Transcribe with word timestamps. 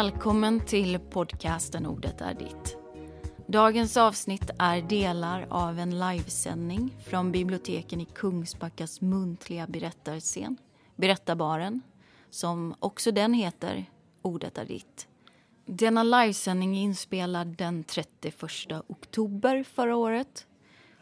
Välkommen 0.00 0.60
till 0.60 0.98
podcasten 0.98 1.86
Ordet 1.86 2.20
är 2.20 2.34
ditt. 2.34 2.76
Dagens 3.46 3.96
avsnitt 3.96 4.50
är 4.58 4.82
delar 4.82 5.46
av 5.50 5.78
en 5.78 5.98
livesändning 5.98 6.96
från 7.06 7.32
biblioteken 7.32 8.00
i 8.00 8.04
Kungsbackas 8.04 9.00
muntliga 9.00 9.66
berättarscen, 9.66 10.56
Berättarbaren, 10.96 11.80
som 12.30 12.74
också 12.78 13.12
den 13.12 13.34
heter 13.34 13.84
Ordet 14.22 14.58
är 14.58 14.64
ditt. 14.64 15.08
Denna 15.66 16.02
livesändning 16.02 16.76
är 16.76 16.82
inspelad 16.82 17.46
den 17.46 17.84
31 17.84 18.44
oktober 18.86 19.64
förra 19.64 19.96
året 19.96 20.46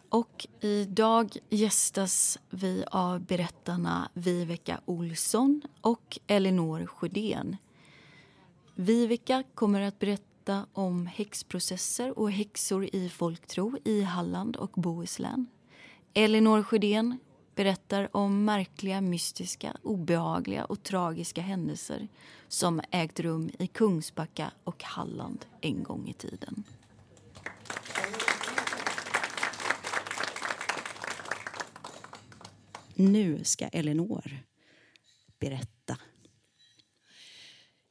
och 0.09 0.47
idag 0.61 1.37
gästas 1.49 2.39
vi 2.51 2.85
av 2.91 3.21
berättarna 3.21 4.11
Viveka 4.15 4.81
Olsson 4.85 5.63
och 5.81 6.19
Elinor 6.27 6.87
Sjödén. 6.87 7.57
Viveka 8.81 9.43
kommer 9.55 9.81
att 9.81 9.99
berätta 9.99 10.67
om 10.73 11.07
häxprocesser 11.07 12.19
och 12.19 12.33
häxor 12.33 12.95
i 12.95 13.09
folktro 13.09 13.79
i 13.85 14.03
Halland 14.03 14.57
och 14.57 14.71
Bohuslän. 14.71 15.47
Elinor 16.15 16.63
Sjödén 16.63 17.19
berättar 17.55 18.17
om 18.17 18.45
märkliga, 18.45 19.01
mystiska, 19.01 19.77
obehagliga 19.83 20.65
och 20.65 20.83
tragiska 20.83 21.41
händelser 21.41 22.09
som 22.49 22.81
ägt 22.91 23.21
rum 23.21 23.51
i 23.59 23.67
Kungsbacka 23.67 24.51
och 24.65 24.83
Halland 24.83 25.47
en 25.61 25.83
gång 25.83 26.09
i 26.09 26.13
tiden. 26.13 26.65
Nu 32.95 33.45
ska 33.45 33.69
Elinor 33.69 34.39
berätta. 35.39 35.78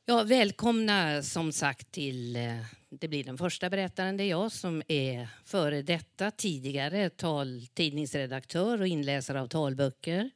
Ja, 0.10 0.24
välkomna 0.24 1.24
som 1.24 1.52
sagt 1.52 1.92
till, 1.92 2.36
eh, 2.36 2.58
det 2.90 3.08
blir 3.08 3.24
den 3.24 3.38
första 3.38 3.70
berättaren, 3.70 4.18
det 4.18 4.24
är 4.24 4.30
jag 4.30 4.52
som 4.52 4.84
är 4.88 5.28
före 5.46 5.82
detta 5.82 6.32
tidigare 6.32 7.10
tal, 7.10 7.68
tidningsredaktör 7.74 8.82
och 8.82 8.88
inläsare 8.88 9.42
av 9.42 9.48
talböcker. 9.48 10.30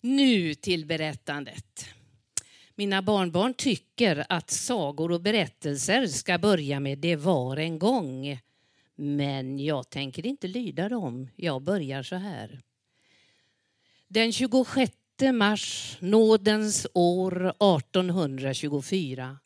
Nu 0.00 0.54
till 0.54 0.86
berättandet. 0.86 1.86
Mina 2.74 3.02
barnbarn 3.02 3.54
tycker 3.54 4.26
att 4.28 4.50
sagor 4.50 5.12
och 5.12 5.20
berättelser 5.20 6.06
ska 6.06 6.38
börja 6.38 6.80
med 6.80 6.98
det 6.98 7.16
var 7.16 7.56
en 7.56 7.78
gång. 7.78 8.40
Men 8.94 9.58
jag 9.58 9.90
tänker 9.90 10.26
inte 10.26 10.48
lyda 10.48 10.88
dem. 10.88 11.28
Jag 11.36 11.62
börjar 11.62 12.02
så 12.02 12.16
här. 12.16 12.60
Den 14.08 14.32
26 14.32 14.92
mars, 15.22 15.96
nådens 16.00 16.86
år 16.94 17.46
1824, 17.48 19.38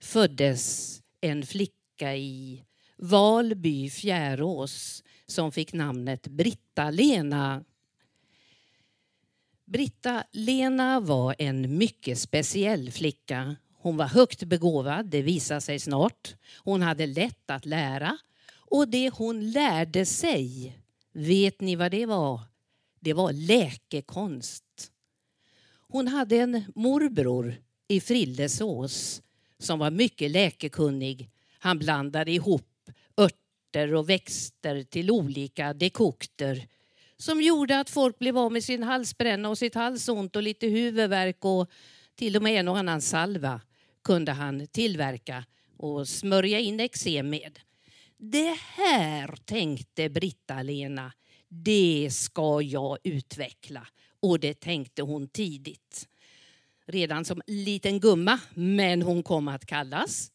föddes 0.00 0.96
en 1.20 1.46
flicka 1.46 2.16
i 2.16 2.64
Valby 2.96 3.90
Fjärås 3.90 5.04
som 5.26 5.52
fick 5.52 5.72
namnet 5.72 6.26
Britta-Lena. 6.26 7.64
Britta-Lena 9.64 11.00
var 11.00 11.34
en 11.38 11.78
mycket 11.78 12.18
speciell 12.18 12.90
flicka. 12.90 13.56
Hon 13.74 13.96
var 13.96 14.06
högt 14.06 14.44
begåvad, 14.44 15.06
det 15.06 15.22
visade 15.22 15.60
sig 15.60 15.78
snart. 15.78 16.34
Hon 16.58 16.82
hade 16.82 17.06
lätt 17.06 17.50
att 17.50 17.66
lära 17.66 18.18
och 18.52 18.88
det 18.88 19.10
hon 19.10 19.50
lärde 19.50 20.06
sig, 20.06 20.76
vet 21.12 21.60
ni 21.60 21.76
vad 21.76 21.90
det 21.90 22.06
var? 22.06 22.50
det 23.00 23.12
var 23.12 23.32
läkekonst. 23.32 24.64
Hon 25.92 26.08
hade 26.08 26.36
en 26.36 26.64
morbror 26.74 27.54
i 27.88 28.00
Frillesås 28.00 29.22
som 29.58 29.78
var 29.78 29.90
mycket 29.90 30.30
läkekunnig. 30.30 31.30
Han 31.58 31.78
blandade 31.78 32.30
ihop 32.32 32.90
örter 33.16 33.94
och 33.94 34.08
växter 34.08 34.82
till 34.82 35.10
olika 35.10 35.74
dekokter 35.74 36.68
som 37.16 37.42
gjorde 37.42 37.80
att 37.80 37.90
folk 37.90 38.18
blev 38.18 38.38
av 38.38 38.52
med 38.52 38.64
sin 38.64 38.82
halsbränna 38.82 39.48
och 39.48 39.58
sitt 39.58 39.74
halsont 39.74 40.36
och 40.36 40.42
lite 40.42 40.66
huvudvärk 40.66 41.44
och 41.44 41.70
till 42.14 42.36
och 42.36 42.42
med 42.42 42.60
en 42.60 42.68
och 42.68 42.78
annan 42.78 43.02
salva 43.02 43.60
kunde 44.04 44.32
han 44.32 44.66
tillverka 44.66 45.44
och 45.76 46.08
smörja 46.08 46.58
in 46.58 46.80
eksem 46.80 47.30
med. 47.30 47.58
Det 48.16 48.56
här 48.76 49.36
tänkte 49.44 50.08
Britta-Lena 50.08 51.12
det 51.48 52.08
ska 52.12 52.62
jag 52.62 52.98
utveckla. 53.04 53.86
Och 54.20 54.40
det 54.40 54.60
tänkte 54.60 55.02
hon 55.02 55.28
tidigt. 55.28 56.08
Redan 56.86 57.24
som 57.24 57.42
liten 57.46 58.00
gumma, 58.00 58.40
men 58.54 59.02
hon 59.02 59.22
kom 59.22 59.48
att 59.48 59.66
kallas 59.66 60.32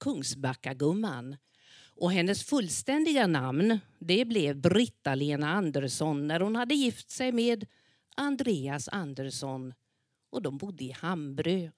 Kungsbackagumman. 0.00 1.36
Och 1.98 2.12
hennes 2.12 2.44
fullständiga 2.44 3.26
namn 3.26 3.78
det 3.98 4.24
blev 4.24 4.56
Britta-Lena 4.56 5.50
Andersson 5.50 6.26
när 6.26 6.40
hon 6.40 6.56
hade 6.56 6.74
gift 6.74 7.10
sig 7.10 7.32
med 7.32 7.66
Andreas 8.16 8.88
Andersson 8.88 9.74
och 10.30 10.42
de 10.42 10.58
bodde 10.58 10.84
i 10.84 10.90
Hambrö. 10.90 11.70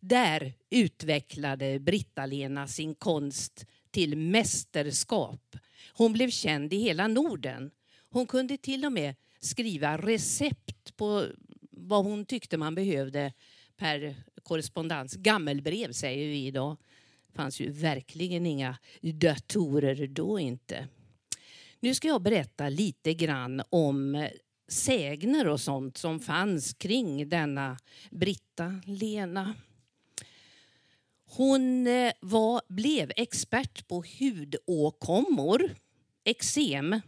Där 0.00 0.52
utvecklade 0.70 1.78
Britta-Lena 1.78 2.68
sin 2.68 2.94
konst 2.94 3.66
till 3.90 4.16
mästerskap. 4.16 5.56
Hon 5.92 6.12
blev 6.12 6.30
känd 6.30 6.72
i 6.72 6.76
hela 6.76 7.08
Norden 7.08 7.70
hon 8.10 8.26
kunde 8.26 8.56
till 8.56 8.84
och 8.84 8.92
med 8.92 9.14
skriva 9.40 9.96
recept 9.96 10.96
på 10.96 11.26
vad 11.70 12.04
hon 12.04 12.24
tyckte 12.24 12.56
man 12.56 12.74
behövde 12.74 13.32
per 13.76 14.16
korrespondens. 14.42 15.16
Gammelbrev 15.16 15.92
säger 15.92 16.28
vi 16.28 16.46
idag. 16.46 16.76
Det 17.26 17.36
fanns 17.36 17.60
ju 17.60 17.70
verkligen 17.70 18.46
inga 18.46 18.78
datorer 19.00 20.06
då 20.06 20.38
inte. 20.38 20.88
Nu 21.80 21.94
ska 21.94 22.08
jag 22.08 22.22
berätta 22.22 22.68
lite 22.68 23.14
grann 23.14 23.62
om 23.70 24.28
sägner 24.68 25.48
och 25.48 25.60
sånt 25.60 25.96
som 25.96 26.20
fanns 26.20 26.74
kring 26.74 27.28
denna 27.28 27.78
Britta 28.10 28.80
Lena. 28.84 29.54
Hon 31.24 31.86
eh, 31.86 32.12
var, 32.20 32.62
blev 32.68 33.12
expert 33.16 33.88
på 33.88 34.04
hudåkommor, 34.18 35.74
eksem 36.24 37.00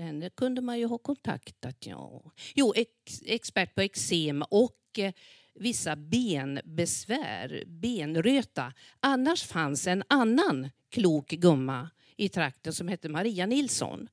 henne 0.00 0.30
kunde 0.30 0.60
man 0.60 0.78
ju 0.78 0.86
ha 0.86 0.98
kontaktat. 0.98 1.76
Ja. 1.86 2.22
Jo, 2.54 2.72
ex, 2.76 3.22
expert 3.26 3.74
på 3.74 3.80
eksem 3.80 4.44
och 4.50 4.98
eh, 4.98 5.12
vissa 5.54 5.96
benbesvär, 5.96 7.64
benröta. 7.66 8.72
Annars 9.00 9.42
fanns 9.42 9.86
en 9.86 10.02
annan 10.08 10.70
klok 10.90 11.28
gumma 11.28 11.90
i 12.16 12.28
trakten 12.28 12.72
som 12.72 12.88
hette 12.88 13.08
Maria 13.08 13.46
Nilsson. 13.46 14.08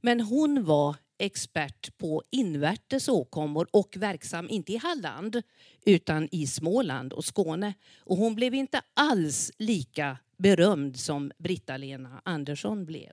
Men 0.00 0.20
hon 0.20 0.64
var 0.64 0.96
expert 1.18 1.98
på 1.98 2.22
invärtes 2.30 3.08
åkommor 3.08 3.68
och 3.70 3.96
verksam 3.96 4.50
inte 4.50 4.72
i 4.72 4.76
Halland 4.76 5.42
utan 5.84 6.28
i 6.32 6.46
Småland 6.46 7.12
och 7.12 7.24
Skåne. 7.24 7.74
Och 7.98 8.16
hon 8.16 8.34
blev 8.34 8.54
inte 8.54 8.80
alls 8.94 9.52
lika 9.58 10.18
berömd 10.36 10.96
som 10.96 11.32
Britta-Lena 11.38 12.20
Andersson 12.24 12.84
blev. 12.86 13.12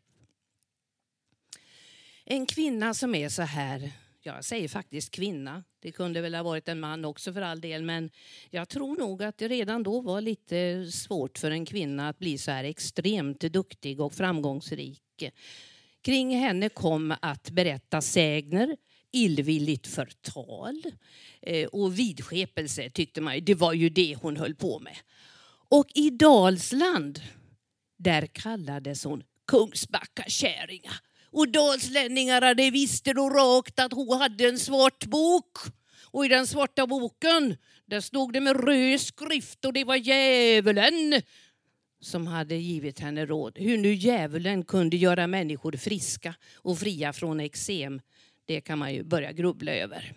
En 2.28 2.46
kvinna 2.46 2.94
som 2.94 3.16
är 3.16 3.30
så 3.30 3.42
här, 3.42 3.92
jag 4.22 4.46
säger 4.46 4.68
faktiskt 4.68 5.12
kvinna, 5.12 5.64
det 5.80 5.92
kunde 5.92 6.22
väl 6.22 6.36
ha 6.36 6.44
varit 6.44 6.68
en 6.68 6.80
man 6.80 7.06
också 7.06 7.34
för 7.34 7.42
all 7.42 7.62
del, 7.62 7.84
men 7.84 8.10
jag 8.50 8.70
tror 8.70 8.98
nog 8.98 9.24
att 9.24 9.38
det 9.38 9.48
redan 9.48 9.84
då 9.84 10.02
var 10.02 10.22
lite 10.22 10.92
svårt 10.92 11.38
för 11.38 11.52
en 11.52 11.66
kvinna 11.66 12.10
att 12.10 12.20
bli 12.20 12.38
så 12.38 12.52
här 12.52 12.64
extremt 12.64 13.40
duktig 13.40 14.00
och 14.00 14.14
framgångsrik. 14.14 15.24
Kring 16.02 16.38
henne 16.38 16.70
kom 16.70 17.16
att 17.22 17.50
berätta 17.50 18.02
sägner, 18.02 18.78
illvilligt 19.12 19.88
förtal 19.88 20.82
eh, 21.42 21.68
och 21.68 22.00
vidskepelse 22.00 22.90
tyckte 22.90 23.22
man 23.22 23.46
det 23.46 23.56
var 23.56 23.74
ju 23.74 23.90
det 23.90 24.16
hon 24.22 24.38
höll 24.38 24.56
på 24.56 24.80
med. 24.80 24.98
Och 25.70 25.88
i 25.96 26.10
Dalsland, 26.10 27.22
där 27.98 28.26
kallades 28.26 29.04
hon 29.04 29.24
Kungsbacka 29.48 30.24
käringa. 30.28 30.92
Och 31.36 31.50
dalslänningarna 31.50 32.54
de 32.54 32.72
visste 32.72 33.14
då 33.14 33.30
rakt 33.30 33.80
att 33.80 33.94
hon 33.94 34.22
hade 34.22 34.48
en 34.48 34.60
svart 34.60 35.06
bok. 35.06 35.58
Och 36.12 36.26
i 36.26 36.28
den 36.28 36.48
svarta 36.48 36.88
boken 36.88 37.58
där 37.86 38.02
stod 38.02 38.34
det 38.34 38.42
med 38.42 38.66
röd 38.68 39.02
skrift 39.02 39.66
och 39.66 39.74
det 39.74 39.84
var 39.84 39.96
djävulen 39.96 41.22
som 42.02 42.28
hade 42.28 42.56
givit 42.56 43.00
henne 43.00 43.26
råd. 43.26 43.58
Hur 43.58 43.78
nu 43.78 43.94
djävulen 43.94 44.64
kunde 44.64 44.98
göra 44.98 45.28
människor 45.28 45.72
friska 45.72 46.36
och 46.56 46.80
fria 46.80 47.14
från 47.14 47.40
eksem, 47.40 48.02
det 48.46 48.62
kan 48.62 48.80
man 48.80 48.94
ju 48.94 49.04
börja 49.04 49.32
grubbla 49.32 49.72
över. 49.72 50.14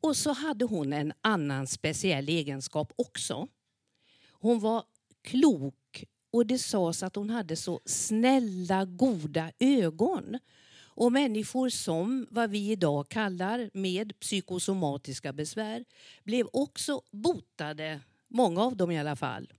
Och 0.00 0.16
så 0.16 0.32
hade 0.32 0.64
hon 0.64 0.92
en 0.92 1.12
annan 1.20 1.66
speciell 1.66 2.28
egenskap 2.28 2.92
också. 2.96 3.48
Hon 4.32 4.60
var 4.60 4.84
klok 5.22 5.74
och 6.30 6.46
det 6.46 6.58
sades 6.58 7.02
att 7.02 7.16
hon 7.16 7.30
hade 7.30 7.56
så 7.56 7.80
snälla, 7.84 8.84
goda 8.84 9.52
ögon. 9.58 10.38
Och 10.80 11.12
människor 11.12 11.68
som 11.68 12.26
vad 12.30 12.50
vi 12.50 12.70
idag 12.70 13.08
kallar 13.08 13.70
med 13.72 14.20
psykosomatiska 14.20 15.32
besvär 15.32 15.84
blev 16.24 16.46
också 16.52 17.02
botade 17.10 18.00
många 18.28 18.62
av 18.62 18.76
dem 18.76 18.90
i 18.90 18.98
alla 18.98 19.16
fall. 19.16 19.52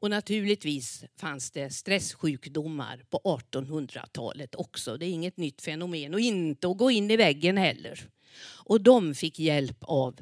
Och 0.00 0.10
naturligtvis 0.10 1.04
fanns 1.16 1.50
det 1.50 1.70
stresssjukdomar 1.70 3.04
på 3.10 3.20
1800-talet 3.24 4.54
också. 4.54 4.96
Det 4.96 5.06
är 5.06 5.10
inget 5.10 5.36
nytt 5.36 5.62
fenomen 5.62 6.14
och 6.14 6.20
inte 6.20 6.68
att 6.68 6.78
gå 6.78 6.90
in 6.90 7.10
i 7.10 7.16
väggen 7.16 7.56
heller. 7.56 8.08
Och 8.42 8.80
de 8.80 9.14
fick 9.14 9.38
hjälp 9.38 9.78
av 9.80 10.20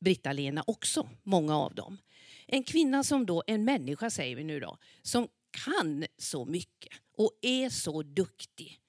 Britta-Lena 0.00 0.64
också, 0.66 1.08
många 1.22 1.58
av 1.58 1.74
dem. 1.74 1.98
En 2.46 2.64
kvinna 2.64 3.04
som 3.04 3.26
då, 3.26 3.42
en 3.46 3.64
människa 3.64 4.10
säger 4.10 4.36
vi 4.36 4.44
nu 4.44 4.60
då, 4.60 4.78
som 5.02 5.28
kan 5.66 6.04
så 6.18 6.44
mycket 6.44 6.92
och 7.16 7.30
är 7.42 7.68
så 7.68 8.02
duktig. 8.02 8.80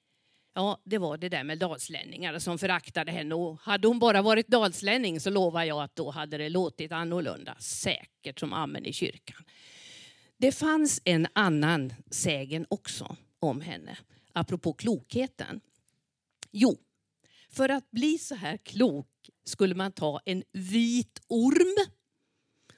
Ja, 0.54 0.82
det 0.86 0.98
var 0.98 1.18
det 1.18 1.30
där 1.30 1.44
med 1.44 1.60
dalslänningar 1.60 2.40
som 2.40 2.58
föraktade 2.58 3.12
henne 3.12 3.36
och 3.36 3.60
hade 3.60 3.88
hon 3.88 4.00
bara 4.00 4.22
varit 4.22 4.48
dalslänning 4.48 5.20
så 5.20 5.30
lovar 5.30 5.64
jag 5.64 5.84
att 5.84 5.96
då 5.96 6.12
hade 6.12 6.38
det 6.38 6.50
låtit 6.50 6.92
annorlunda, 6.92 7.56
säkert 7.60 8.40
som 8.40 8.54
amen 8.54 8.86
i 8.86 8.94
kyrkan. 8.94 9.44
Det 10.38 10.52
fanns 10.52 11.02
en 11.06 11.28
annan 11.34 11.94
sägen 12.12 12.66
också 12.70 13.16
om 13.40 13.62
henne, 13.62 13.98
apropå 14.34 14.74
klokheten. 14.74 15.62
Jo, 16.52 16.78
för 17.50 17.70
att 17.70 17.92
bli 17.92 18.18
så 18.18 18.36
här 18.36 18.58
klok 18.58 19.30
skulle 19.44 19.76
man 19.76 19.92
ta 19.92 20.22
en 20.26 20.44
vit 20.52 21.22
orm 21.28 21.88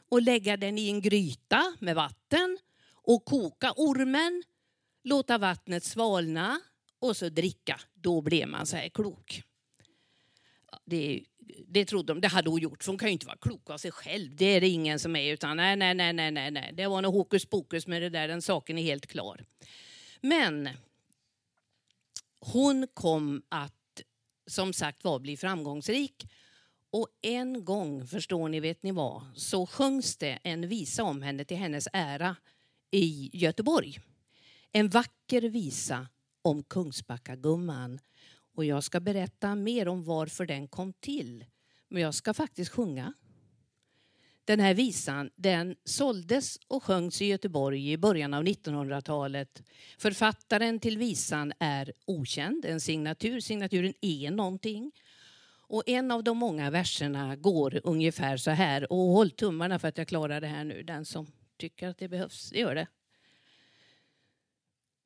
och 0.09 0.21
lägga 0.21 0.57
den 0.57 0.77
i 0.77 0.89
en 0.89 1.01
gryta 1.01 1.75
med 1.79 1.95
vatten 1.95 2.57
och 2.91 3.25
koka 3.25 3.73
ormen, 3.75 4.43
låta 5.03 5.37
vattnet 5.37 5.83
svalna 5.83 6.59
och 6.99 7.17
så 7.17 7.29
dricka. 7.29 7.79
Då 7.93 8.21
blev 8.21 8.47
man 8.47 8.65
så 8.65 8.77
här 8.77 8.89
klok. 8.89 9.43
Det, 10.85 11.23
det 11.67 11.85
trodde 11.85 12.13
de, 12.13 12.21
det 12.21 12.27
hade 12.27 12.49
hon 12.49 12.59
gjort, 12.59 12.83
för 12.83 12.91
hon 12.91 12.99
kan 12.99 13.09
ju 13.09 13.13
inte 13.13 13.25
vara 13.25 13.37
klok 13.37 13.69
av 13.69 13.77
sig 13.77 13.91
själv. 13.91 14.35
Det 14.35 14.45
är 14.45 14.61
det 14.61 14.67
ingen 14.67 14.99
som 14.99 15.15
är, 15.15 15.33
utan 15.33 15.57
nej, 15.57 15.75
nej, 15.75 15.95
nej, 15.95 16.13
nej, 16.13 16.31
nej, 16.31 16.51
nej. 16.51 16.73
det 16.73 16.87
var 16.87 17.01
nog 17.01 17.13
hokus 17.13 17.45
pokus 17.45 17.87
med 17.87 18.01
det 18.01 18.09
där, 18.09 18.27
den 18.27 18.41
saken 18.41 18.77
är 18.77 18.83
helt 18.83 19.07
klar. 19.07 19.45
Men 20.21 20.69
hon 22.39 22.87
kom 22.93 23.41
att 23.49 23.73
som 24.47 24.73
sagt 24.73 25.03
var 25.03 25.19
bli 25.19 25.37
framgångsrik. 25.37 26.27
Och 26.89 27.07
en 27.21 27.65
gång, 27.65 28.07
förstår 28.07 28.49
ni, 28.49 28.59
vet 28.59 28.83
ni 28.83 28.91
vad, 28.91 29.21
så 29.35 29.65
sjöngs 29.65 30.17
det 30.17 30.39
en 30.43 30.67
visa 30.67 31.03
om 31.03 31.21
henne 31.21 31.45
till 31.45 31.57
hennes 31.57 31.87
ära 31.93 32.35
i 32.91 33.29
Göteborg. 33.33 33.99
En 34.71 34.89
vacker 34.89 35.41
visa 35.41 36.07
om 36.41 36.63
Kungsbackagumman. 36.63 37.99
Och 38.55 38.65
jag 38.65 38.83
ska 38.83 38.99
berätta 38.99 39.55
mer 39.55 39.87
om 39.87 40.03
varför 40.03 40.45
den 40.45 40.67
kom 40.67 40.93
till. 40.93 41.45
Men 41.87 42.01
jag 42.01 42.13
ska 42.13 42.33
faktiskt 42.33 42.71
sjunga. 42.71 43.13
Den 44.45 44.59
här 44.59 44.73
visan 44.73 45.29
den 45.35 45.75
såldes 45.83 46.59
och 46.67 46.83
sjöngs 46.83 47.21
i 47.21 47.25
Göteborg 47.25 47.91
i 47.91 47.97
början 47.97 48.33
av 48.33 48.43
1900-talet. 48.43 49.63
Författaren 49.97 50.79
till 50.79 50.97
visan 50.97 51.53
är 51.59 51.93
okänd, 52.05 52.65
en 52.65 52.81
signatur. 52.81 53.39
Signaturen 53.39 53.93
är 54.01 54.31
någonting. 54.31 54.91
Och 55.69 55.83
en 55.85 56.11
av 56.11 56.23
de 56.23 56.37
många 56.37 56.69
verserna 56.69 57.35
går 57.35 57.81
ungefär 57.83 58.37
så 58.37 58.51
här. 58.51 58.91
Och 58.91 58.97
håll 58.97 59.31
tummarna 59.31 59.79
för 59.79 59.87
att 59.87 59.97
jag 59.97 60.07
klarar 60.07 60.41
det 60.41 60.47
här 60.47 60.63
nu. 60.63 60.83
Den 60.83 61.05
som 61.05 61.27
tycker 61.57 61.87
att 61.87 61.97
det 61.97 62.07
behövs, 62.07 62.49
det 62.49 62.59
gör 62.59 62.75
det. 62.75 62.87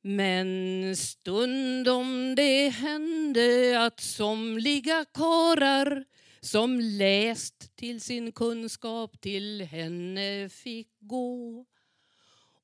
Men 0.02 0.96
stundom 0.96 2.34
det 2.34 2.68
hände 2.68 3.76
att 3.86 4.00
somliga 4.00 5.04
karar 5.14 6.04
som 6.40 6.80
läst 6.80 7.76
till 7.76 8.00
sin 8.00 8.32
kunskap 8.32 9.20
till 9.20 9.62
henne 9.62 10.48
fick 10.48 10.88
gå. 11.00 11.66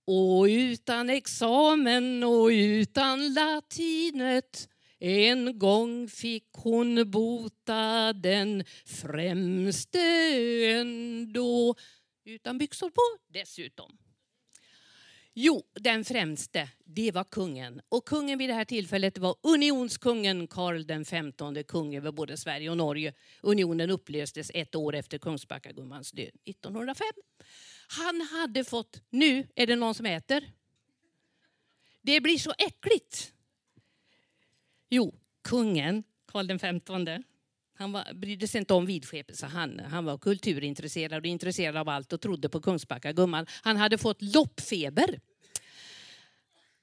Och 0.04 0.44
utan 0.44 1.10
examen 1.10 2.24
och 2.24 2.46
utan 2.46 3.34
latinet 3.34 4.68
en 4.98 5.58
gång 5.58 6.08
fick 6.08 6.48
hon 6.52 7.10
bota 7.10 8.12
den 8.12 8.64
främste 8.84 10.00
ändå. 10.64 11.74
Utan 12.24 12.58
byxor 12.58 12.90
på 12.90 13.02
dessutom. 13.28 13.98
Jo, 15.40 15.62
den 15.74 16.04
främste, 16.04 16.68
det 16.84 17.12
var 17.12 17.24
kungen. 17.24 17.80
Och 17.88 18.08
kungen 18.08 18.38
vid 18.38 18.48
det 18.48 18.54
här 18.54 18.64
tillfället 18.64 19.18
var 19.18 19.36
unionskungen 19.42 20.48
Karl 20.48 21.04
XV, 21.04 21.62
kung 21.62 21.96
över 21.96 22.12
både 22.12 22.36
Sverige 22.36 22.70
och 22.70 22.76
Norge. 22.76 23.14
Unionen 23.42 23.90
upplöstes 23.90 24.50
ett 24.54 24.74
år 24.74 24.94
efter 24.94 25.18
Kungsbackagummans 25.18 26.12
död, 26.12 26.30
1905. 26.44 27.06
Han 27.88 28.20
hade 28.20 28.64
fått, 28.64 29.02
nu 29.10 29.48
är 29.54 29.66
det 29.66 29.76
någon 29.76 29.94
som 29.94 30.06
äter. 30.06 30.52
Det 32.02 32.20
blir 32.20 32.38
så 32.38 32.52
äckligt. 32.58 33.32
Jo, 34.90 35.14
kungen, 35.48 36.02
Karl 36.32 36.58
XV, 36.58 37.22
han 37.78 37.92
var, 37.92 38.14
brydde 38.14 38.48
sig 38.48 38.58
inte 38.58 38.74
om 38.74 38.86
vidskepelse. 38.86 39.46
Han, 39.46 39.80
han 39.80 40.04
var 40.04 40.18
kulturintresserad 40.18 41.18
och 41.18 41.26
intresserad 41.26 41.76
av 41.76 41.88
allt 41.88 42.12
och 42.12 42.20
trodde 42.20 42.48
på 42.48 42.60
Kungsbackagumman. 42.60 43.46
Han 43.62 43.76
hade 43.76 43.98
fått 43.98 44.22
loppfeber. 44.22 45.20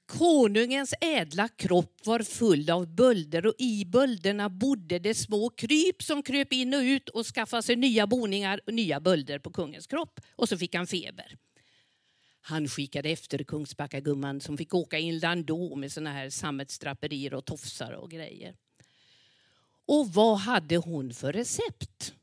Konungens 0.06 0.94
ädla 1.00 1.48
kropp 1.48 2.00
var 2.04 2.20
full 2.20 2.70
av 2.70 2.94
bölder 2.94 3.46
och 3.46 3.54
i 3.58 3.84
bölderna 3.84 4.48
bodde 4.48 4.98
det 4.98 5.14
små 5.14 5.50
kryp 5.50 6.02
som 6.02 6.22
kröp 6.22 6.52
in 6.52 6.74
och 6.74 6.80
ut 6.80 7.08
och 7.08 7.26
skaffade 7.26 7.62
sig 7.62 7.76
nya 7.76 8.06
boningar 8.06 8.60
och 8.66 8.74
nya 8.74 9.00
bölder 9.00 9.38
på 9.38 9.50
kungens 9.50 9.86
kropp. 9.86 10.20
Och 10.36 10.48
så 10.48 10.58
fick 10.58 10.74
han 10.74 10.86
feber. 10.86 11.36
Han 12.48 12.68
skickade 12.68 13.08
efter 13.08 13.44
Kungsbackagumman 13.44 14.40
som 14.40 14.58
fick 14.58 14.74
åka 14.74 14.98
in 14.98 15.18
landå 15.18 15.76
med 15.76 15.92
såna 15.92 16.12
här 16.12 16.30
sammetsdraperier 16.30 17.34
och 17.34 17.44
tofsar 17.44 17.92
och 17.92 18.10
grejer. 18.10 18.56
Och 19.86 20.08
vad 20.14 20.38
hade 20.38 20.76
hon 20.76 21.14
för 21.14 21.32
recept? 21.32 22.14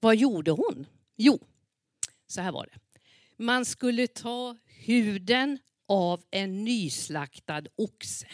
Vad 0.00 0.16
gjorde 0.16 0.50
hon? 0.50 0.86
Jo, 1.16 1.40
så 2.26 2.40
här 2.40 2.52
var 2.52 2.66
det. 2.72 3.00
Man 3.36 3.64
skulle 3.64 4.06
ta 4.06 4.56
huden 4.66 5.58
av 5.88 6.22
en 6.30 6.64
nyslaktad 6.64 7.62
oxe. 7.76 8.26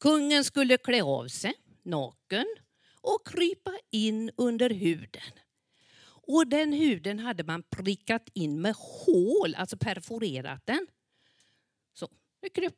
Kungen 0.00 0.44
skulle 0.44 0.76
klä 0.76 1.02
av 1.02 1.28
sig 1.28 1.54
naken 1.82 2.46
och 3.00 3.26
krypa 3.26 3.72
in 3.90 4.30
under 4.36 4.70
huden. 4.70 5.32
Och 6.32 6.46
den 6.46 6.72
huden 6.72 7.18
hade 7.18 7.44
man 7.44 7.62
prickat 7.62 8.28
in 8.32 8.60
med 8.60 8.74
hål, 8.78 9.54
alltså 9.54 9.76
perforerat 9.76 10.66
den. 10.66 10.86
Så, 11.94 12.08
nu 12.42 12.48
kröp 12.48 12.76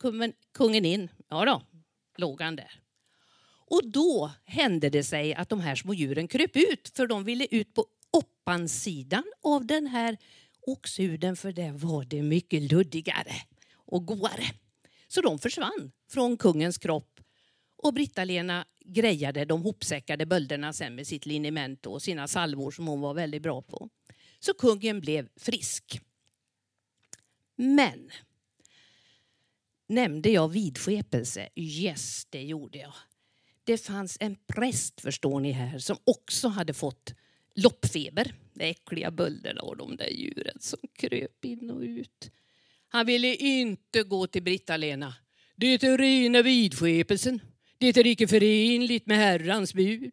kungen 0.52 0.84
in. 0.84 1.08
Ja 1.28 1.44
då, 1.44 1.62
låg 2.16 2.40
han 2.40 2.56
där. 2.56 2.80
Och 3.66 3.90
då 3.90 4.32
hände 4.44 4.90
det 4.90 5.04
sig 5.04 5.34
att 5.34 5.48
de 5.48 5.60
här 5.60 5.74
små 5.74 5.94
djuren 5.94 6.28
kröp 6.28 6.56
ut 6.56 6.92
för 6.94 7.06
de 7.06 7.24
ville 7.24 7.46
ut 7.50 7.74
på 7.74 7.86
oppansidan 8.10 9.24
av 9.42 9.66
den 9.66 9.86
här 9.86 10.16
oxhuden 10.66 11.36
för 11.36 11.52
där 11.52 11.72
var 11.72 12.04
det 12.04 12.22
mycket 12.22 12.72
luddigare 12.72 13.34
och 13.74 14.06
godare. 14.06 14.44
Så 15.08 15.20
de 15.20 15.38
försvann 15.38 15.92
från 16.10 16.36
kungens 16.36 16.78
kropp 16.78 17.20
och 17.76 17.94
Britta-Lena 17.94 18.64
grejade 18.84 19.44
de 19.44 19.62
hopsäckade 19.62 20.26
bölderna 20.26 20.72
sen 20.72 20.94
med 20.94 21.06
sitt 21.06 21.26
liniment 21.26 21.86
och 21.86 22.02
sina 22.02 22.28
salvor 22.28 22.70
som 22.70 22.86
hon 22.86 23.00
var 23.00 23.14
väldigt 23.14 23.42
bra 23.42 23.62
på. 23.62 23.88
Så 24.40 24.54
kungen 24.54 25.00
blev 25.00 25.28
frisk. 25.36 26.00
Men 27.56 28.10
nämnde 29.86 30.30
jag 30.30 30.48
vidskepelse? 30.48 31.48
Yes, 31.54 32.26
det 32.30 32.42
gjorde 32.42 32.78
jag. 32.78 32.94
Det 33.64 33.78
fanns 33.78 34.16
en 34.20 34.36
präst, 34.46 35.00
förstår 35.00 35.40
ni 35.40 35.52
här, 35.52 35.78
som 35.78 35.96
också 36.04 36.48
hade 36.48 36.74
fått 36.74 37.14
loppfeber. 37.54 38.34
De 38.54 38.64
äckliga 38.64 39.10
bölderna 39.10 39.62
och 39.62 39.76
de 39.76 39.96
där 39.96 40.10
djuren 40.10 40.56
som 40.60 40.78
kröp 40.92 41.44
in 41.44 41.70
och 41.70 41.80
ut. 41.80 42.30
Han 42.88 43.06
ville 43.06 43.34
inte 43.34 44.02
gå 44.02 44.26
till 44.26 44.42
Britta-Lena. 44.42 45.14
Det 45.56 45.66
är 45.66 45.98
rena 45.98 46.42
vidskepelsen. 46.42 47.40
Det 47.82 47.96
är 47.96 48.06
icke 48.06 48.28
förenligt 48.28 49.06
med 49.06 49.18
Herrans 49.18 49.74
bud, 49.74 50.10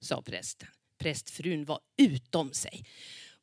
sa 0.00 0.22
prästen. 0.22 0.68
Prästfrun 0.98 1.64
var 1.64 1.80
utom 1.96 2.52
sig. 2.52 2.84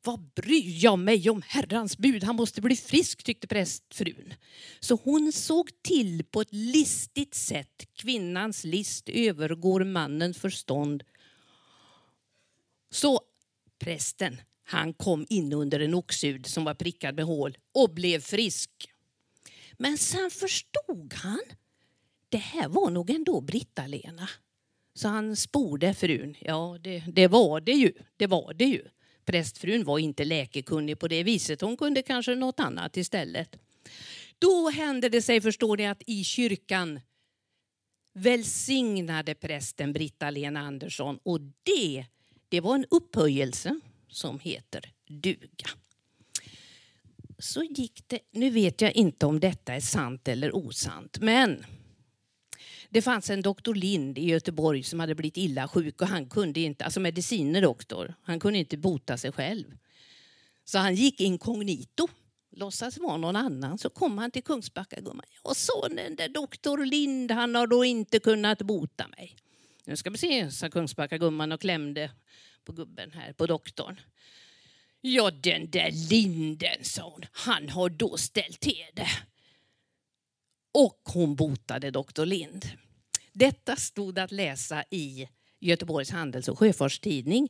Vad 0.04 0.20
bryr 0.20 0.84
jag 0.84 0.98
mig 0.98 1.30
om 1.30 1.42
Herrans 1.46 1.98
bud? 1.98 2.24
Han 2.24 2.36
måste 2.36 2.60
bli 2.60 2.76
frisk, 2.76 3.22
tyckte 3.22 3.46
prästfrun. 3.46 4.34
Så 4.80 4.98
hon 5.04 5.32
såg 5.32 5.70
till 5.82 6.24
på 6.24 6.40
ett 6.40 6.52
listigt 6.52 7.34
sätt. 7.34 7.88
Kvinnans 7.94 8.64
list 8.64 9.08
övergår 9.08 9.84
mannens 9.84 10.38
förstånd. 10.38 11.04
Så 12.90 13.20
prästen, 13.78 14.40
han 14.64 14.94
kom 14.94 15.26
in 15.28 15.52
under 15.52 15.80
en 15.80 15.94
oxhud 15.94 16.46
som 16.46 16.64
var 16.64 16.74
prickad 16.74 17.14
med 17.14 17.24
hål 17.24 17.58
och 17.74 17.94
blev 17.94 18.20
frisk. 18.20 18.70
Men 19.78 19.98
sen 19.98 20.30
förstod 20.30 21.14
han, 21.14 21.40
det 22.32 22.38
här 22.38 22.68
var 22.68 22.90
nog 22.90 23.10
ändå 23.10 23.40
Britta-Lena. 23.40 24.28
Så 24.94 25.08
han 25.08 25.36
sporde 25.36 25.94
frun. 25.94 26.36
Ja, 26.40 26.78
det, 26.80 27.02
det 27.12 27.28
var 27.28 27.60
det 27.60 27.72
ju. 27.72 27.92
Det 28.16 28.26
var 28.26 28.54
det 28.54 28.64
ju. 28.64 28.84
Prästfrun 29.24 29.84
var 29.84 29.98
inte 29.98 30.24
läkekunnig 30.24 30.98
på 30.98 31.08
det 31.08 31.22
viset. 31.22 31.60
Hon 31.60 31.76
kunde 31.76 32.02
kanske 32.02 32.34
något 32.34 32.60
annat 32.60 32.96
istället. 32.96 33.56
Då 34.38 34.70
hände 34.70 35.08
det 35.08 35.22
sig, 35.22 35.40
förstår 35.40 35.76
ni, 35.76 35.86
att 35.86 36.02
i 36.06 36.24
kyrkan 36.24 37.00
välsignade 38.14 39.34
prästen 39.34 39.92
Britta-Lena 39.92 40.60
Andersson 40.60 41.18
och 41.22 41.40
det, 41.40 42.06
det 42.48 42.60
var 42.60 42.74
en 42.74 42.86
upphöjelse 42.90 43.80
som 44.08 44.40
heter 44.40 44.92
duga. 45.06 45.70
Så 47.38 47.62
gick 47.62 48.04
det, 48.06 48.20
nu 48.30 48.50
vet 48.50 48.80
jag 48.80 48.92
inte 48.92 49.26
om 49.26 49.40
detta 49.40 49.74
är 49.74 49.80
sant 49.80 50.28
eller 50.28 50.56
osant, 50.56 51.18
men 51.20 51.64
det 52.90 53.02
fanns 53.02 53.30
en 53.30 53.42
doktor 53.42 53.74
Lind 53.74 54.18
i 54.18 54.24
Göteborg 54.24 54.82
som 54.82 55.00
hade 55.00 55.14
blivit 55.14 55.36
illa 55.36 55.68
sjuk 55.68 56.02
och 56.02 56.08
han 56.08 56.28
kunde 56.28 56.60
inte, 56.60 56.84
alltså 56.84 57.00
mediciner 57.00 57.62
doktor, 57.62 58.14
han 58.22 58.40
kunde 58.40 58.58
inte 58.58 58.76
bota 58.76 59.16
sig 59.16 59.32
själv. 59.32 59.78
Så 60.64 60.78
han 60.78 60.94
gick 60.94 61.20
inkognito, 61.20 62.08
låtsas 62.50 62.98
vara 62.98 63.16
någon 63.16 63.36
annan, 63.36 63.78
så 63.78 63.90
kom 63.90 64.18
han 64.18 64.30
till 64.30 64.42
Kungsbacka 64.42 65.00
gumman. 65.00 65.26
Och 65.42 65.56
sonen 65.56 66.16
där 66.16 66.28
doktor 66.28 66.84
Lind, 66.84 67.30
han 67.30 67.54
har 67.54 67.66
då 67.66 67.84
inte 67.84 68.18
kunnat 68.18 68.62
bota 68.62 69.08
mig. 69.08 69.36
Nu 69.84 69.96
ska 69.96 70.10
vi 70.10 70.18
se, 70.18 70.50
sa 70.50 70.70
Kungsbacka 70.70 71.18
gumman 71.18 71.52
och 71.52 71.60
klämde 71.60 72.10
på 72.64 72.72
gubben 72.72 73.12
här, 73.12 73.32
på 73.32 73.46
doktorn. 73.46 74.00
Ja, 75.00 75.30
den 75.30 75.70
där 75.70 75.90
Linden, 76.10 76.84
sa 76.84 77.10
hon, 77.10 77.26
han 77.32 77.68
har 77.68 77.88
då 77.88 78.16
ställt 78.16 78.60
till 78.60 78.84
det. 78.94 79.08
Och 80.72 81.00
hon 81.04 81.34
botade 81.34 81.90
doktor 81.90 82.26
Lind. 82.26 82.66
Detta 83.32 83.76
stod 83.76 84.18
att 84.18 84.32
läsa 84.32 84.84
i 84.90 85.28
Göteborgs 85.60 86.10
Handels 86.10 86.48
och 86.48 86.58
Sjöfartstidning. 86.58 87.48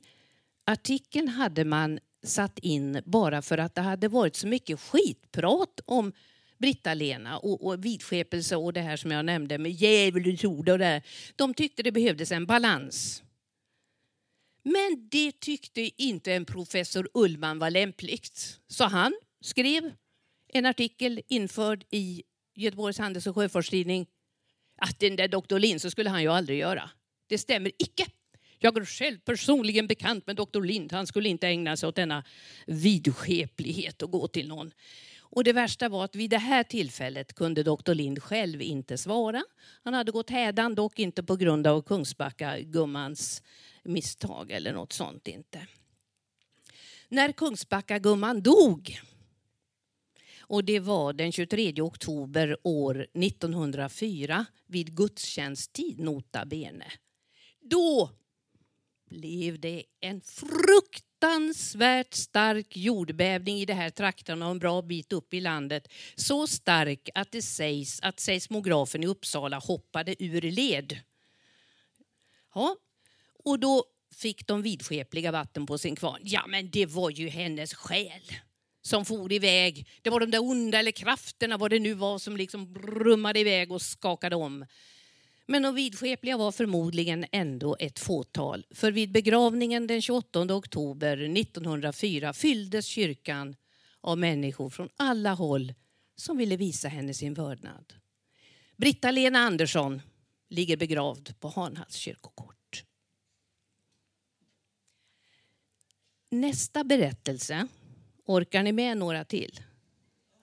Artikeln 0.67 1.29
hade 1.29 1.65
man 1.65 1.99
satt 2.23 2.59
in 2.59 3.03
bara 3.05 3.43
för 3.43 3.59
att 3.59 3.75
det 3.75 3.81
hade 3.81 4.09
varit 4.09 4.37
så 4.37 4.47
mycket 4.47 4.81
skitprat 4.81 5.81
om 5.85 6.13
Britta-Lena 6.59 7.39
och, 7.39 7.67
och 7.67 7.85
vidskepelse 7.85 8.57
och 8.57 8.73
det 8.73 8.81
här 8.81 8.97
som 8.97 9.11
jag 9.11 9.25
nämnde 9.25 9.59
med 9.59 9.73
djävulens 9.73 10.45
ord 10.45 10.69
och 10.69 10.79
det. 10.79 11.03
De 11.37 11.55
tyckte 11.55 11.83
det 11.83 11.93
behövdes 11.93 12.33
en 12.33 12.47
balans. 12.47 13.23
Men 14.63 15.09
det 15.11 15.41
tyckte 15.41 16.03
inte 16.03 16.33
en 16.33 16.45
professor 16.45 17.09
Ullman 17.15 17.59
var 17.59 17.71
lämpligt. 17.71 18.61
Så 18.69 18.85
han 18.85 19.15
skrev 19.41 19.93
en 20.49 20.67
artikel 20.67 21.23
införd 21.29 21.85
i 21.91 22.23
Göteborgs 22.55 22.99
Handels 22.99 23.27
och 23.27 23.35
Sjöfartstidning 23.35 24.07
att 24.77 25.01
den 25.01 25.17
där 25.17 25.29
doktor 25.29 25.59
Lind 25.59 25.83
så 25.83 25.91
skulle 25.91 26.11
han 26.11 26.23
ju 26.23 26.29
aldrig 26.29 26.59
göra. 26.59 26.91
Det 27.27 27.39
stämmer 27.39 27.73
icke. 27.79 28.07
Jag 28.59 28.79
är 28.79 28.85
själv 28.85 29.19
personligen 29.19 29.87
bekant 29.87 30.27
med 30.27 30.37
doktor 30.37 30.65
Lind. 30.65 30.93
Han 30.93 31.07
skulle 31.07 31.29
inte 31.29 31.49
ägna 31.49 31.77
sig 31.77 31.89
åt 31.89 31.97
denna 31.97 32.25
vidskeplighet 32.67 34.03
och 34.03 34.11
gå 34.11 34.29
till 34.29 34.49
någon. 34.49 34.73
Och 35.21 35.45
det 35.45 35.53
värsta 35.53 35.89
var 35.89 36.05
att 36.05 36.17
vid 36.17 36.31
det 36.31 36.39
här 36.39 36.63
tillfället 36.63 37.35
kunde 37.35 37.63
doktor 37.63 37.95
Lind 37.95 38.23
själv 38.23 38.63
inte 38.63 38.99
svara. 38.99 39.45
Han 39.85 39.95
hade 39.95 40.13
gått 40.13 40.31
hädan, 40.31 40.75
dock 40.75 40.99
inte 40.99 41.23
på 41.23 41.37
grund 41.37 41.67
av 41.67 41.83
Kungsbacka 41.83 42.61
gummans 42.61 43.43
misstag 43.85 44.51
eller 44.51 44.73
något 44.73 44.93
sånt 44.93 45.29
inte. 45.29 45.67
När 47.09 47.33
Kungsbacka 47.33 47.99
gumman 47.99 48.43
dog 48.43 49.01
och 50.43 50.65
det 50.65 50.81
var 50.81 51.13
den 51.13 51.33
23 51.33 51.73
oktober 51.81 52.57
år 52.63 53.07
1904 53.15 54.47
vid 54.67 54.97
gudstjänsttid, 54.97 56.01
nota 56.01 56.45
bene. 56.45 56.87
Då 57.61 58.11
blev 59.11 59.61
det 59.61 59.85
en 60.01 60.21
fruktansvärt 60.21 62.15
stark 62.15 62.77
jordbävning 62.77 63.59
i 63.59 63.65
de 63.65 63.73
här 63.73 63.91
trakterna 63.91 64.47
och 64.47 64.51
en 64.51 64.59
bra 64.59 64.83
bit 64.83 65.13
upp 65.13 65.35
i 65.35 65.41
landet. 65.41 65.89
Så 66.15 66.47
stark 66.47 67.09
att 67.15 67.33
det 67.33 67.43
sägs 67.43 68.01
att 68.03 68.21
seismografen 68.21 69.03
i 69.03 69.07
Uppsala 69.07 69.59
hoppade 69.59 70.25
ur 70.25 70.41
led. 70.41 70.99
Ja, 72.55 72.77
och 73.45 73.59
då 73.59 73.85
fick 74.15 74.47
de 74.47 74.63
vidskepliga 74.63 75.33
vatten 75.33 75.67
på 75.67 75.79
sin 75.79 75.97
kvarn. 75.97 76.21
Ja, 76.25 76.47
men 76.47 76.71
det 76.71 76.87
var 76.87 77.11
ju 77.11 77.29
hennes 77.29 77.75
själ 77.75 78.23
som 78.83 79.05
for 79.05 79.33
iväg. 79.33 79.89
Det 80.03 80.11
var 80.11 80.21
de 80.21 80.31
där 80.31 80.43
onda 80.43 80.79
eller 80.79 80.93
krafterna, 80.93 81.57
vad 81.57 81.71
det 81.71 81.79
nu 81.79 81.95
var, 81.95 82.19
som 82.19 82.37
liksom 82.37 82.73
brummade 82.73 83.41
iväg 83.41 83.73
och 83.73 83.83
skakade 83.83 84.37
om. 84.37 84.67
Men 85.47 85.63
de 85.63 85.75
vidskepliga 85.75 86.37
var 86.37 86.53
förmodligen 86.53 87.27
ändå 87.33 87.77
ett 87.81 87.99
fåtal. 87.99 88.67
För 88.71 88.93
vid 88.93 89.13
begravningen 89.13 89.87
den 89.87 90.03
28 90.03 90.41
oktober 90.41 91.17
1904 91.39 92.33
fylldes 92.33 92.87
kyrkan 92.87 93.57
av 94.01 94.19
människor 94.19 94.71
från 94.71 94.89
alla 94.97 95.35
håll 95.35 95.75
som 96.17 96.37
ville 96.37 96.57
visa 96.57 96.89
henne 96.89 97.15
sin 97.15 97.35
vördnad. 97.35 97.95
Britta-Lena 98.77 99.39
Andersson 99.39 100.03
ligger 100.49 100.77
begravd 100.77 101.41
på 101.41 101.49
Hanhals 101.49 101.95
kyrkogård. 101.95 102.57
Nästa 106.31 106.85
berättelse 106.85 107.69
Orkar 108.27 108.63
ni 108.63 108.73
med 108.73 108.97
några 108.97 109.25
till? 109.25 109.61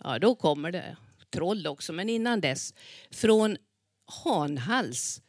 Ja, 0.04 0.20
då 0.20 0.36
kommer 0.36 0.72
det. 0.72 0.98
Troll 1.30 1.68
också, 1.68 1.94
men 1.94 2.10
innan 2.10 2.42
dess. 2.42 2.74
Från 3.12 3.58
Hanhals 4.06 5.22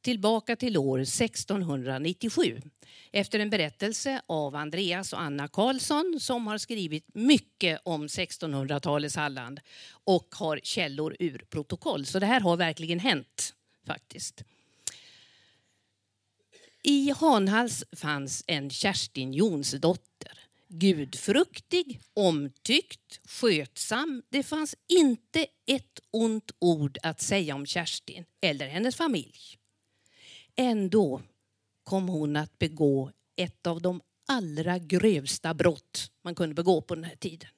tillbaka 0.00 0.56
till 0.56 0.76
år 0.76 0.98
1697 1.00 2.60
efter 3.12 3.38
en 3.38 3.50
berättelse 3.50 4.20
av 4.26 4.56
Andreas 4.56 5.12
och 5.12 5.20
Anna 5.20 5.48
Karlsson 5.48 6.18
som 6.20 6.46
har 6.46 6.58
skrivit 6.58 7.14
mycket 7.14 7.80
om 7.84 8.06
1600-talets 8.06 9.16
Halland 9.16 9.60
och 9.90 10.34
har 10.34 10.60
källor 10.62 11.16
ur 11.18 11.38
protokoll. 11.50 12.06
Så 12.06 12.18
det 12.18 12.26
här 12.26 12.40
har 12.40 12.56
verkligen 12.56 12.98
hänt 12.98 13.54
faktiskt. 13.86 14.44
I 16.82 17.10
Hanhals 17.10 17.84
fanns 17.96 18.44
en 18.46 18.70
Kerstin 18.70 19.32
Jonsdotter 19.32 20.45
gudfruktig, 20.68 22.00
omtyckt, 22.14 23.20
skötsam. 23.24 24.22
Det 24.28 24.42
fanns 24.42 24.74
inte 24.88 25.46
ett 25.66 26.00
ont 26.10 26.50
ord 26.58 26.98
att 27.02 27.20
säga 27.20 27.54
om 27.54 27.66
Kerstin 27.66 28.24
eller 28.40 28.68
hennes 28.68 28.96
familj. 28.96 29.58
Ändå 30.56 31.22
kom 31.84 32.08
hon 32.08 32.36
att 32.36 32.58
begå 32.58 33.10
ett 33.36 33.66
av 33.66 33.82
de 33.82 34.00
allra 34.28 34.78
grövsta 34.78 35.54
brott 35.54 36.12
man 36.22 36.34
kunde 36.34 36.54
begå 36.54 36.82
på 36.82 36.94
den 36.94 37.04
här 37.04 37.16
tiden. 37.16 37.48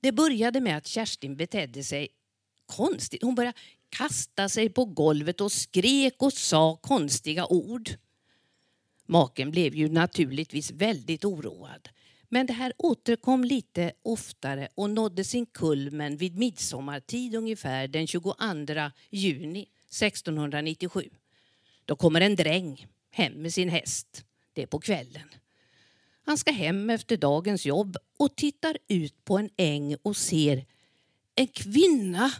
Det 0.00 0.12
började 0.12 0.60
med 0.60 0.76
att 0.76 0.86
Kerstin 0.86 1.36
betedde 1.36 1.84
sig 1.84 2.08
konstigt. 2.66 3.22
Hon 3.22 3.34
började 3.34 3.58
kasta 3.88 4.48
sig 4.48 4.68
på 4.68 4.84
golvet 4.84 5.40
och 5.40 5.52
skrek 5.52 6.14
och 6.18 6.32
sa 6.32 6.76
konstiga 6.76 7.46
ord. 7.46 7.90
Maken 9.06 9.50
blev 9.50 9.74
ju 9.74 9.88
naturligtvis 9.88 10.70
väldigt 10.70 11.24
oroad. 11.24 11.88
Men 12.28 12.46
det 12.46 12.52
här 12.52 12.72
återkom 12.78 13.44
lite 13.44 13.92
oftare 14.02 14.68
och 14.74 14.90
nådde 14.90 15.24
sin 15.24 15.46
kulmen 15.46 16.16
vid 16.16 16.38
midsommartid 16.38 17.34
ungefär 17.34 17.88
den 17.88 18.06
22 18.06 18.34
juni 19.10 19.66
1697. 19.90 21.10
Då 21.84 21.96
kommer 21.96 22.20
en 22.20 22.36
dräng 22.36 22.86
hem 23.10 23.32
med 23.32 23.54
sin 23.54 23.68
häst. 23.68 24.24
Det 24.52 24.62
är 24.62 24.66
på 24.66 24.80
kvällen. 24.80 25.28
Han 26.22 26.38
ska 26.38 26.52
hem 26.52 26.90
efter 26.90 27.16
dagens 27.16 27.66
jobb 27.66 27.96
och 28.18 28.36
tittar 28.36 28.78
ut 28.88 29.24
på 29.24 29.38
en 29.38 29.50
äng 29.56 29.96
och 30.02 30.16
ser 30.16 30.64
en 31.34 31.46
kvinna 31.46 32.32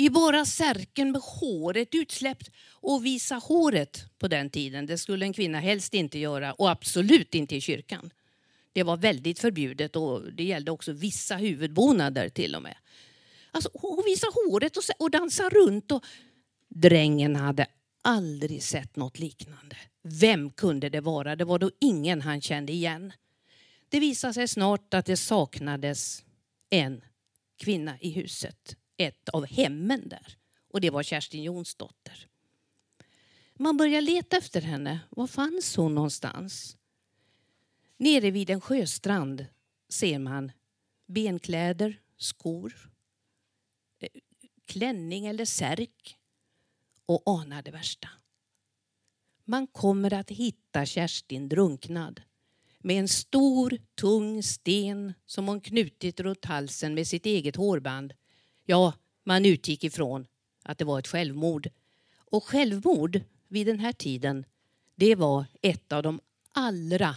i 0.00 0.10
bara 0.10 0.44
särken 0.44 1.12
med 1.12 1.20
håret 1.20 1.94
utsläppt. 1.94 2.50
Och 2.70 3.06
visa 3.06 3.34
håret 3.34 4.04
på 4.18 4.28
den 4.28 4.50
tiden, 4.50 4.86
det 4.86 4.98
skulle 4.98 5.24
en 5.26 5.32
kvinna 5.32 5.60
helst 5.60 5.94
inte 5.94 6.18
göra 6.18 6.52
och 6.52 6.70
absolut 6.70 7.34
inte 7.34 7.56
i 7.56 7.60
kyrkan. 7.60 8.10
Det 8.72 8.82
var 8.82 8.96
väldigt 8.96 9.38
förbjudet 9.38 9.96
och 9.96 10.32
det 10.32 10.44
gällde 10.44 10.70
också 10.70 10.92
vissa 10.92 11.36
huvudbonader 11.36 12.28
till 12.28 12.54
och 12.54 12.62
med. 12.62 12.76
Alltså, 13.50 13.68
och 13.72 14.04
visa 14.06 14.26
håret 14.34 14.76
och, 14.76 14.82
och 14.98 15.52
runt. 15.52 15.92
Och... 15.92 16.04
Drängen 16.68 17.36
hade 17.36 17.66
aldrig 18.02 18.62
sett 18.62 18.96
något 18.96 19.18
liknande. 19.18 19.76
Vem 20.02 20.50
kunde 20.50 20.88
det 20.88 21.00
vara? 21.00 21.36
Det 21.36 21.44
var 21.44 21.58
då 21.58 21.70
ingen 21.80 22.20
han 22.20 22.40
kände 22.40 22.72
igen. 22.72 23.12
Det 23.88 24.00
visade 24.00 24.34
sig 24.34 24.48
snart 24.48 24.94
att 24.94 25.06
det 25.06 25.16
saknades 25.16 26.24
en 26.70 27.00
kvinna 27.58 27.98
i 28.00 28.10
huset 28.10 28.76
ett 29.00 29.28
av 29.28 29.46
hemmen 29.46 30.08
där. 30.08 30.36
Och 30.68 30.80
det 30.80 30.90
var 30.90 31.02
Kerstin 31.02 31.42
Jonsdotter. 31.42 32.26
Man 33.54 33.76
började 33.76 34.00
leta 34.06 34.36
efter 34.36 34.60
henne. 34.60 35.00
Var 35.10 35.26
fanns 35.26 35.76
hon 35.76 35.94
någonstans? 35.94 36.76
Nere 37.96 38.30
vid 38.30 38.50
en 38.50 38.60
sjöstrand 38.60 39.46
ser 39.88 40.18
man 40.18 40.52
benkläder, 41.06 42.00
skor, 42.16 42.92
eh, 43.98 44.08
klänning 44.66 45.26
eller 45.26 45.44
särk 45.44 46.18
och 47.06 47.22
anar 47.26 47.62
det 47.62 47.70
värsta. 47.70 48.08
Man 49.44 49.66
kommer 49.66 50.14
att 50.14 50.30
hitta 50.30 50.86
Kerstin 50.86 51.48
drunknad. 51.48 52.22
med 52.82 52.98
en 52.98 53.08
stor 53.08 53.78
tung 53.94 54.42
sten 54.42 55.14
som 55.26 55.48
hon 55.48 55.60
knutit 55.60 56.20
runt 56.20 56.44
halsen 56.44 56.94
med 56.94 57.06
sitt 57.06 57.26
eget 57.26 57.56
hårband. 57.56 58.14
Ja, 58.70 58.92
man 59.24 59.46
utgick 59.46 59.84
ifrån 59.84 60.26
att 60.64 60.78
det 60.78 60.84
var 60.84 60.98
ett 60.98 61.06
självmord. 61.06 61.68
Och 62.14 62.44
självmord 62.44 63.20
vid 63.48 63.66
den 63.66 63.78
här 63.78 63.92
tiden, 63.92 64.44
det 64.94 65.14
var 65.14 65.44
ett 65.62 65.92
av 65.92 66.02
de 66.02 66.20
allra 66.52 67.16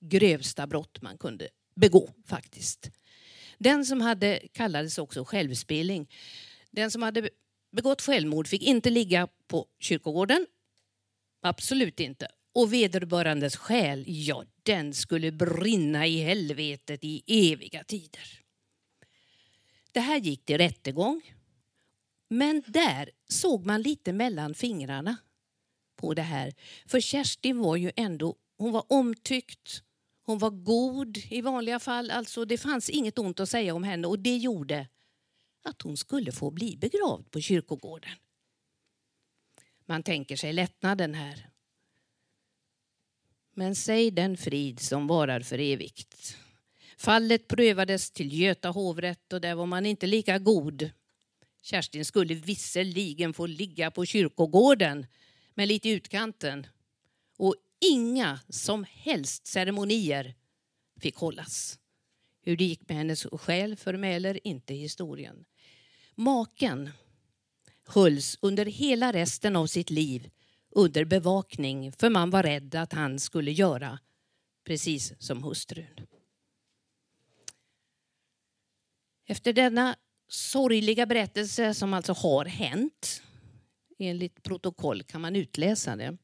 grövsta 0.00 0.66
brott 0.66 1.02
man 1.02 1.18
kunde 1.18 1.48
begå 1.74 2.10
faktiskt. 2.26 2.90
Den 3.58 3.86
som 3.86 4.00
hade, 4.00 4.40
kallades 4.52 4.98
också 4.98 5.24
självspilling. 5.24 6.10
den 6.70 6.90
som 6.90 7.02
hade 7.02 7.30
begått 7.72 8.02
självmord 8.02 8.48
fick 8.48 8.62
inte 8.62 8.90
ligga 8.90 9.28
på 9.48 9.66
kyrkogården. 9.78 10.46
Absolut 11.42 12.00
inte. 12.00 12.28
Och 12.52 12.72
vederbörandes 12.72 13.56
själ, 13.56 14.04
ja, 14.06 14.44
den 14.62 14.94
skulle 14.94 15.32
brinna 15.32 16.06
i 16.06 16.20
helvetet 16.22 17.04
i 17.04 17.22
eviga 17.26 17.84
tider. 17.84 18.47
Det 19.92 20.00
här 20.00 20.18
gick 20.18 20.44
till 20.44 20.58
rättegång. 20.58 21.34
Men 22.28 22.62
där 22.66 23.10
såg 23.28 23.66
man 23.66 23.82
lite 23.82 24.12
mellan 24.12 24.54
fingrarna 24.54 25.16
på 25.96 26.14
det 26.14 26.22
här. 26.22 26.54
För 26.86 27.00
Kerstin 27.00 27.58
var 27.58 27.76
ju 27.76 27.92
ändå 27.96 28.36
hon 28.56 28.72
var 28.72 28.84
omtyckt, 28.88 29.82
hon 30.22 30.38
var 30.38 30.50
god 30.50 31.16
i 31.16 31.40
vanliga 31.40 31.78
fall. 31.78 32.10
Alltså 32.10 32.44
det 32.44 32.58
fanns 32.58 32.90
inget 32.90 33.18
ont 33.18 33.40
att 33.40 33.48
säga 33.48 33.74
om 33.74 33.84
henne 33.84 34.06
och 34.08 34.18
det 34.18 34.36
gjorde 34.36 34.88
att 35.62 35.82
hon 35.82 35.96
skulle 35.96 36.32
få 36.32 36.50
bli 36.50 36.76
begravd 36.76 37.30
på 37.30 37.40
kyrkogården. 37.40 38.10
Man 39.86 40.02
tänker 40.02 40.36
sig 40.36 40.52
lättnaden 40.52 41.14
här. 41.14 41.50
Men 43.54 43.76
säg 43.76 44.10
den 44.10 44.36
frid 44.36 44.80
som 44.80 45.06
varar 45.06 45.40
för 45.40 45.58
evigt. 45.58 46.36
Fallet 46.98 47.48
prövades 47.48 48.10
till 48.10 48.40
Göta 48.40 48.68
hovrätt 48.68 49.32
och 49.32 49.40
där 49.40 49.54
var 49.54 49.66
man 49.66 49.86
inte 49.86 50.06
lika 50.06 50.38
god. 50.38 50.90
Kerstin 51.62 52.04
skulle 52.04 52.34
visserligen 52.34 53.34
få 53.34 53.46
ligga 53.46 53.90
på 53.90 54.06
kyrkogården, 54.06 55.06
men 55.54 55.68
lite 55.68 55.88
i 55.88 55.92
utkanten. 55.92 56.66
Och 57.36 57.54
inga 57.80 58.40
som 58.48 58.86
helst 58.88 59.46
ceremonier 59.46 60.34
fick 61.00 61.16
hållas. 61.16 61.78
Hur 62.42 62.56
det 62.56 62.64
gick 62.64 62.88
med 62.88 62.96
hennes 62.96 63.24
själ 63.24 63.76
förmäler 63.76 64.46
inte 64.46 64.74
historien. 64.74 65.44
Maken 66.14 66.90
hölls 67.86 68.38
under 68.40 68.66
hela 68.66 69.12
resten 69.12 69.56
av 69.56 69.66
sitt 69.66 69.90
liv 69.90 70.30
under 70.70 71.04
bevakning 71.04 71.92
för 71.92 72.10
man 72.10 72.30
var 72.30 72.42
rädd 72.42 72.74
att 72.74 72.92
han 72.92 73.18
skulle 73.18 73.52
göra 73.52 73.98
precis 74.64 75.12
som 75.18 75.42
hustrun. 75.42 76.06
Efter 79.30 79.52
denna 79.52 79.96
sorgliga 80.28 81.06
berättelse 81.06 81.74
som 81.74 81.94
alltså 81.94 82.12
har 82.12 82.44
hänt, 82.44 83.22
enligt 83.98 84.42
protokoll 84.42 85.02
kan 85.02 85.20
man 85.20 85.36
utläsa 85.36 85.96
det. 85.96 86.16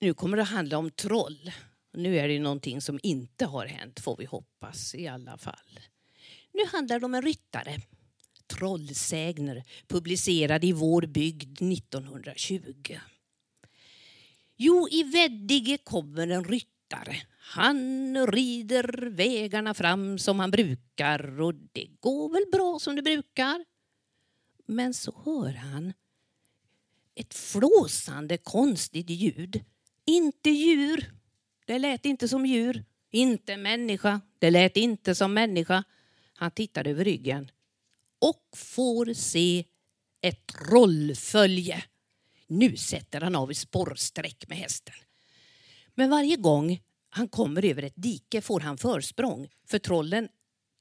Nu 0.00 0.14
kommer 0.14 0.36
det 0.36 0.42
att 0.42 0.48
handla 0.48 0.78
om 0.78 0.90
troll. 0.90 1.52
Nu 1.92 2.18
är 2.18 2.28
det 2.28 2.38
någonting 2.38 2.80
som 2.80 3.00
inte 3.02 3.46
har 3.46 3.66
hänt, 3.66 4.00
får 4.00 4.16
vi 4.16 4.24
hoppas 4.24 4.94
i 4.94 5.08
alla 5.08 5.38
fall. 5.38 5.80
Nu 6.52 6.64
handlar 6.72 7.00
det 7.00 7.06
om 7.06 7.14
en 7.14 7.22
ryttare, 7.22 7.80
Trollsägner, 8.46 9.64
publicerad 9.88 10.64
i 10.64 10.72
Vår 10.72 11.02
bygd 11.02 11.62
1920. 11.62 12.98
Jo, 14.56 14.88
i 14.90 15.02
Veddige 15.02 15.78
kommer 15.78 16.28
en 16.28 16.44
ryttare. 16.44 17.16
Han 17.42 18.26
rider 18.26 19.10
vägarna 19.10 19.74
fram 19.74 20.18
som 20.18 20.40
han 20.40 20.50
brukar 20.50 21.40
och 21.40 21.54
det 21.54 21.86
går 22.00 22.32
väl 22.32 22.44
bra 22.52 22.78
som 22.78 22.96
det 22.96 23.02
brukar. 23.02 23.64
Men 24.66 24.94
så 24.94 25.22
hör 25.24 25.52
han 25.52 25.92
ett 27.14 27.34
flåsande 27.34 28.38
konstigt 28.38 29.10
ljud. 29.10 29.64
Inte 30.04 30.50
djur. 30.50 31.12
Det 31.64 31.78
lät 31.78 32.06
inte 32.06 32.28
som 32.28 32.46
djur. 32.46 32.84
Inte 33.10 33.56
människa. 33.56 34.20
Det 34.38 34.50
lät 34.50 34.76
inte 34.76 35.14
som 35.14 35.34
människa. 35.34 35.84
Han 36.34 36.50
tittade 36.50 36.90
över 36.90 37.04
ryggen 37.04 37.50
och 38.18 38.48
får 38.56 39.14
se 39.14 39.64
ett 40.20 40.46
trollfölje. 40.46 41.84
Nu 42.46 42.76
sätter 42.76 43.20
han 43.20 43.36
av 43.36 43.50
i 43.50 43.54
spårsträck 43.54 44.48
med 44.48 44.58
hästen. 44.58 44.94
Men 45.94 46.10
varje 46.10 46.36
gång 46.36 46.80
han 47.10 47.28
kommer 47.28 47.64
över 47.64 47.82
ett 47.82 47.96
dike 47.96 48.40
får 48.40 48.60
han 48.60 48.78
försprång 48.78 49.48
för 49.68 49.78
trollen 49.78 50.28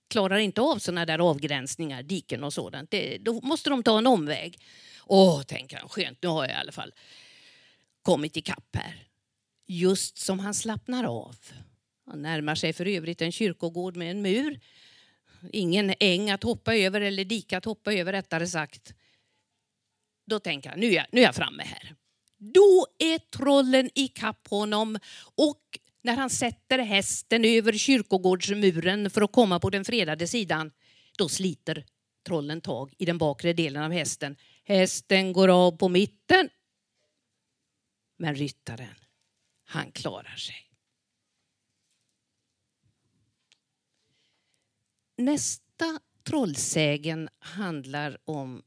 klarar 0.09 0.37
inte 0.37 0.61
av 0.61 0.77
sådana 0.77 1.05
där 1.05 1.19
avgränsningar, 1.19 2.03
diken 2.03 2.43
och 2.43 2.53
sådant. 2.53 2.91
Det, 2.91 3.17
då 3.17 3.41
måste 3.41 3.69
de 3.69 3.83
ta 3.83 3.97
en 3.97 4.07
omväg. 4.07 4.59
Åh, 5.05 5.41
tänker 5.41 5.77
han, 5.77 5.89
skönt, 5.89 6.17
nu 6.21 6.29
har 6.29 6.43
jag 6.43 6.51
i 6.51 6.59
alla 6.59 6.71
fall 6.71 6.93
kommit 8.01 8.37
ikapp 8.37 8.75
här. 8.75 9.07
Just 9.67 10.17
som 10.17 10.39
han 10.39 10.53
slappnar 10.53 11.03
av. 11.03 11.35
Han 12.05 12.21
närmar 12.21 12.55
sig 12.55 12.73
för 12.73 12.85
övrigt 12.85 13.21
en 13.21 13.31
kyrkogård 13.31 13.95
med 13.95 14.11
en 14.11 14.21
mur 14.21 14.59
ingen 15.51 15.93
äng 15.99 16.31
att 16.31 16.43
hoppa 16.43 16.75
över 16.75 17.01
eller 17.01 17.25
dika 17.25 17.57
att 17.57 17.65
hoppa 17.65 17.93
över 17.93 18.11
rättare 18.11 18.47
sagt. 18.47 18.93
Då 20.25 20.39
tänker 20.39 20.69
han, 20.69 20.79
nu 20.79 20.87
är 20.87 20.93
jag, 20.93 21.05
nu 21.11 21.21
är 21.21 21.25
jag 21.25 21.35
framme 21.35 21.63
här. 21.63 21.95
Då 22.37 22.87
är 22.97 23.19
trollen 23.19 23.89
i 23.95 24.07
kapp 24.07 24.47
honom 24.47 24.99
och 25.35 25.79
när 26.01 26.15
han 26.15 26.29
sätter 26.29 26.79
hästen 26.79 27.45
över 27.45 27.73
kyrkogårdsmuren 27.73 29.09
för 29.09 29.21
att 29.21 29.31
komma 29.31 29.59
på 29.59 29.69
den 29.69 29.85
fredade 29.85 30.27
sidan, 30.27 30.71
då 31.17 31.29
sliter 31.29 31.85
trollen 32.23 32.61
tag 32.61 32.93
i 32.97 33.05
den 33.05 33.17
bakre 33.17 33.53
delen 33.53 33.83
av 33.83 33.91
hästen. 33.91 34.35
Hästen 34.63 35.33
går 35.33 35.47
av 35.47 35.77
på 35.77 35.89
mitten. 35.89 36.49
Men 38.17 38.35
ryttaren, 38.35 38.95
han 39.65 39.91
klarar 39.91 40.35
sig. 40.35 40.69
Nästa 45.17 45.99
trollsägen 46.23 47.29
handlar 47.39 48.17
om 48.23 48.63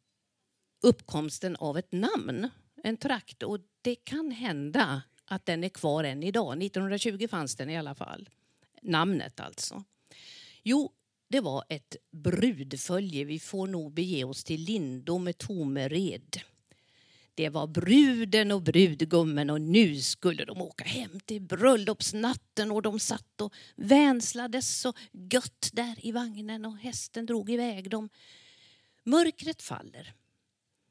uppkomsten 0.82 1.56
av 1.56 1.78
ett 1.78 1.92
namn, 1.92 2.50
en 2.82 2.96
trakt. 2.96 3.42
Och 3.42 3.58
det 3.82 3.94
kan 3.94 4.30
hända 4.30 5.02
att 5.32 5.46
den 5.46 5.64
är 5.64 5.68
kvar 5.68 6.04
än 6.04 6.22
idag. 6.22 6.62
1920 6.62 7.26
fanns 7.30 7.56
den 7.56 7.70
i 7.70 7.78
alla 7.78 7.94
fall. 7.94 8.28
Namnet 8.82 9.40
alltså. 9.40 9.84
Jo, 10.62 10.92
det 11.28 11.40
var 11.40 11.64
ett 11.68 11.96
brudfölje. 12.10 13.24
Vi 13.24 13.38
får 13.38 13.66
nog 13.66 13.92
bege 13.92 14.24
oss 14.24 14.44
till 14.44 14.60
Lindom 14.60 15.24
med 15.24 15.38
Tomered. 15.38 16.40
Det 17.34 17.48
var 17.48 17.66
bruden 17.66 18.52
och 18.52 18.62
brudgummen 18.62 19.50
och 19.50 19.60
nu 19.60 20.00
skulle 20.00 20.44
de 20.44 20.62
åka 20.62 20.84
hem 20.84 21.20
till 21.20 21.42
bröllopsnatten 21.42 22.70
och 22.70 22.82
de 22.82 23.00
satt 23.00 23.40
och 23.40 23.54
vänslades 23.76 24.80
så 24.80 24.92
gött 25.12 25.70
där 25.72 26.06
i 26.06 26.12
vagnen 26.12 26.64
och 26.64 26.78
hästen 26.78 27.26
drog 27.26 27.50
iväg 27.50 27.90
dem. 27.90 28.08
Mörkret 29.04 29.62
faller. 29.62 30.14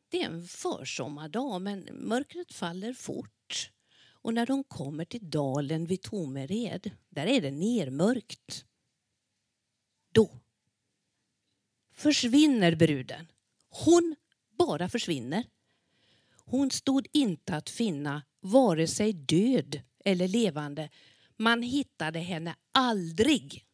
Det 0.10 0.22
är 0.22 0.26
en 0.26 0.48
försommardag 0.48 1.62
men 1.62 1.88
mörkret 1.92 2.54
faller 2.54 2.94
fort. 2.94 3.72
Och 4.22 4.34
när 4.34 4.46
de 4.46 4.64
kommer 4.64 5.06
till 5.06 5.30
dalen 5.30 5.86
vid 5.86 6.02
Tomered, 6.02 6.92
där 7.10 7.26
är 7.28 7.42
det 7.42 7.52
nermörkt. 7.52 8.66
Då 10.12 10.40
försvinner 11.94 12.76
bruden. 12.76 13.28
Hon 13.70 14.16
bara 14.58 14.90
försvinner. 14.90 15.46
Hon 16.46 16.72
stod 16.72 17.08
inte 17.12 17.56
att 17.56 17.70
finna, 17.70 18.24
vare 18.40 18.88
sig 18.88 19.14
död 19.14 19.82
eller 20.06 20.28
levande. 20.28 20.90
Man 21.38 21.64
hittade 21.64 22.20
henne 22.20 22.56
aldrig. 22.72 23.66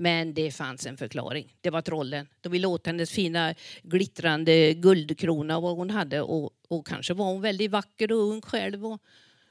Men 0.00 0.34
det 0.34 0.50
fanns 0.50 0.86
en 0.86 0.96
förklaring. 0.96 1.56
Det 1.60 1.70
var 1.70 1.82
trollen. 1.82 2.28
De 2.40 2.48
ville 2.48 2.66
åt 2.66 2.86
hennes 2.86 3.10
fina 3.10 3.54
glittrande 3.82 4.74
guldkrona 4.74 5.60
vad 5.60 5.76
hon 5.76 5.90
hade 5.90 6.20
och, 6.20 6.52
och 6.68 6.86
kanske 6.86 7.14
var 7.14 7.24
hon 7.24 7.40
väldigt 7.40 7.70
vacker 7.70 8.12
och 8.12 8.18
ung 8.18 8.42
själv. 8.42 8.86
Och, 8.86 9.02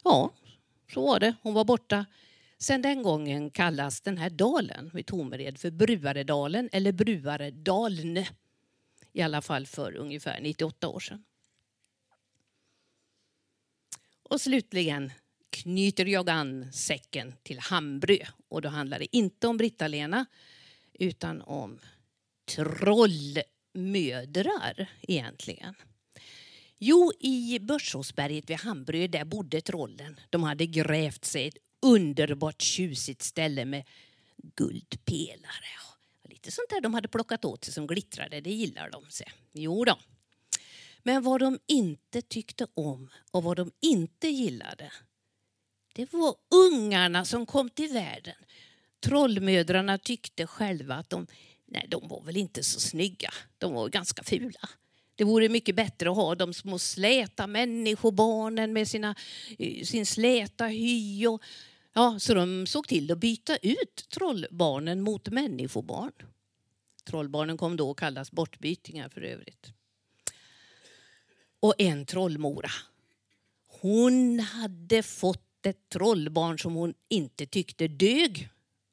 ja, 0.04 0.32
så 0.94 1.08
var 1.08 1.20
det. 1.20 1.36
Hon 1.42 1.54
var 1.54 1.66
borta. 1.66 2.06
Sen 2.58 2.82
den 2.82 3.04
gången 3.04 3.50
kallas 3.50 4.02
den 4.02 4.18
här 4.18 4.30
dalen 4.30 4.92
vid 4.94 5.06
Tomered 5.06 5.58
för 5.58 5.72
Bruaredalen 5.72 6.70
eller 6.72 6.92
Bruaredaln. 6.92 8.26
I 9.14 9.22
alla 9.22 9.42
fall 9.42 9.66
för 9.66 9.96
ungefär 9.96 10.42
98 10.42 10.88
år 10.88 11.00
sedan. 11.00 11.24
Och 14.24 14.42
slutligen 14.42 15.12
knyter 15.50 16.06
jag 16.06 16.30
an 16.30 16.72
säcken 16.74 17.34
till 17.44 17.60
Hambrö. 17.60 18.18
Och 18.50 18.62
då 18.62 18.70
handlar 18.70 19.00
det 19.00 19.16
inte 19.16 19.48
om 19.48 19.58
Britta-Lena 19.58 20.26
utan 20.94 21.42
om 21.42 21.80
trollmödrar 22.56 23.46
egentligen. 25.02 25.76
Jo, 26.78 27.12
i 27.20 27.60
Börsåsberget 27.60 28.50
vid 28.50 28.58
Hamburg 28.58 29.12
där 29.12 29.26
bodde 29.26 29.62
trollen. 29.62 30.20
De 30.30 30.44
hade 30.44 30.66
grävt 30.66 31.26
sig 31.26 31.48
ett 31.48 31.58
underbart 31.82 32.62
tjusigt 32.62 33.22
ställe 33.22 33.66
med 33.66 33.84
guldpelare. 34.56 35.78
Lite 36.24 36.52
sånt 36.52 36.70
där 36.70 36.82
de 36.82 36.94
hade 36.94 37.08
plockat 37.08 37.46
åt 37.46 37.64
sig 37.64 37.74
som 37.74 37.88
glittrade, 37.88 38.42
det 38.42 38.52
gillar 38.52 38.90
de. 38.90 39.10
sig. 39.10 39.28
Jo 39.54 39.86
då. 39.86 40.00
Men 41.04 41.24
vad 41.24 41.40
de 41.40 41.60
inte 41.68 42.22
tyckte 42.22 42.68
om 42.74 43.10
och 43.32 43.44
vad 43.44 43.58
de 43.58 43.72
inte 43.82 44.28
gillade 44.28 44.92
det 45.98 46.14
var 46.14 46.36
ungarna 46.50 47.26
som 47.26 47.46
kom 47.46 47.70
till 47.70 47.94
världen. 47.94 48.36
Trollmödrarna 49.00 49.98
tyckte 49.98 50.48
själva 50.48 50.96
att 50.96 51.10
de, 51.10 51.28
nej, 51.66 51.86
de 51.90 52.08
var 52.08 52.22
väl 52.22 52.38
inte 52.38 52.64
så 52.64 52.80
snygga. 52.80 53.34
De 53.58 53.74
var 53.74 53.90
ganska 53.90 54.24
fula. 54.24 54.70
Det 55.16 55.24
vore 55.24 55.50
mycket 55.50 55.76
bättre 55.76 56.10
att 56.10 56.16
ha 56.16 56.36
de 56.36 56.54
små 56.54 56.80
släta 56.80 57.48
människobarnen 57.48 58.74
med 58.74 58.88
sina, 58.88 59.16
eh, 59.60 59.84
sin 59.84 60.06
släta 60.06 60.66
hy. 60.66 61.28
Och, 61.28 61.42
ja, 61.94 62.20
så 62.20 62.34
de 62.34 62.68
såg 62.68 62.88
till 62.88 63.12
att 63.12 63.18
byta 63.18 63.58
ut 63.58 64.06
trollbarnen 64.10 65.02
mot 65.02 65.30
människobarn. 65.30 66.12
Trollbarnen 67.04 67.58
kom 67.58 67.78
då 67.78 67.92
att 67.92 67.98
kallas 67.98 68.32
bortbytingar 68.32 69.10
för 69.10 69.22
övrigt. 69.22 69.72
Och 71.60 71.74
en 71.78 72.06
trollmora. 72.06 72.72
Hon 73.82 74.40
hade 74.40 75.04
fått 75.04 75.47
ett 75.66 75.90
trollbarn 75.90 76.60
som 76.60 76.74
hon 76.74 76.94
inte 77.10 77.46
tyckte 77.46 77.88
dög 77.88 78.50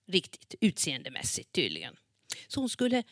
riktigt 0.07 0.55
utseendemässigt 0.61 1.53
tydligen. 1.53 1.97
Så 2.49 2.61
hon 2.61 2.69
skulle, 2.69 3.03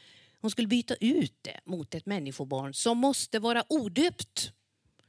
hon 0.41 0.51
skulle 0.51 0.69
byta 0.69 0.95
ut 0.95 1.35
det 1.43 1.61
mot 1.65 1.95
ett 1.95 2.07
människobarn 2.07 2.75
som 2.75 2.99
måste 2.99 3.39
vara 3.39 3.65
odöpt. 3.69 4.53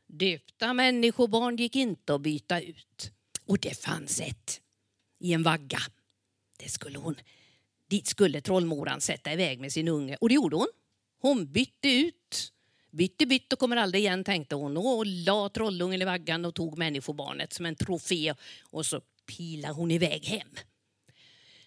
Döpta 0.07 0.73
människobarn 0.73 1.55
gick 1.55 1.75
inte 1.75 2.15
att 2.15 2.21
byta 2.21 2.61
ut. 2.61 3.11
Och 3.45 3.59
det 3.59 3.79
fanns 3.79 4.21
ett 4.21 4.61
i 5.19 5.33
en 5.33 5.43
vagga. 5.43 5.79
Det 6.57 6.69
skulle 6.69 6.97
hon, 6.97 7.15
dit 7.87 8.07
skulle 8.07 8.41
trollmoran 8.41 9.01
sätta 9.01 9.33
iväg 9.33 9.59
med 9.59 9.73
sin 9.73 9.87
unge 9.87 10.17
och 10.21 10.29
det 10.29 10.35
gjorde 10.35 10.55
hon. 10.55 10.67
Hon 11.19 11.51
bytte 11.51 11.89
ut 11.89 12.52
Bytte 12.93 13.25
bytt 13.25 13.53
och 13.53 13.59
kommer 13.59 13.77
aldrig 13.77 14.03
igen 14.03 14.23
tänkte 14.23 14.55
hon 14.55 14.77
och 14.77 15.05
la 15.05 15.49
trollungen 15.49 16.01
i 16.01 16.05
vaggan 16.05 16.45
och 16.45 16.55
tog 16.55 16.77
människobarnet 16.77 17.53
som 17.53 17.65
en 17.65 17.75
trofé 17.75 18.33
och 18.61 18.85
så 18.85 19.01
pilade 19.25 19.73
hon 19.73 19.91
iväg 19.91 20.25
hem. 20.25 20.47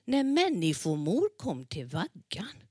När 0.04 0.24
människomor 0.24 1.28
kom 1.36 1.66
till 1.66 1.86
vaggan 1.86 2.62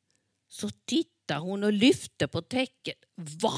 så 0.48 0.70
tittade 0.70 1.40
hon 1.40 1.64
och 1.64 1.74
lyfte 1.74 2.28
på 2.28 2.42
täcket. 2.42 2.98
Va? 3.16 3.54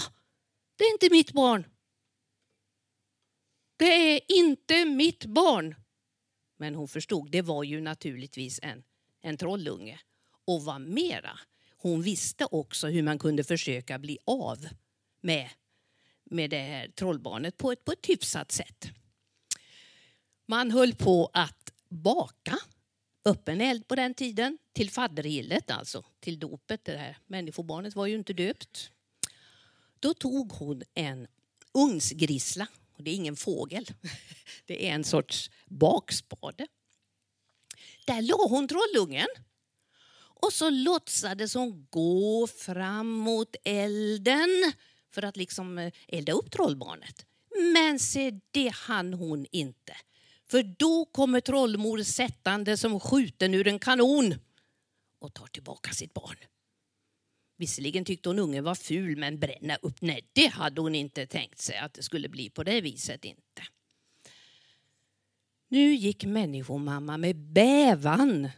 Det 0.78 0.84
är 0.84 0.92
inte 0.92 1.10
mitt 1.12 1.32
barn. 1.32 1.68
Det 3.78 4.16
är 4.16 4.22
inte 4.28 4.86
mitt 4.86 5.26
barn. 5.26 5.76
Men 6.58 6.76
hon 6.76 6.88
förstod, 6.88 7.32
det 7.32 7.42
var 7.42 7.64
ju 7.64 7.82
naturligtvis 7.82 8.60
en, 8.64 8.84
en 9.22 9.38
trollunge. 9.38 10.00
Och 10.46 10.64
vad 10.64 10.82
mera, 10.82 11.40
hon 11.78 12.02
visste 12.02 12.46
också 12.46 12.88
hur 12.88 13.04
man 13.04 13.20
kunde 13.20 13.44
försöka 13.44 14.00
bli 14.00 14.18
av 14.26 14.68
med, 15.22 15.50
med 16.24 16.50
det 16.50 16.60
här 16.60 16.88
trollbarnet 16.88 17.58
på 17.58 17.72
ett, 17.72 17.86
på 17.86 17.92
ett 17.92 18.06
hyfsat 18.06 18.52
sätt. 18.52 18.88
Man 20.46 20.72
höll 20.72 20.96
på 20.96 21.30
att 21.34 21.74
baka 21.90 22.58
öppen 23.26 23.62
eld 23.62 23.88
på 23.88 23.96
den 23.96 24.14
tiden 24.14 24.58
till 24.74 24.90
faddergillet, 24.90 25.72
alltså 25.72 26.04
till 26.20 26.40
dopet. 26.40 26.86
Det 26.86 26.98
här 26.98 27.18
människobarnet 27.26 27.96
var 27.96 28.06
ju 28.06 28.16
inte 28.16 28.34
döpt. 28.34 28.92
Då 30.00 30.14
tog 30.14 30.52
hon 30.52 30.84
en 30.94 31.28
ugnsgrissla, 31.74 32.68
och 32.94 33.04
det 33.04 33.12
är 33.12 33.16
ingen 33.16 33.36
fågel, 33.36 33.86
det 34.66 34.90
är 34.90 34.94
en 34.94 35.04
sorts 35.04 35.50
bakspade. 35.66 36.68
Där 38.06 38.22
la 38.22 38.48
hon 38.50 38.68
trollungen 38.68 39.28
och 40.40 40.54
så 40.54 40.70
låtsades 40.70 41.54
hon 41.54 41.88
gå 41.90 42.48
fram 42.48 43.08
mot 43.08 43.56
elden 43.64 44.74
för 45.18 45.24
att 45.24 45.38
liksom 45.38 45.78
eh, 45.78 45.92
elda 46.08 46.32
upp 46.32 46.52
trollbarnet. 46.52 47.26
Men 47.74 48.00
se, 48.00 48.40
det 48.52 48.74
hann 48.74 49.14
hon 49.14 49.46
inte. 49.52 49.94
För 50.46 50.64
då 50.64 51.06
kommer 51.06 51.42
trollmor 51.42 52.04
sättande 52.04 52.78
som 52.78 53.00
skjuten 53.00 53.54
ur 53.54 53.68
en 53.68 53.80
kanon 53.80 54.36
och 55.20 55.34
tar 55.34 55.48
tillbaka 55.48 55.92
sitt 55.92 56.14
barn. 56.14 56.36
Visserligen 57.58 58.06
tyckte 58.06 58.30
hon 58.30 58.40
ungen 58.40 58.64
var 58.64 58.76
ful, 58.76 59.18
men 59.18 59.40
bränna 59.40 59.76
upp, 59.76 60.02
nej 60.02 60.30
det 60.34 60.48
hade 60.48 60.82
hon 60.82 60.96
inte 60.96 61.28
tänkt 61.28 61.60
sig 61.60 61.78
att 61.78 61.94
det 61.94 62.04
skulle 62.04 62.30
bli 62.30 62.50
på 62.50 62.64
det 62.64 62.82
viset 62.82 63.26
inte. 63.26 63.64
Nu 65.68 65.94
gick 65.94 66.26
människomamma 66.26 67.18
med 67.18 67.36
bävan 67.36 68.50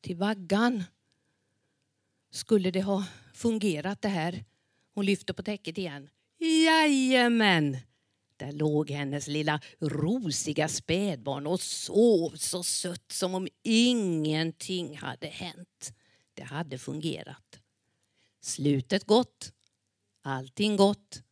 till 0.00 0.16
vaggan. 0.16 0.84
Skulle 2.30 2.70
det 2.70 2.82
ha 2.82 3.04
fungerat 3.34 4.02
det 4.02 4.08
här 4.08 4.44
hon 4.94 5.06
lyfte 5.06 5.34
på 5.34 5.42
täcket 5.42 5.78
igen. 5.78 6.08
Jajamän! 6.38 7.78
Där 8.36 8.52
låg 8.52 8.90
hennes 8.90 9.26
lilla 9.26 9.60
rosiga 9.80 10.68
spädbarn 10.68 11.46
och 11.46 11.60
sov 11.60 12.36
så 12.36 12.62
sött 12.62 13.12
som 13.12 13.34
om 13.34 13.48
ingenting 13.62 14.96
hade 14.96 15.26
hänt. 15.26 15.94
Det 16.34 16.42
hade 16.42 16.78
fungerat. 16.78 17.60
Slutet 18.40 19.04
gott. 19.04 19.52
Allting 20.22 20.76
gott. 20.76 21.22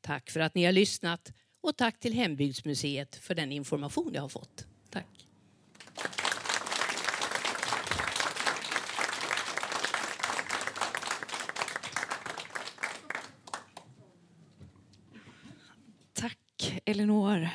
Tack 0.00 0.30
för 0.30 0.40
att 0.40 0.54
ni 0.54 0.64
har 0.64 0.72
lyssnat 0.72 1.32
och 1.60 1.76
tack 1.76 2.00
till 2.00 2.14
Hembygdsmuseet 2.14 3.16
för 3.16 3.34
den 3.34 3.52
information 3.52 4.10
jag 4.14 4.22
har 4.22 4.28
fått. 4.28 4.66
Tack. 4.90 5.29
Elinor. 16.84 17.48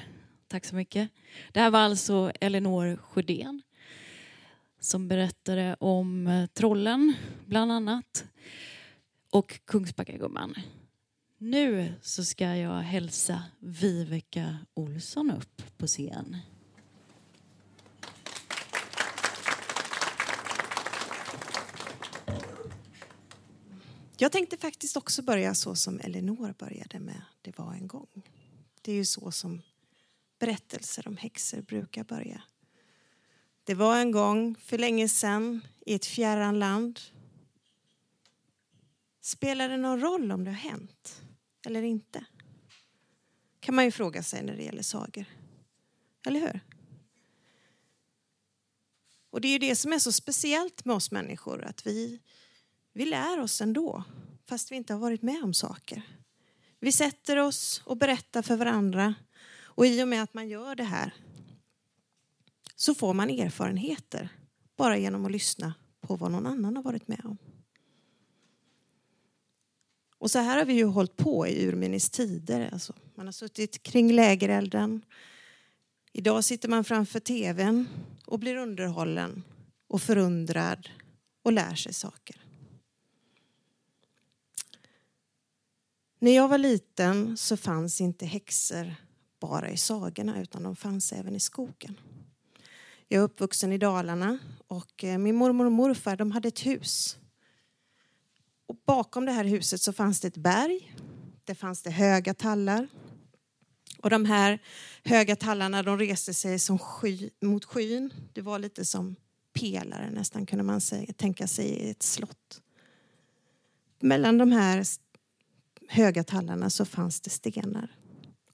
Tack 0.48 0.66
så 0.66 0.76
mycket. 0.76 1.10
Det 1.52 1.60
här 1.60 1.72
var 1.72 1.80
alltså 1.80 2.32
Elinor 2.42 2.96
Sjödén 2.96 3.62
som 4.86 5.08
berättade 5.08 5.76
om 5.80 6.28
eh, 6.28 6.46
trollen, 6.46 7.14
bland 7.46 7.72
annat, 7.72 8.26
och 9.30 9.60
Kungsbackagumman. 9.66 10.56
Nu 11.38 11.94
så 12.02 12.24
ska 12.24 12.56
jag 12.56 12.82
hälsa 12.82 13.44
Viveka 13.60 14.58
Olsson 14.74 15.32
upp 15.32 15.78
på 15.78 15.88
scen. 15.88 16.38
Jag 24.18 24.32
tänkte 24.32 24.58
faktiskt 24.58 24.98
också 24.98 25.22
börja 25.22 25.56
så 25.56 25.76
som 25.76 26.00
Elinor 26.00 26.54
började 26.60 27.00
med 27.00 27.22
Det 27.42 27.58
var 27.58 27.74
en 27.74 27.88
gång. 27.88 28.08
Det 28.86 28.92
är 28.92 28.96
ju 28.96 29.06
så 29.06 29.32
som 29.32 29.62
berättelser 30.40 31.08
om 31.08 31.18
häxor 31.18 31.62
brukar 31.62 32.04
börja. 32.04 32.44
Det 33.64 33.74
var 33.74 33.98
en 33.98 34.12
gång 34.12 34.56
för 34.56 34.78
länge 34.78 35.10
sedan 35.10 35.68
i 35.86 35.94
ett 35.94 36.06
fjärran 36.06 36.60
land. 36.60 37.00
Spelar 39.22 39.70
det 39.70 39.78
någon 39.78 40.02
roll 40.02 40.32
om 40.32 40.44
det 40.44 40.52
har 40.52 40.58
hänt 40.58 41.22
eller 41.66 41.82
inte? 41.82 42.26
kan 43.66 43.76
man 43.76 43.86
ju 43.86 43.92
fråga 43.92 44.24
sig 44.24 44.44
när 44.44 44.56
det 44.56 44.64
gäller 44.64 44.84
sagor. 44.84 45.26
Eller 46.26 46.40
hur? 46.40 46.60
Och 49.30 49.42
det 49.42 49.48
är 49.48 49.52
ju 49.52 49.60
det 49.60 49.76
som 49.76 49.94
är 49.94 50.00
så 50.00 50.12
speciellt 50.12 50.86
med 50.86 50.96
oss 50.96 51.12
människor, 51.12 51.64
att 51.64 51.88
vi, 51.88 52.20
vi 52.94 53.06
lär 53.06 53.40
oss 53.40 53.62
ändå, 53.62 54.04
fast 54.46 54.72
vi 54.72 54.76
inte 54.76 54.94
har 54.94 55.00
varit 55.00 55.22
med 55.22 55.44
om 55.44 55.54
saker. 55.54 56.02
Vi 56.80 56.92
sätter 56.92 57.38
oss 57.38 57.82
och 57.86 57.98
berättar 57.98 58.42
för 58.42 58.56
varandra. 58.56 59.16
Och 59.58 59.86
i 59.86 60.04
och 60.04 60.08
med 60.08 60.24
att 60.24 60.34
man 60.34 60.50
gör 60.50 60.76
det 60.76 60.84
här 60.84 61.14
så 62.76 62.96
får 62.96 63.14
man 63.14 63.30
erfarenheter 63.30 64.30
bara 64.78 64.98
genom 64.98 65.26
att 65.26 65.32
lyssna 65.32 65.74
på 66.02 66.16
vad 66.16 66.32
någon 66.32 66.46
annan 66.46 66.76
har 66.76 66.84
varit 66.84 67.08
med 67.08 67.22
om. 67.24 67.38
Och 70.18 70.32
så 70.32 70.40
här 70.40 70.58
har 70.58 70.66
vi 70.66 70.74
ju 70.74 70.86
hållit 70.86 71.18
på 71.18 71.48
i 71.48 71.68
urminnes 71.68 72.10
tider. 72.10 72.70
Alltså, 72.74 72.94
man 73.16 73.26
har 73.26 73.32
suttit 73.32 73.84
kring 73.84 74.14
lägerelden. 74.14 75.02
Idag 76.14 76.44
sitter 76.44 76.70
man 76.70 76.84
framför 76.84 77.20
tvn 77.20 77.88
och 78.26 78.40
blir 78.40 78.56
underhållen 78.56 79.44
och 79.88 80.02
förundrad 80.02 80.90
och 81.44 81.52
lär 81.52 81.76
sig 81.76 81.94
saker. 81.94 82.45
När 86.26 86.36
jag 86.36 86.48
var 86.48 86.58
liten 86.58 87.38
så 87.38 87.58
fanns 87.58 88.02
inte 88.02 88.26
häxor 88.26 88.96
bara 89.40 89.70
i 89.70 89.78
sagorna 89.78 90.42
utan 90.42 90.64
de 90.64 90.76
fanns 90.76 91.14
även 91.14 91.36
i 91.36 91.40
skogen. 91.40 92.00
Jag 93.08 93.20
är 93.20 93.24
uppvuxen 93.24 93.72
i 93.72 93.78
Dalarna 93.78 94.38
och 94.68 95.04
eh, 95.04 95.18
min 95.18 95.36
mormor 95.36 95.66
och 95.66 95.72
morfar 95.72 96.16
de 96.16 96.32
hade 96.32 96.48
ett 96.48 96.66
hus. 96.66 97.18
Och 98.66 98.76
bakom 98.86 99.26
det 99.26 99.32
här 99.32 99.44
huset 99.44 99.82
så 99.82 99.94
fanns 99.94 100.20
det 100.20 100.28
ett 100.28 100.38
berg. 100.38 100.96
Det 101.44 101.56
fanns 101.56 101.82
det 101.82 101.92
höga 101.92 102.34
tallar. 102.34 102.88
Och 104.02 104.10
de 104.10 104.26
här 104.26 104.60
höga 105.04 105.36
tallarna 105.36 105.84
de 105.84 106.00
reste 106.00 106.34
sig 106.34 106.60
som 106.60 106.80
sky, 106.80 107.30
mot 107.42 107.66
skyn. 107.66 108.14
Det 108.34 108.42
var 108.42 108.60
lite 108.60 108.86
som 108.86 109.16
pelare 109.54 110.10
nästan 110.10 110.46
kunde 110.46 110.64
man 110.64 110.82
säga, 110.82 111.14
tänka 111.14 111.48
sig 111.48 111.66
i 111.66 111.90
ett 111.90 112.04
slott. 112.04 112.62
Mellan 114.00 114.38
de 114.38 114.52
här 114.52 114.84
höga 115.88 116.24
tallarna 116.24 116.70
så 116.70 116.86
fanns 116.86 117.22
det 117.22 117.30
stenar. 117.30 117.96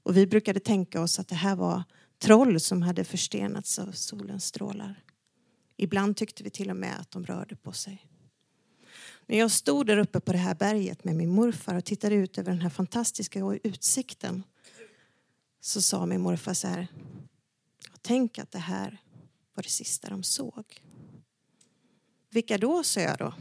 Och 0.04 0.18
vi 0.18 0.28
brukade 0.28 0.60
tänka 0.60 1.02
oss 1.02 1.20
att 1.20 1.28
det 1.28 1.36
här 1.36 1.56
var 1.56 1.84
troll 2.20 2.60
som 2.60 2.82
hade 2.82 3.04
förstenats 3.04 3.80
av 3.80 3.92
solens 3.92 4.46
strålar. 4.46 5.04
Ibland 5.78 6.18
tyckte 6.18 6.44
vi 6.44 6.50
till 6.50 6.70
och 6.70 6.76
med 6.76 7.00
att 7.00 7.12
de 7.12 7.26
rörde 7.26 7.56
på 7.56 7.72
sig. 7.72 8.08
När 9.26 9.38
jag 9.38 9.52
stod 9.52 9.88
där 9.88 9.98
uppe 9.98 10.20
på 10.20 10.32
det 10.32 10.38
här 10.38 10.56
berget 10.56 11.04
med 11.04 11.16
min 11.16 11.30
morfar 11.30 11.76
och 11.76 11.86
tittade 11.86 12.16
ut 12.16 12.38
över 12.38 12.52
den 12.52 12.62
här 12.62 12.70
fantastiska 12.70 13.60
utsikten 13.64 14.44
så 15.62 15.82
sa 15.82 16.06
min 16.06 16.22
morfar 16.22 16.54
så 16.54 16.68
här. 16.68 16.88
Tänk 18.02 18.40
att 18.40 18.52
det 18.52 18.60
här 18.60 19.02
var 19.54 19.64
det 19.64 19.70
sista 19.70 20.10
de 20.10 20.24
såg. 20.24 20.82
Vilka 22.30 22.58
då, 22.58 22.84
sa 22.84 23.00
jag 23.00 23.18
då. 23.18 23.34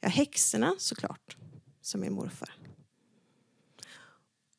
Ja, 0.00 0.08
häxorna 0.08 0.74
såklart, 0.78 1.36
som 1.86 2.00
min 2.00 2.12
morfar. 2.12 2.52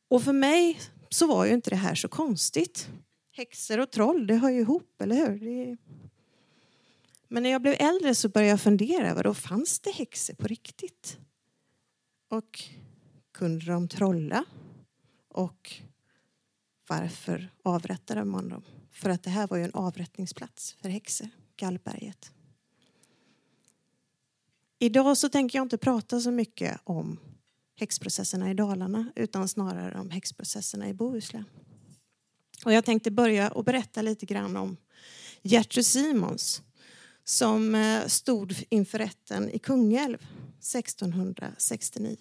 Och 0.07 0.23
för 0.23 0.33
mig 0.33 0.79
så 1.09 1.27
var 1.27 1.45
ju 1.45 1.53
inte 1.53 1.69
det 1.69 1.75
här 1.75 1.95
så 1.95 2.07
konstigt. 2.07 2.89
Häxor 3.31 3.79
och 3.79 3.91
troll, 3.91 4.27
det 4.27 4.35
hör 4.35 4.49
ju 4.49 4.59
ihop, 4.59 5.01
eller 5.01 5.15
hur? 5.15 5.39
Det... 5.39 5.77
Men 7.27 7.43
när 7.43 7.49
jag 7.49 7.61
blev 7.61 7.75
äldre 7.79 8.15
så 8.15 8.29
började 8.29 8.49
jag 8.49 8.61
fundera, 8.61 9.13
vad 9.13 9.23
då 9.23 9.33
fanns 9.33 9.79
det 9.79 9.91
häxor 9.91 10.33
på 10.33 10.47
riktigt? 10.47 11.17
Och 12.29 12.63
kunde 13.31 13.65
de 13.65 13.87
trolla? 13.87 14.45
Och 15.27 15.81
varför 16.87 17.49
avrättade 17.63 18.25
man 18.25 18.49
dem? 18.49 18.63
För 18.91 19.09
att 19.09 19.23
det 19.23 19.29
här 19.29 19.47
var 19.47 19.57
ju 19.57 19.63
en 19.63 19.73
avrättningsplats 19.73 20.73
för 20.81 20.89
häxor, 20.89 21.29
Gallberget. 21.57 22.31
Idag 24.79 25.17
så 25.17 25.29
tänker 25.29 25.59
jag 25.59 25.65
inte 25.65 25.77
prata 25.77 26.19
så 26.19 26.31
mycket 26.31 26.79
om 26.83 27.19
häxprocesserna 27.75 28.51
i 28.51 28.53
Dalarna 28.53 29.11
utan 29.15 29.47
snarare 29.47 29.99
om 29.99 30.09
häxprocesserna 30.09 30.89
i 30.89 30.93
Bohuslän. 30.93 31.45
Och 32.65 32.73
jag 32.73 32.85
tänkte 32.85 33.11
börja 33.11 33.51
och 33.51 33.63
berätta 33.63 34.01
lite 34.01 34.25
grann 34.25 34.57
om 34.57 34.77
Gertrud 35.41 35.85
Simons 35.85 36.61
som 37.23 37.75
eh, 37.75 38.05
stod 38.05 38.55
inför 38.69 38.97
rätten 38.97 39.49
i 39.49 39.59
Kungälv 39.59 40.17
1669. 40.59 42.17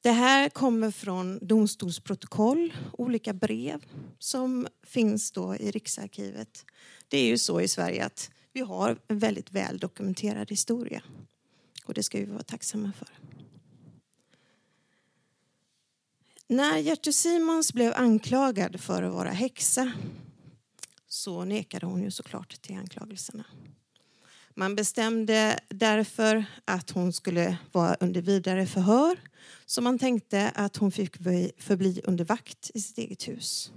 Det 0.00 0.10
här 0.10 0.48
kommer 0.48 0.90
från 0.90 1.38
domstolsprotokoll, 1.46 2.74
olika 2.92 3.32
brev 3.32 3.84
som 4.18 4.68
finns 4.82 5.32
då 5.32 5.56
i 5.56 5.70
Riksarkivet. 5.70 6.64
Det 7.08 7.18
är 7.18 7.26
ju 7.26 7.38
så 7.38 7.60
i 7.60 7.68
Sverige 7.68 8.04
att 8.04 8.30
vi 8.52 8.60
har 8.60 8.98
en 9.08 9.18
väldigt 9.18 9.52
väl 9.52 9.78
dokumenterad 9.78 10.50
historia. 10.50 11.02
Och 11.84 11.94
det 11.94 12.02
ska 12.02 12.18
vi 12.18 12.24
vara 12.24 12.42
tacksamma 12.42 12.92
för. 12.92 13.08
När 16.46 16.78
Gertrud 16.78 17.14
Simons 17.14 17.72
blev 17.72 17.92
anklagad 17.96 18.80
för 18.80 19.02
att 19.02 19.12
vara 19.12 19.30
häxa 19.30 19.92
så 21.08 21.44
nekade 21.44 21.86
hon 21.86 22.02
ju 22.02 22.10
såklart 22.10 22.62
till 22.62 22.76
anklagelserna. 22.76 23.44
Man 24.54 24.76
bestämde 24.76 25.58
därför 25.68 26.44
att 26.64 26.90
hon 26.90 27.12
skulle 27.12 27.56
vara 27.72 27.96
under 28.00 28.22
vidare 28.22 28.66
förhör 28.66 29.20
så 29.66 29.82
man 29.82 29.98
tänkte 29.98 30.50
att 30.54 30.76
hon 30.76 30.92
fick 30.92 31.16
förbli 31.58 32.00
under 32.04 32.24
vakt 32.24 32.70
i 32.74 32.80
sitt 32.80 32.98
eget 32.98 33.28
hus. 33.28 33.72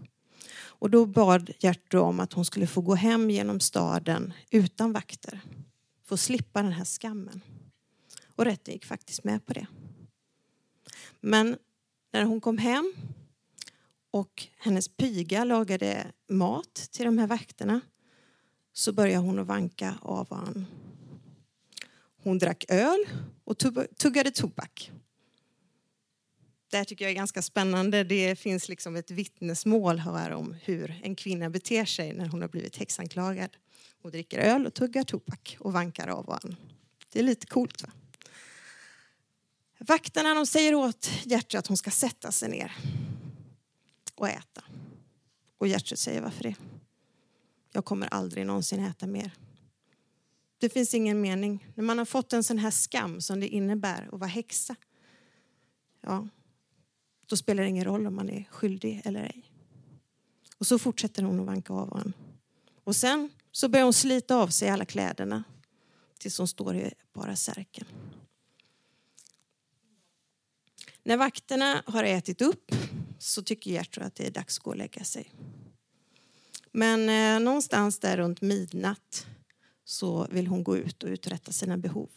Och 0.84 0.90
då 0.90 1.06
bad 1.06 1.52
Gertrud 1.60 2.02
om 2.02 2.20
att 2.20 2.34
hon 2.34 2.46
skulle 2.46 2.68
få 2.68 2.82
gå 2.82 2.96
hem 2.96 3.30
genom 3.30 3.60
staden 3.60 4.34
utan 4.50 4.94
vakter. 4.94 5.42
Få 6.04 6.18
slippa 6.18 6.62
den 6.62 6.72
här 6.72 6.86
skammen. 6.86 7.42
Och 8.36 8.46
rätten 8.46 8.74
gick 8.74 8.86
faktiskt 8.86 9.24
med 9.24 9.46
på 9.46 9.54
det. 9.54 9.68
Men 11.22 11.58
när 12.14 12.24
hon 12.24 12.42
kom 12.42 12.58
hem 12.58 12.94
och 14.12 14.48
hennes 14.58 14.88
piga 14.88 15.44
lagade 15.44 16.12
mat 16.30 16.74
till 16.92 17.06
de 17.06 17.18
här 17.18 17.28
vakterna 17.28 17.82
så 18.74 18.94
började 18.94 19.26
hon 19.26 19.40
att 19.40 19.48
vanka 19.48 19.96
av 20.02 20.28
han. 20.30 20.66
Hon 22.24 22.38
drack 22.38 22.66
öl 22.70 23.06
och 23.44 23.58
tuggade 23.98 24.32
tobak. 24.32 24.92
Det 26.74 26.78
här 26.78 26.86
tycker 26.86 27.06
jag 27.06 27.12
är 27.12 27.16
ganska 27.16 27.42
spännande. 27.42 28.04
Det 28.04 28.36
finns 28.36 28.70
liksom 28.70 28.96
ett 28.96 29.12
vittnesmål 29.12 30.00
här 30.00 30.32
om 30.32 30.56
hur 30.64 31.00
en 31.04 31.16
kvinna 31.16 31.50
beter 31.50 31.86
sig 31.86 32.14
när 32.14 32.26
hon 32.26 32.42
har 32.42 32.48
blivit 32.50 32.78
häxanklagad. 32.78 33.58
Hon 34.02 34.12
dricker 34.12 34.40
öl 34.40 34.66
och 34.66 34.74
tuggar 34.74 35.04
tobak 35.04 35.58
och 35.60 35.74
vankar 35.74 36.08
av 36.08 36.26
varandra. 36.26 36.58
Det 37.12 37.20
är 37.20 37.24
lite 37.24 37.48
coolt 37.48 37.84
va? 37.84 37.90
Vakterna 39.78 40.34
de 40.34 40.46
säger 40.46 40.76
åt 40.76 41.10
Gertrud 41.24 41.60
att 41.60 41.68
hon 41.68 41.78
ska 41.78 41.92
sätta 41.92 42.32
sig 42.32 42.50
ner 42.50 42.78
och 44.16 44.30
äta. 44.30 44.64
Och 45.58 45.68
Gertrud 45.68 46.00
säger 46.00 46.22
varför 46.22 46.44
det? 46.44 46.56
Jag 47.72 47.86
kommer 47.86 48.08
aldrig 48.08 48.46
någonsin 48.46 48.80
äta 48.80 49.08
mer. 49.08 49.32
Det 50.58 50.70
finns 50.70 50.94
ingen 50.94 51.22
mening. 51.22 51.68
När 51.76 51.84
man 51.84 51.98
har 51.98 52.06
fått 52.06 52.34
en 52.34 52.44
sån 52.44 52.58
här 52.58 52.72
skam 52.72 53.22
som 53.22 53.40
det 53.40 53.48
innebär 53.48 54.10
att 54.12 54.20
vara 54.20 54.30
häxa. 54.30 54.76
Ja, 56.02 56.28
då 57.26 57.38
spelar 57.38 57.64
det 57.64 57.70
ingen 57.70 57.86
roll 57.86 58.08
om 58.08 58.16
man 58.16 58.30
är 58.30 58.44
skyldig 58.52 59.02
eller 59.06 59.24
ej. 59.24 59.44
Och 60.58 60.68
så 60.68 60.80
fortsätter 60.80 61.24
hon 61.24 61.40
att 61.40 61.46
vanka 61.46 61.74
av 61.74 61.90
honom. 61.90 62.14
Och 62.84 62.96
sen 62.96 63.30
så 63.52 63.70
börjar 63.70 63.84
hon 63.84 63.94
slita 63.94 64.36
av 64.36 64.48
sig 64.48 64.70
alla 64.70 64.86
kläderna 64.86 65.44
tills 66.20 66.38
hon 66.38 66.48
står 66.48 66.76
i 66.76 66.94
bara 67.14 67.36
särken. 67.36 67.86
När 71.04 71.18
vakterna 71.18 71.84
har 71.86 72.04
ätit 72.04 72.42
upp 72.42 72.76
så 73.20 73.44
tycker 73.44 73.72
Gertrud 73.72 74.06
att 74.06 74.16
det 74.16 74.28
är 74.28 74.32
dags 74.32 74.58
att 74.58 74.64
gå 74.64 74.70
och 74.70 74.78
lägga 74.78 75.04
sig. 75.04 75.32
Men 76.72 77.10
eh, 77.10 77.46
någonstans 77.46 78.00
där 78.00 78.18
runt 78.18 78.42
midnatt 78.42 79.28
så 79.86 80.28
vill 80.32 80.48
hon 80.48 80.64
gå 80.64 80.78
ut 80.78 81.04
och 81.04 81.10
uträtta 81.10 81.52
sina 81.52 81.78
behov. 81.78 82.10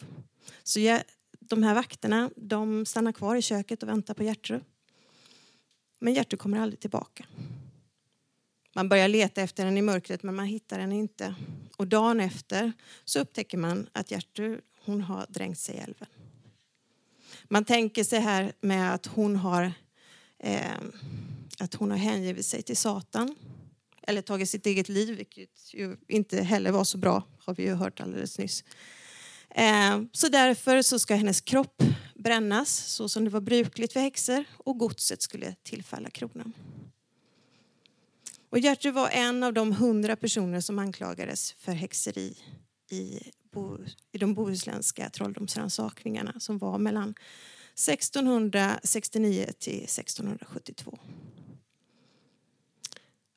Så 0.62 0.80
jag, 0.80 1.02
de 1.40 1.62
här 1.62 1.74
vakterna 1.74 2.30
de 2.36 2.86
stannar 2.86 3.12
kvar 3.12 3.36
i 3.36 3.42
köket 3.42 3.82
och 3.82 3.88
väntar 3.88 4.14
på 4.14 4.22
Gertrud. 4.22 4.62
Men 6.06 6.14
Gertrud 6.14 6.40
kommer 6.40 6.58
aldrig 6.58 6.80
tillbaka. 6.80 7.24
Man 8.74 8.88
börjar 8.88 9.08
leta 9.08 9.42
efter 9.42 9.64
henne 9.64 9.78
i 9.78 9.82
mörkret 9.82 10.22
men 10.22 10.34
man 10.34 10.46
hittar 10.46 10.78
henne 10.78 10.96
inte. 10.96 11.34
Och 11.76 11.86
dagen 11.86 12.20
efter 12.20 12.72
så 13.04 13.20
upptäcker 13.20 13.58
man 13.58 13.88
att 13.92 14.10
Gertrud 14.10 14.60
hon 14.84 15.00
har 15.00 15.26
dränkt 15.28 15.60
sig 15.60 15.74
i 15.74 15.78
älven. 15.78 16.08
Man 17.44 17.64
tänker 17.64 18.04
sig 18.04 18.20
här 18.20 18.52
med 18.60 18.94
att 18.94 19.06
hon 19.06 19.36
har, 19.36 19.72
eh, 20.38 20.78
att 21.58 21.74
hon 21.74 21.90
har 21.90 21.98
hängivit 21.98 22.46
sig 22.46 22.62
till 22.62 22.76
Satan 22.76 23.36
eller 24.02 24.22
tagit 24.22 24.50
sitt 24.50 24.66
eget 24.66 24.88
liv, 24.88 25.16
vilket 25.16 25.74
ju 25.74 25.96
inte 26.08 26.42
heller 26.42 26.72
var 26.72 26.84
så 26.84 26.98
bra, 26.98 27.22
har 27.38 27.54
vi 27.54 27.62
ju 27.62 27.74
hört 27.74 28.00
alldeles 28.00 28.38
nyss. 28.38 28.64
Eh, 29.50 30.02
så 30.12 30.28
därför 30.28 30.82
så 30.82 30.98
ska 30.98 31.14
hennes 31.14 31.40
kropp 31.40 31.82
brännas 32.26 32.70
så 32.70 33.08
som 33.08 33.24
det 33.24 33.30
var 33.30 33.40
brukligt 33.40 33.92
för 33.92 34.00
häxor 34.00 34.44
och 34.56 34.78
godset 34.78 35.22
skulle 35.22 35.54
tillfalla 35.62 36.10
kronan. 36.10 36.52
Och 38.50 38.58
Gertrud 38.58 38.94
var 38.94 39.08
en 39.08 39.42
av 39.42 39.52
de 39.52 39.72
hundra 39.72 40.16
personer 40.16 40.60
som 40.60 40.78
anklagades 40.78 41.52
för 41.52 41.72
häxeri 41.72 42.36
i, 42.90 43.20
i 44.12 44.18
de 44.18 44.34
bohuslänska 44.34 45.10
trolldomsrannsakningarna 45.10 46.40
som 46.40 46.58
var 46.58 46.78
mellan 46.78 47.14
1669 47.74 49.46
till 49.58 49.84
1672. 49.84 50.98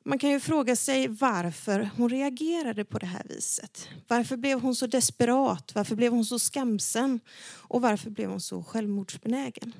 Man 0.04 0.18
kan 0.18 0.30
ju 0.30 0.40
fråga 0.40 0.76
sig 0.76 1.08
varför 1.08 1.90
hon 1.96 2.08
reagerade 2.08 2.84
på 2.84 2.98
det 2.98 3.06
här 3.06 3.22
viset. 3.28 3.88
Varför 4.08 4.36
blev 4.36 4.60
hon 4.60 4.74
så 4.74 4.86
desperat? 4.86 5.74
Varför 5.74 5.96
blev 5.96 6.12
hon 6.12 6.24
så 6.24 6.38
skamsen? 6.38 7.20
Och 7.68 7.82
varför 7.82 8.10
blev 8.10 8.30
hon 8.30 8.40
så 8.40 8.62
självmordsbenägen? 8.62 9.72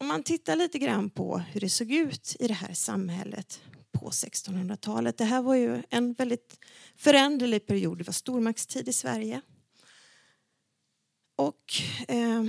Om 0.00 0.06
man 0.06 0.22
tittar 0.22 0.56
lite 0.56 0.78
grann 0.78 1.10
på 1.10 1.38
hur 1.38 1.60
det 1.60 1.70
såg 1.70 1.90
ut 1.90 2.36
i 2.38 2.48
det 2.48 2.54
här 2.54 2.74
samhället 2.74 3.60
på 3.92 4.10
1600-talet. 4.10 5.18
Det 5.18 5.24
här 5.24 5.42
var 5.42 5.54
ju 5.54 5.82
en 5.90 6.12
väldigt 6.12 6.60
föränderlig 6.96 7.66
period. 7.66 7.98
Det 7.98 8.04
var 8.04 8.12
stormaktstid 8.12 8.88
i 8.88 8.92
Sverige. 8.92 9.40
Och 11.36 11.82
eh, 12.08 12.44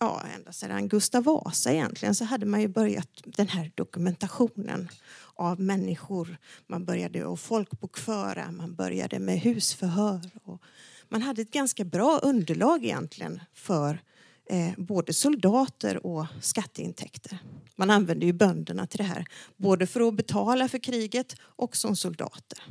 ja, 0.00 0.22
ända 0.34 0.52
sedan 0.52 0.88
Gustav 0.88 1.24
Vasa 1.24 1.72
egentligen 1.72 2.14
så 2.14 2.24
hade 2.24 2.46
man 2.46 2.60
ju 2.60 2.68
börjat 2.68 3.08
den 3.24 3.48
här 3.48 3.72
dokumentationen 3.74 4.88
av 5.34 5.60
människor. 5.60 6.36
Man 6.66 6.84
började 6.84 7.32
att 7.32 7.40
folkbokföra, 7.40 8.50
man 8.50 8.74
började 8.74 9.18
med 9.18 9.40
husförhör. 9.40 10.30
Och 10.44 10.62
man 11.08 11.22
hade 11.22 11.42
ett 11.42 11.50
ganska 11.50 11.84
bra 11.84 12.18
underlag 12.22 12.84
egentligen 12.84 13.40
för 13.54 14.02
eh, 14.50 14.72
både 14.76 15.12
soldater 15.12 16.06
och 16.06 16.26
skatteintäkter. 16.42 17.38
Man 17.76 17.90
använde 17.90 18.26
ju 18.26 18.32
bönderna 18.32 18.86
till 18.86 18.98
det 18.98 19.04
här, 19.04 19.24
både 19.56 19.86
för 19.86 20.08
att 20.08 20.14
betala 20.14 20.68
för 20.68 20.78
kriget 20.78 21.36
och 21.40 21.76
som 21.76 21.96
soldater. 21.96 22.62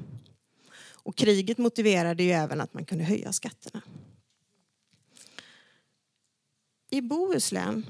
Och 1.03 1.15
kriget 1.15 1.57
motiverade 1.57 2.23
ju 2.23 2.31
även 2.31 2.61
att 2.61 2.73
man 2.73 2.85
kunde 2.85 3.03
höja 3.03 3.33
skatterna. 3.33 3.81
I 6.95 7.01
Bohuslän 7.01 7.85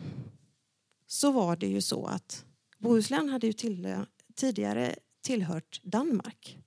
så 1.07 1.31
var 1.31 1.55
det 1.55 1.67
ju 1.67 1.81
så 1.81 2.05
att 2.05 2.45
Bohuslän 2.77 3.29
hade 3.29 3.47
ju 3.47 3.53
till, 3.53 3.95
tidigare 4.35 4.95
tillhört 5.23 5.81
Danmark. 5.83 6.57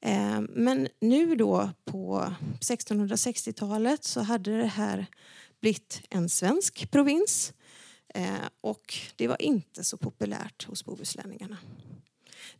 Eh, 0.00 0.40
men 0.48 0.88
nu 1.00 1.34
då 1.34 1.70
på 1.84 2.32
1660-talet 2.60 4.04
så 4.04 4.20
hade 4.20 4.58
det 4.58 4.66
här 4.66 5.06
blivit 5.60 6.02
en 6.10 6.28
svensk 6.28 6.90
provins 6.90 7.52
eh, 8.14 8.48
och 8.60 8.94
det 9.16 9.28
var 9.28 9.42
inte 9.42 9.84
så 9.84 9.96
populärt 9.96 10.64
hos 10.64 10.84
bohuslänningarna. 10.84 11.58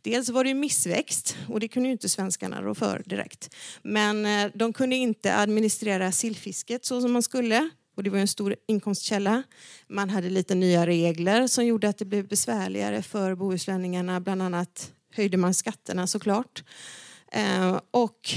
Dels 0.01 0.29
var 0.29 0.43
det 0.43 0.53
missväxt 0.53 1.37
och 1.49 1.59
det 1.59 1.67
kunde 1.67 1.89
ju 1.89 1.93
inte 1.93 2.09
svenskarna 2.09 2.61
rå 2.61 2.75
för 2.75 3.03
direkt. 3.05 3.55
Men 3.83 4.25
eh, 4.25 4.51
de 4.55 4.73
kunde 4.73 4.95
inte 4.95 5.35
administrera 5.35 6.11
sillfisket 6.11 6.85
så 6.85 7.01
som 7.01 7.11
man 7.11 7.23
skulle 7.23 7.69
och 7.95 8.03
det 8.03 8.09
var 8.09 8.19
en 8.19 8.27
stor 8.27 8.55
inkomstkälla. 8.67 9.43
Man 9.87 10.09
hade 10.09 10.29
lite 10.29 10.55
nya 10.55 10.87
regler 10.87 11.47
som 11.47 11.65
gjorde 11.65 11.89
att 11.89 11.97
det 11.97 12.05
blev 12.05 12.27
besvärligare 12.27 13.01
för 13.01 13.35
bohuslänningarna. 13.35 14.19
Bland 14.19 14.41
annat 14.41 14.91
höjde 15.11 15.37
man 15.37 15.53
skatterna 15.53 16.07
såklart. 16.07 16.63
Eh, 17.31 17.79
och 17.91 18.29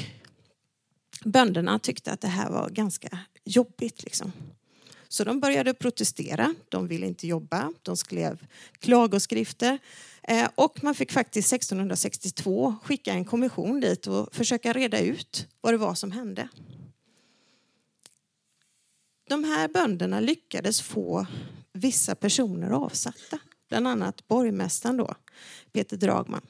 bönderna 1.24 1.78
tyckte 1.78 2.12
att 2.12 2.20
det 2.20 2.28
här 2.28 2.50
var 2.50 2.70
ganska 2.70 3.18
jobbigt. 3.44 4.04
Liksom. 4.04 4.32
Så 5.08 5.24
de 5.24 5.40
började 5.40 5.74
protestera. 5.74 6.54
De 6.68 6.88
ville 6.88 7.06
inte 7.06 7.26
jobba. 7.26 7.72
De 7.82 7.96
skrev 7.96 8.46
klagoskrifter. 8.78 9.78
Eh, 10.22 10.48
och 10.54 10.84
man 10.84 10.94
fick 10.94 11.12
faktiskt 11.12 11.52
1662 11.52 12.74
skicka 12.82 13.12
en 13.12 13.24
kommission 13.24 13.80
dit 13.80 14.06
och 14.06 14.34
försöka 14.34 14.72
reda 14.72 15.00
ut 15.00 15.46
vad 15.60 15.72
det 15.72 15.78
var 15.78 15.94
som 15.94 16.12
hände. 16.12 16.48
De 19.28 19.44
här 19.44 19.68
bönderna 19.68 20.20
lyckades 20.20 20.80
få 20.80 21.26
vissa 21.72 22.14
personer 22.14 22.70
avsatta. 22.70 23.38
Bland 23.68 23.88
annat 23.88 24.28
borgmästaren 24.28 24.96
då, 24.96 25.14
Peter 25.72 25.96
Dragman. 25.96 26.46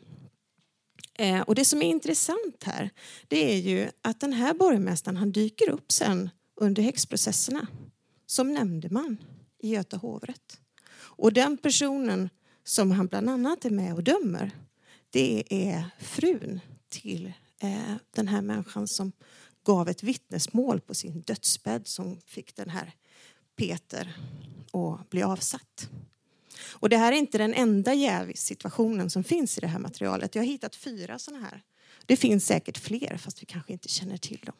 Eh, 1.15 1.41
och 1.41 1.55
det 1.55 1.65
som 1.65 1.83
är 1.83 1.87
intressant 1.87 2.63
här 2.65 2.91
det 3.29 3.53
är 3.53 3.57
ju 3.57 3.91
att 4.03 4.21
den 4.21 4.33
här 4.33 4.55
borgmästaren 4.55 5.17
han 5.17 5.33
dyker 5.33 5.71
upp 5.71 5.93
sen 5.93 6.31
under 6.61 6.83
häxprocesserna 6.83 7.67
som 8.27 8.53
nämndeman 8.53 9.17
i 9.59 9.71
Göta 9.71 9.97
hovrätt. 9.97 10.61
Och 11.01 11.33
den 11.33 11.57
personen 11.57 12.29
som 12.65 12.91
han 12.91 13.07
bland 13.07 13.31
annat 13.31 13.65
är 13.65 13.71
med 13.71 13.95
och 13.95 14.03
dömer 14.03 14.51
det 15.11 15.45
är 15.51 15.85
frun 16.01 16.61
till 16.89 17.33
eh, 17.63 17.95
den 18.11 18.29
här 18.29 18.43
människan 18.43 18.89
som 18.89 19.13
gav 19.69 19.89
ett 19.89 20.03
vittnesmål 20.03 20.81
på 20.81 20.95
sin 20.95 21.23
dödsbädd 21.23 21.87
som 21.87 22.21
fick 22.27 22.57
den 22.57 22.71
här 22.71 22.93
Peter 23.57 24.17
att 24.73 25.11
bli 25.11 25.23
avsatt. 25.23 25.91
Och 26.71 26.89
det 26.89 26.97
här 26.97 27.13
är 27.13 27.17
inte 27.17 27.39
den 27.39 27.55
enda 27.55 27.95
jävsituationen 27.95 29.11
som 29.11 29.25
finns 29.25 29.59
i 29.59 29.61
det 29.61 29.67
här 29.67 29.79
materialet. 29.79 30.35
Jag 30.35 30.43
har 30.43 30.47
hittat 30.47 30.77
fyra 30.77 31.19
sådana 31.19 31.45
här. 31.45 31.63
Det 32.07 32.17
finns 32.17 32.47
säkert 32.47 32.79
fler 32.79 33.17
fast 33.17 33.43
vi 33.43 33.47
kanske 33.47 33.73
inte 33.73 33.89
känner 33.89 34.17
till 34.17 34.41
dem. 34.47 34.55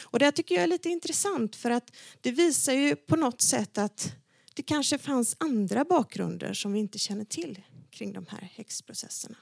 Och 0.00 0.18
det 0.18 0.24
här 0.24 0.32
tycker 0.32 0.54
jag 0.54 0.64
är 0.64 0.68
lite 0.68 0.88
intressant 0.88 1.56
för 1.56 1.70
att 1.70 1.96
det 2.20 2.30
visar 2.30 2.72
ju 2.72 2.96
på 2.96 3.16
något 3.16 3.40
sätt 3.40 3.78
att 3.78 4.14
det 4.54 4.62
kanske 4.62 4.98
fanns 4.98 5.36
andra 5.38 5.84
bakgrunder 5.84 6.52
som 6.52 6.72
vi 6.72 6.78
inte 6.78 6.98
känner 6.98 7.24
till 7.24 7.62
kring 7.90 8.12
de 8.12 8.26
här 8.28 8.50
häxprocesserna. 8.54 9.36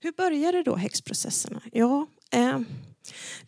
Hur 0.00 0.12
började 0.12 0.62
då 0.62 0.76
häxprocesserna? 0.76 1.62
Ja, 1.72 2.06
eh, 2.30 2.60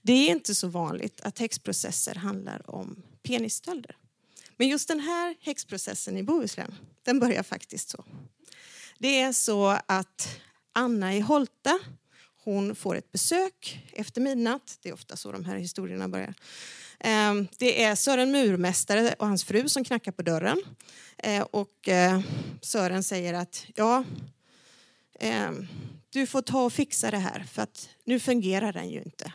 det 0.02 0.12
är 0.12 0.30
inte 0.30 0.54
så 0.54 0.68
vanligt 0.68 1.20
att 1.20 1.38
häxprocesser 1.38 2.14
handlar 2.14 2.70
om 2.70 3.02
penisstölder. 3.22 3.96
Men 4.56 4.68
just 4.68 4.88
den 4.88 5.00
här 5.00 5.36
häxprocessen 5.40 6.16
i 6.16 6.22
Bohuslän, 6.22 6.74
den 7.02 7.20
börjar 7.20 7.42
faktiskt 7.42 7.90
så. 7.90 8.04
Det 8.98 9.20
är 9.20 9.32
så 9.32 9.66
att 9.86 10.40
Anna 10.72 11.14
i 11.14 11.20
Holta, 11.20 11.78
hon 12.44 12.74
får 12.74 12.96
ett 12.96 13.12
besök 13.12 13.86
efter 13.92 14.20
midnatt. 14.20 14.78
Det 14.82 14.88
är 14.88 14.92
ofta 14.92 15.16
så 15.16 15.32
de 15.32 15.44
här 15.44 15.56
historierna 15.56 16.08
börjar. 16.08 16.34
Eh, 17.00 17.34
det 17.58 17.84
är 17.84 17.94
Sören 17.94 18.30
Murmästare 18.30 19.14
och 19.18 19.26
hans 19.26 19.44
fru 19.44 19.68
som 19.68 19.84
knackar 19.84 20.12
på 20.12 20.22
dörren. 20.22 20.62
Eh, 21.18 21.42
och 21.42 21.88
eh, 21.88 22.20
Sören 22.60 23.02
säger 23.02 23.34
att 23.34 23.66
ja, 23.74 24.04
Ehm, 25.18 25.66
du 26.10 26.26
får 26.26 26.42
ta 26.42 26.64
och 26.64 26.72
fixa 26.72 27.10
det 27.10 27.18
här 27.18 27.46
för 27.52 27.62
att 27.62 27.88
nu 28.04 28.20
fungerar 28.20 28.72
den 28.72 28.90
ju 28.90 29.02
inte. 29.02 29.32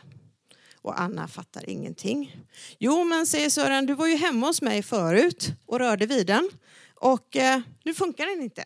Och 0.76 1.00
Anna 1.00 1.28
fattar 1.28 1.70
ingenting. 1.70 2.36
Jo, 2.78 3.04
men 3.04 3.26
säger 3.26 3.50
Sören, 3.50 3.86
du 3.86 3.94
var 3.94 4.06
ju 4.06 4.16
hemma 4.16 4.46
hos 4.46 4.62
mig 4.62 4.82
förut 4.82 5.52
och 5.66 5.78
rörde 5.78 6.06
vid 6.06 6.26
den 6.26 6.50
och 6.94 7.36
eh, 7.36 7.60
nu 7.84 7.94
funkar 7.94 8.26
den 8.26 8.42
inte. 8.42 8.64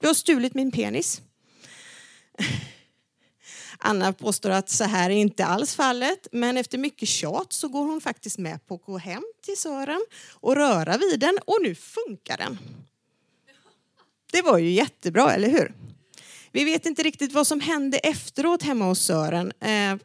Du 0.00 0.06
har 0.06 0.14
stulit 0.14 0.54
min 0.54 0.72
penis. 0.72 1.20
Anna 3.78 4.12
påstår 4.12 4.50
att 4.50 4.68
så 4.70 4.84
här 4.84 5.10
är 5.10 5.14
inte 5.14 5.44
alls 5.44 5.74
fallet, 5.74 6.28
men 6.32 6.56
efter 6.56 6.78
mycket 6.78 7.08
tjat 7.08 7.52
så 7.52 7.68
går 7.68 7.84
hon 7.84 8.00
faktiskt 8.00 8.38
med 8.38 8.66
på 8.66 8.74
att 8.74 8.84
gå 8.84 8.98
hem 8.98 9.24
till 9.42 9.56
Sören 9.56 10.04
och 10.32 10.56
röra 10.56 10.98
vid 10.98 11.20
den 11.20 11.38
och 11.46 11.58
nu 11.62 11.74
funkar 11.74 12.36
den. 12.36 12.58
Det 14.32 14.42
var 14.42 14.58
ju 14.58 14.70
jättebra, 14.70 15.32
eller 15.32 15.48
hur? 15.48 15.74
Vi 16.52 16.64
vet 16.64 16.86
inte 16.86 17.02
riktigt 17.02 17.32
vad 17.32 17.46
som 17.46 17.60
hände 17.60 17.98
efteråt 17.98 18.62
hemma 18.62 18.84
hos 18.84 19.00
Sören. 19.00 19.52
Eh, 19.60 19.96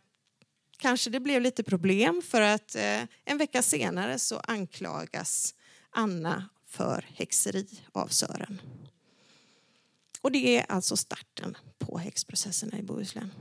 kanske 0.78 1.10
det 1.10 1.20
blev 1.20 1.42
lite 1.42 1.64
problem 1.64 2.22
för 2.26 2.42
att 2.42 2.76
eh, 2.76 3.02
en 3.26 3.38
vecka 3.38 3.62
senare 3.62 4.20
så 4.20 4.38
anklagas 4.38 5.56
Anna 5.90 6.50
för 6.68 7.06
häxeri 7.16 7.68
av 7.92 8.08
Sören. 8.08 8.62
Och 10.22 10.32
det 10.32 10.58
är 10.58 10.66
alltså 10.70 10.98
starten 10.98 11.58
på 11.78 11.98
häxprocesserna 11.98 12.80
i 12.80 12.84
Bohuslän. 12.84 13.32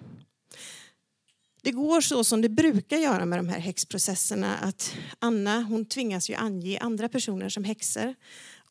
Det 1.63 1.71
går 1.71 2.01
så 2.01 2.25
som 2.25 2.43
det 2.43 2.49
brukar 2.49 2.97
göra 2.97 3.27
med 3.27 3.39
de 3.39 3.49
här 3.49 3.59
häxprocesserna 3.59 4.57
att 4.57 4.95
Anna 5.19 5.63
hon 5.63 5.85
tvingas 5.85 6.31
ju 6.31 6.35
ange 6.35 6.79
andra 6.79 7.09
personer 7.09 7.49
som 7.49 7.65
häxor 7.65 8.15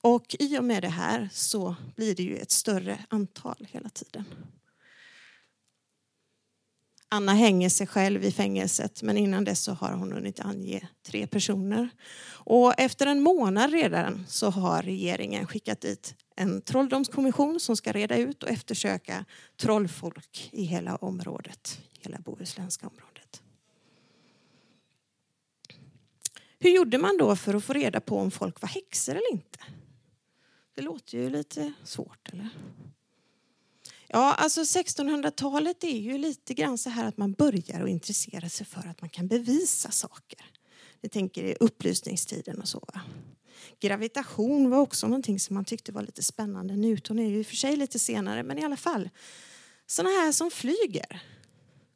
och 0.02 0.36
i 0.40 0.58
och 0.58 0.64
med 0.64 0.84
det 0.84 0.90
här 0.90 1.30
så 1.34 1.76
blir 1.96 2.16
det 2.16 2.24
ju 2.24 2.38
ett 2.38 2.52
större 2.52 3.06
antal 3.10 3.68
hela 3.72 3.90
tiden. 3.90 4.26
Anna 7.14 7.34
hänger 7.34 7.70
sig 7.70 7.88
själv 7.88 8.24
i 8.24 8.32
fängelset 8.32 9.04
men 9.04 9.18
innan 9.18 9.44
dess 9.44 9.64
så 9.64 9.74
har 9.74 9.94
hon 9.94 10.12
hunnit 10.12 10.40
ange 10.40 10.88
tre 11.06 11.28
personer. 11.28 11.90
Och 12.44 12.80
efter 12.80 13.08
en 13.08 13.22
månad 13.22 13.72
redan 13.72 14.26
så 14.28 14.50
har 14.50 14.82
regeringen 14.82 15.48
skickat 15.48 15.82
dit 15.82 16.16
en 16.36 16.62
trolldomskommission 16.62 17.60
som 17.60 17.78
ska 17.78 17.92
reda 17.92 18.18
ut 18.18 18.44
och 18.44 18.50
eftersöka 18.50 19.26
trollfolk 19.58 20.50
i 20.52 20.64
hela 20.64 20.96
området, 20.96 21.80
hela 22.00 22.20
bohuslänska 22.20 22.88
området. 22.88 23.42
Hur 26.60 26.70
gjorde 26.70 26.98
man 26.98 27.18
då 27.18 27.36
för 27.36 27.54
att 27.54 27.64
få 27.64 27.74
reda 27.74 28.02
på 28.02 28.18
om 28.18 28.32
folk 28.32 28.62
var 28.62 28.70
häxor 28.70 29.12
eller 29.12 29.32
inte? 29.32 29.60
Det 30.74 30.82
låter 30.82 31.18
ju 31.18 31.30
lite 31.30 31.74
svårt, 31.84 32.30
eller? 32.34 32.50
Ja, 34.08 34.34
alltså 34.34 34.62
1600-talet 34.62 35.84
är 35.84 36.00
ju 36.00 36.18
lite 36.18 36.54
grann 36.54 36.78
så 36.78 36.90
här 36.90 37.06
att 37.06 37.18
man 37.18 37.34
börjar 37.34 37.84
att 37.84 37.90
intressera 37.90 38.50
sig 38.50 38.66
för 38.66 38.88
att 38.88 39.02
man 39.02 39.10
kan 39.10 39.28
bevisa 39.28 39.92
saker. 39.92 40.46
Ni 41.02 41.10
tänker 41.10 41.44
i 41.44 41.56
upplysningstiden 41.60 42.62
och 42.62 42.68
så. 42.68 42.84
Va? 42.94 43.02
Gravitation 43.80 44.70
var 44.70 44.78
också 44.78 45.08
någonting 45.08 45.40
som 45.40 45.54
man 45.54 45.66
tyckte 45.66 45.92
var 45.92 46.02
lite 46.02 46.24
spännande. 46.24 46.76
Newton 46.76 47.20
är 47.20 47.30
ju 47.30 47.40
i 47.40 47.42
och 47.42 47.48
för 47.48 47.56
sig 47.56 47.76
lite 47.76 48.00
senare, 48.00 48.44
men 48.44 48.58
i 48.58 48.64
alla 48.64 48.78
fall. 48.78 49.10
Såna 49.88 50.10
här 50.10 50.32
som 50.32 50.52
flyger, 50.52 51.24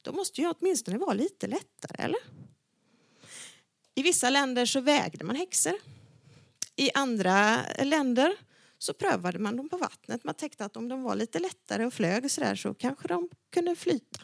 de 0.01 0.15
måste 0.15 0.41
ju 0.41 0.49
åtminstone 0.49 0.97
vara 0.97 1.13
lite 1.13 1.47
lättare, 1.47 2.03
eller? 2.03 2.19
I 3.95 4.01
vissa 4.01 4.29
länder 4.29 4.65
så 4.65 4.81
vägde 4.81 5.25
man 5.25 5.35
häxor. 5.35 5.73
I 6.75 6.91
andra 6.93 7.65
länder 7.83 8.35
så 8.77 8.93
prövade 8.93 9.39
man 9.39 9.57
dem 9.57 9.69
på 9.69 9.77
vattnet. 9.77 10.23
Man 10.23 10.35
tänkte 10.35 10.65
att 10.65 10.77
om 10.77 10.89
de 10.89 11.03
var 11.03 11.15
lite 11.15 11.39
lättare 11.39 11.85
och 11.85 11.93
flög 11.93 12.31
så, 12.31 12.41
där, 12.41 12.55
så 12.55 12.73
kanske 12.73 13.07
de 13.07 13.29
kunde 13.49 13.75
flyta. 13.75 14.21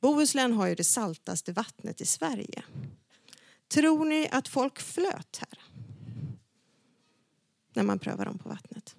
Bohuslän 0.00 0.52
har 0.52 0.66
ju 0.66 0.74
det 0.74 0.84
saltaste 0.84 1.52
vattnet 1.52 2.00
i 2.00 2.06
Sverige. 2.06 2.62
Tror 3.68 4.04
ni 4.04 4.28
att 4.32 4.48
folk 4.48 4.80
flöt 4.80 5.36
här? 5.40 5.58
när 7.72 7.82
man 7.82 7.98
prövar 7.98 8.24
dem 8.24 8.38
på 8.38 8.48
vattnet? 8.48 8.96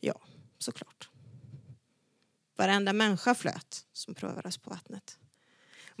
Ja, 0.00 0.20
såklart. 0.58 1.10
Varenda 2.56 2.92
människa 2.92 3.34
flöt 3.34 3.86
som 3.92 4.14
prövades 4.14 4.58
på 4.58 4.70
vattnet. 4.70 5.17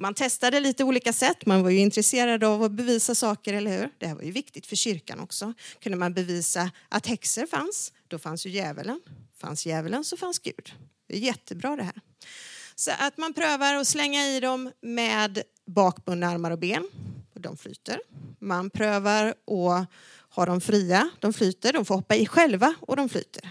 Man 0.00 0.14
testade 0.14 0.60
lite 0.60 0.84
olika 0.84 1.12
sätt. 1.12 1.46
Man 1.46 1.62
var 1.62 1.70
ju 1.70 1.78
intresserad 1.78 2.44
av 2.44 2.62
att 2.62 2.72
bevisa 2.72 3.14
saker, 3.14 3.54
eller 3.54 3.78
hur? 3.78 3.90
Det 3.98 4.06
här 4.06 4.14
var 4.14 4.22
ju 4.22 4.30
viktigt 4.30 4.66
för 4.66 4.76
kyrkan 4.76 5.20
också. 5.20 5.52
Kunde 5.80 5.98
man 5.98 6.14
bevisa 6.14 6.70
att 6.88 7.06
häxor 7.06 7.46
fanns, 7.46 7.92
då 8.08 8.18
fanns 8.18 8.46
ju 8.46 8.50
djävulen. 8.50 9.00
Fanns 9.38 9.66
djävulen 9.66 10.04
så 10.04 10.16
fanns 10.16 10.38
Gud. 10.38 10.72
Det 11.08 11.16
är 11.16 11.20
jättebra 11.20 11.76
det 11.76 11.82
här. 11.82 12.00
Så 12.74 12.90
att 12.98 13.16
man 13.16 13.34
prövar 13.34 13.74
att 13.74 13.88
slänga 13.88 14.26
i 14.26 14.40
dem 14.40 14.70
med 14.80 15.42
bakbundna 15.66 16.28
armar 16.28 16.50
och 16.50 16.58
ben. 16.58 16.88
De 17.34 17.56
flyter. 17.56 18.00
Man 18.38 18.70
prövar 18.70 19.26
att 19.28 19.88
ha 20.30 20.46
dem 20.46 20.60
fria. 20.60 21.10
De 21.20 21.32
flyter. 21.32 21.72
De 21.72 21.84
får 21.84 21.94
hoppa 21.94 22.16
i 22.16 22.26
själva 22.26 22.74
och 22.80 22.96
de 22.96 23.08
flyter. 23.08 23.50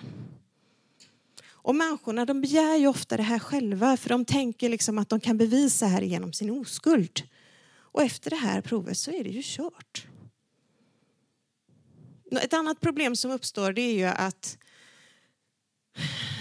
Och 1.67 1.75
människorna 1.75 2.25
de 2.25 2.41
begär 2.41 2.75
ju 2.75 2.87
ofta 2.87 3.17
det 3.17 3.23
här 3.23 3.39
själva 3.39 3.97
för 3.97 4.09
de 4.09 4.25
tänker 4.25 4.69
liksom 4.69 4.97
att 4.97 5.09
de 5.09 5.19
kan 5.19 5.37
bevisa 5.37 5.85
här 5.85 6.01
genom 6.01 6.33
sin 6.33 6.49
oskuld. 6.49 7.23
Och 7.69 8.01
efter 8.01 8.29
det 8.29 8.35
här 8.35 8.61
provet 8.61 8.97
så 8.97 9.11
är 9.11 9.23
det 9.23 9.29
ju 9.29 9.41
kört. 9.43 10.07
Ett 12.41 12.53
annat 12.53 12.79
problem 12.79 13.15
som 13.15 13.31
uppstår 13.31 13.73
det 13.73 13.81
är 13.81 13.93
ju 13.93 14.05
att 14.05 14.57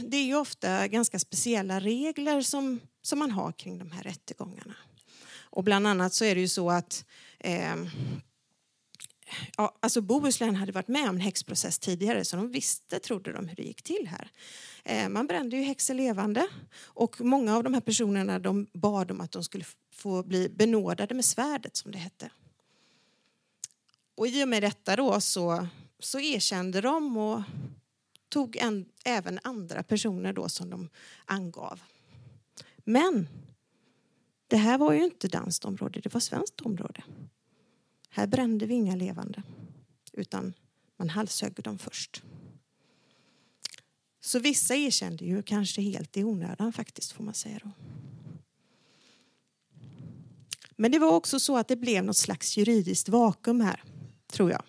det 0.00 0.16
är 0.16 0.24
ju 0.24 0.36
ofta 0.36 0.88
ganska 0.88 1.18
speciella 1.18 1.80
regler 1.80 2.40
som, 2.42 2.80
som 3.02 3.18
man 3.18 3.30
har 3.30 3.52
kring 3.52 3.78
de 3.78 3.90
här 3.90 4.02
rättegångarna. 4.02 4.74
Och 5.40 5.64
bland 5.64 5.86
annat 5.86 6.14
så 6.14 6.24
är 6.24 6.34
det 6.34 6.40
ju 6.40 6.48
så 6.48 6.70
att 6.70 7.04
eh, 7.38 7.76
ja, 9.56 9.78
alltså 9.80 10.00
Bohuslän 10.00 10.54
hade 10.54 10.72
varit 10.72 10.88
med 10.88 11.08
om 11.08 11.14
en 11.14 11.20
häxprocess 11.20 11.78
tidigare 11.78 12.24
så 12.24 12.36
de 12.36 12.50
visste, 12.50 12.98
trodde 12.98 13.32
de, 13.32 13.48
hur 13.48 13.56
det 13.56 13.62
gick 13.62 13.82
till 13.82 14.08
här. 14.10 14.30
Eh, 14.88 15.08
man 15.08 15.26
brände 15.26 15.56
ju 15.56 15.62
häxor 15.62 15.94
levande 15.94 16.48
och 16.84 17.20
många 17.20 17.56
av 17.56 17.64
de 17.64 17.74
här 17.74 17.80
personerna 17.80 18.38
de 18.38 18.66
bad 18.72 19.10
om 19.10 19.20
att 19.20 19.32
de 19.32 19.44
skulle 19.44 19.64
få 19.90 20.22
bli 20.22 20.48
benådade 20.48 21.14
med 21.14 21.24
svärdet 21.24 21.76
som 21.76 21.92
det 21.92 21.98
hette. 21.98 22.30
Och 24.14 24.26
i 24.26 24.44
och 24.44 24.48
med 24.48 24.62
detta 24.62 24.96
då 24.96 25.20
så, 25.20 25.68
så 25.98 26.20
erkände 26.20 26.80
de 26.80 27.16
och 27.16 27.42
tog 28.28 28.56
en, 28.56 28.86
även 29.04 29.38
andra 29.42 29.82
personer 29.82 30.32
då 30.32 30.48
som 30.48 30.70
de 30.70 30.88
angav. 31.24 31.80
Men 32.84 33.28
det 34.46 34.56
här 34.56 34.78
var 34.78 34.92
ju 34.92 35.04
inte 35.04 35.28
danskt 35.28 35.64
område, 35.64 36.00
det 36.00 36.14
var 36.14 36.20
svenskt 36.20 36.60
område. 36.60 37.04
Här 38.10 38.26
brände 38.26 38.66
vi 38.66 38.74
inga 38.74 38.96
levande, 38.96 39.42
utan 40.12 40.54
man 40.96 41.08
halshögg 41.08 41.54
dem 41.54 41.78
först. 41.78 42.22
Så 44.26 44.38
vissa 44.38 44.74
erkände 44.74 45.24
ju 45.24 45.42
kanske 45.42 45.82
helt 45.82 46.16
i 46.16 46.24
onödan 46.24 46.72
faktiskt, 46.72 47.12
får 47.12 47.24
man 47.24 47.34
säga 47.34 47.58
då. 47.62 47.70
Men 50.76 50.92
det 50.92 50.98
var 50.98 51.10
också 51.10 51.40
så 51.40 51.58
att 51.58 51.68
det 51.68 51.76
blev 51.76 52.04
något 52.04 52.16
slags 52.16 52.56
juridiskt 52.56 53.08
vakuum 53.08 53.60
här, 53.60 53.82
tror 54.32 54.50
jag. 54.50 54.62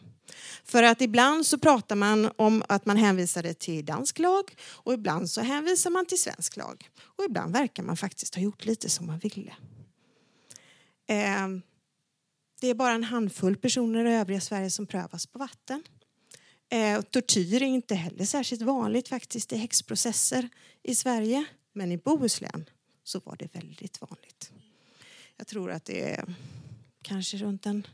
För 0.64 0.84
att 0.84 1.01
ibland 1.01 1.45
så 1.45 1.58
pratar 1.58 1.95
man 1.95 2.32
om 2.36 2.64
att 2.70 2.86
man 2.86 2.97
hänvisade 2.97 3.53
till 3.53 3.86
dansk 3.86 4.20
lag 4.20 4.55
och 4.62 4.93
ibland 4.93 5.30
så 5.30 5.41
hänvisar 5.41 5.89
man 5.89 6.05
till 6.05 6.22
svensk 6.22 6.58
lag. 6.58 6.89
Och 6.99 7.24
ibland 7.24 7.53
verkar 7.53 7.84
man 7.84 7.97
faktiskt 7.97 8.36
ha 8.36 8.41
gjort 8.41 8.66
lite 8.66 8.89
som 8.89 9.08
man 9.08 9.20
ville. 9.20 9.55
Ehm, 11.08 11.62
det 12.62 12.68
är 12.68 12.76
bara 12.76 12.93
en 12.93 13.03
handfull 13.03 13.58
personer 13.58 14.05
i 14.05 14.16
övriga 14.16 14.41
Sverige 14.41 14.70
som 14.70 14.88
prövas 14.88 15.26
på 15.26 15.39
vatten. 15.39 15.84
Eh, 16.70 17.01
tortyr 17.01 17.61
är 17.61 17.68
inte 17.68 17.95
heller 17.95 18.26
särskilt 18.26 18.61
vanligt 18.61 19.07
faktiskt 19.07 19.53
i 19.53 19.57
häxprocesser 19.57 20.49
i 20.84 20.95
Sverige. 20.95 21.45
Men 21.74 21.91
i 21.91 21.97
Bohuslän 21.97 22.70
så 23.03 23.20
var 23.20 23.36
det 23.36 23.55
väldigt 23.55 24.01
vanligt. 24.01 24.51
Jag 25.38 25.47
tror 25.47 25.72
att 25.72 25.86
det 25.86 26.13
är 26.13 26.36
kanske 27.01 27.38
runt 27.38 27.65
en 27.65 27.88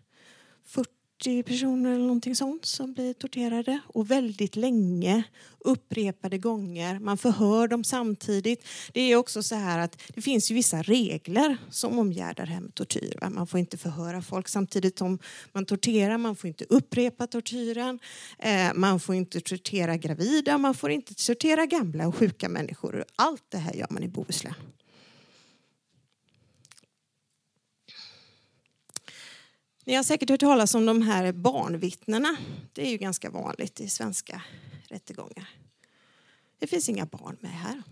40 0.66 0.90
40 1.24 1.44
personer 1.44 1.92
eller 1.92 2.02
någonting 2.02 2.36
sånt 2.36 2.66
som 2.66 2.94
blir 2.94 3.14
torterade 3.14 3.80
och 3.88 4.12
väldigt 4.12 4.56
länge, 4.56 5.24
upprepade 5.60 6.38
gånger. 6.38 7.00
Man 7.00 7.18
förhör 7.18 7.68
dem 7.68 7.84
samtidigt. 7.84 8.68
Det 8.94 9.02
är 9.02 9.16
också 9.16 9.44
så 9.44 9.56
här 9.56 9.80
att 9.80 10.02
det 10.16 10.22
finns 10.22 10.52
ju 10.52 10.56
vissa 10.56 10.82
regler 10.82 11.58
som 11.70 12.00
omgärdar 12.00 12.46
det 12.46 12.52
här 12.52 12.62
med 12.62 12.76
tortyr. 12.76 13.30
Man 13.32 13.48
får 13.48 13.60
inte 13.60 13.78
förhöra 13.78 14.22
folk 14.22 14.48
samtidigt 14.48 14.98
som 14.98 15.20
man 15.52 15.66
torterar. 15.66 16.18
Man 16.18 16.36
får 16.36 16.48
inte 16.48 16.66
upprepa 16.70 17.28
tortyren. 17.28 18.00
Eh, 18.40 18.74
man 18.76 19.00
får 19.00 19.16
inte 19.16 19.40
tortera 19.40 19.98
gravida. 19.98 20.58
Man 20.58 20.74
får 20.74 20.92
inte 20.92 21.14
tortera 21.14 21.66
gamla 21.66 22.08
och 22.08 22.16
sjuka 22.16 22.50
människor. 22.50 23.06
Allt 23.16 23.44
det 23.50 23.58
här 23.58 23.74
gör 23.74 23.88
man 23.90 24.04
i 24.04 24.08
Bohuslän. 24.08 24.54
Ni 29.86 29.94
har 29.94 30.04
säkert 30.04 30.30
hört 30.30 30.40
talas 30.40 30.76
om 30.76 30.86
de 30.86 31.02
här 31.02 31.32
barnvittnena. 31.32 32.38
Det 32.74 32.88
är 32.88 32.92
ju 32.92 32.98
ganska 32.98 33.30
vanligt 33.30 33.80
i 33.80 33.90
svenska 33.90 34.42
rättegångar. 34.88 35.50
Det 36.60 36.68
finns 36.68 36.90
inga 36.90 37.06
barn 37.06 37.38
med 37.40 37.52
här. 37.52 37.84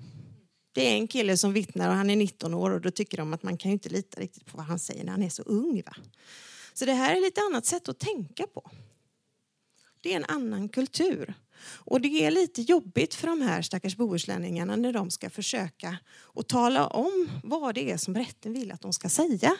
Det 0.71 0.87
är 0.87 0.95
en 0.95 1.07
kille 1.07 1.37
som 1.37 1.53
vittnar 1.53 1.89
och 1.89 1.95
han 1.95 2.09
är 2.09 2.15
19 2.15 2.53
år 2.53 2.71
och 2.71 2.81
då 2.81 2.91
tycker 2.91 3.17
de 3.17 3.33
att 3.33 3.43
man 3.43 3.57
kan 3.57 3.71
ju 3.71 3.73
inte 3.73 3.89
lita 3.89 4.21
riktigt 4.21 4.45
på 4.45 4.57
vad 4.57 4.65
han 4.65 4.79
säger 4.79 5.03
när 5.03 5.11
han 5.11 5.23
är 5.23 5.29
så 5.29 5.43
ung. 5.43 5.81
Va? 5.85 5.95
Så 6.73 6.85
det 6.85 6.93
här 6.93 7.15
är 7.15 7.21
lite 7.21 7.41
annat 7.41 7.65
sätt 7.65 7.89
att 7.89 7.99
tänka 7.99 8.47
på. 8.47 8.71
Det 10.01 10.13
är 10.13 10.15
en 10.15 10.25
annan 10.25 10.69
kultur. 10.69 11.33
Och 11.63 12.01
det 12.01 12.25
är 12.25 12.31
lite 12.31 12.61
jobbigt 12.61 13.13
för 13.13 13.27
de 13.27 13.41
här 13.41 13.61
stackars 13.61 13.95
bohuslänningarna 13.95 14.75
när 14.75 14.93
de 14.93 15.11
ska 15.11 15.29
försöka 15.29 15.97
att 16.35 16.49
tala 16.49 16.87
om 16.87 17.29
vad 17.43 17.75
det 17.75 17.91
är 17.91 17.97
som 17.97 18.15
rätten 18.15 18.53
vill 18.53 18.71
att 18.71 18.81
de 18.81 18.93
ska 18.93 19.09
säga. 19.09 19.57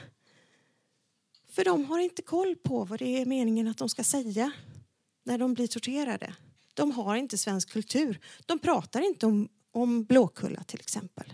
För 1.51 1.63
de 1.63 1.85
har 1.85 1.99
inte 1.99 2.21
koll 2.21 2.55
på 2.55 2.83
vad 2.83 2.99
det 2.99 3.21
är 3.21 3.25
meningen 3.25 3.67
att 3.67 3.77
de 3.77 3.89
ska 3.89 4.03
säga 4.03 4.51
när 5.23 5.37
de 5.37 5.53
blir 5.53 5.67
torterade. 5.67 6.35
De 6.73 6.91
har 6.91 7.15
inte 7.15 7.37
svensk 7.37 7.69
kultur. 7.69 8.19
De 8.45 8.59
pratar 8.59 9.01
inte 9.01 9.25
om, 9.25 9.49
om 9.71 10.03
Blåkulla 10.03 10.63
till 10.63 10.79
exempel. 10.79 11.33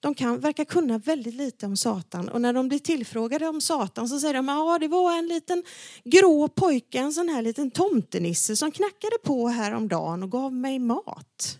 De 0.00 0.14
kan, 0.14 0.40
verkar 0.40 0.64
kunna 0.64 0.98
väldigt 0.98 1.34
lite 1.34 1.66
om 1.66 1.76
Satan 1.76 2.28
och 2.28 2.40
när 2.40 2.52
de 2.52 2.68
blir 2.68 2.78
tillfrågade 2.78 3.48
om 3.48 3.60
Satan 3.60 4.08
så 4.08 4.20
säger 4.20 4.34
de 4.34 4.48
att 4.48 4.58
ah, 4.58 4.78
det 4.78 4.88
var 4.88 5.18
en 5.18 5.28
liten 5.28 5.62
grå 6.04 6.48
pojke, 6.48 6.98
en 6.98 7.12
sån 7.12 7.28
här 7.28 7.42
liten 7.42 7.70
tomtenisse 7.70 8.56
som 8.56 8.72
knackade 8.72 9.16
på 9.24 9.48
häromdagen 9.48 10.22
och 10.22 10.30
gav 10.30 10.52
mig 10.52 10.78
mat. 10.78 11.58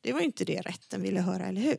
Det 0.00 0.12
var 0.12 0.20
inte 0.20 0.44
det 0.44 0.60
rätten 0.60 1.02
ville 1.02 1.20
höra, 1.20 1.46
eller 1.46 1.60
hur? 1.60 1.76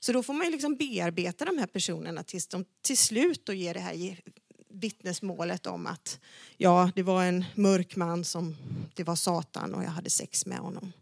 Så 0.00 0.12
då 0.12 0.22
får 0.22 0.34
man 0.34 0.46
ju 0.46 0.52
liksom 0.52 0.76
bearbeta 0.76 1.44
de 1.44 1.58
här 1.58 1.66
personerna 1.66 2.22
tills 2.22 2.46
de 2.46 2.64
till 2.82 2.98
slut 2.98 3.46
då 3.46 3.52
ger 3.52 3.74
det 3.74 3.80
här 3.80 4.20
vittnesmålet 4.68 5.66
om 5.66 5.86
att 5.86 6.20
ja, 6.56 6.90
det 6.94 7.02
var 7.02 7.24
en 7.24 7.44
mörk 7.54 7.96
man 7.96 8.24
som 8.24 8.56
det 8.94 9.04
var 9.04 9.16
Satan 9.16 9.74
och 9.74 9.84
jag 9.84 9.90
hade 9.90 10.10
sex 10.10 10.46
med 10.46 10.58
honom. 10.58 10.92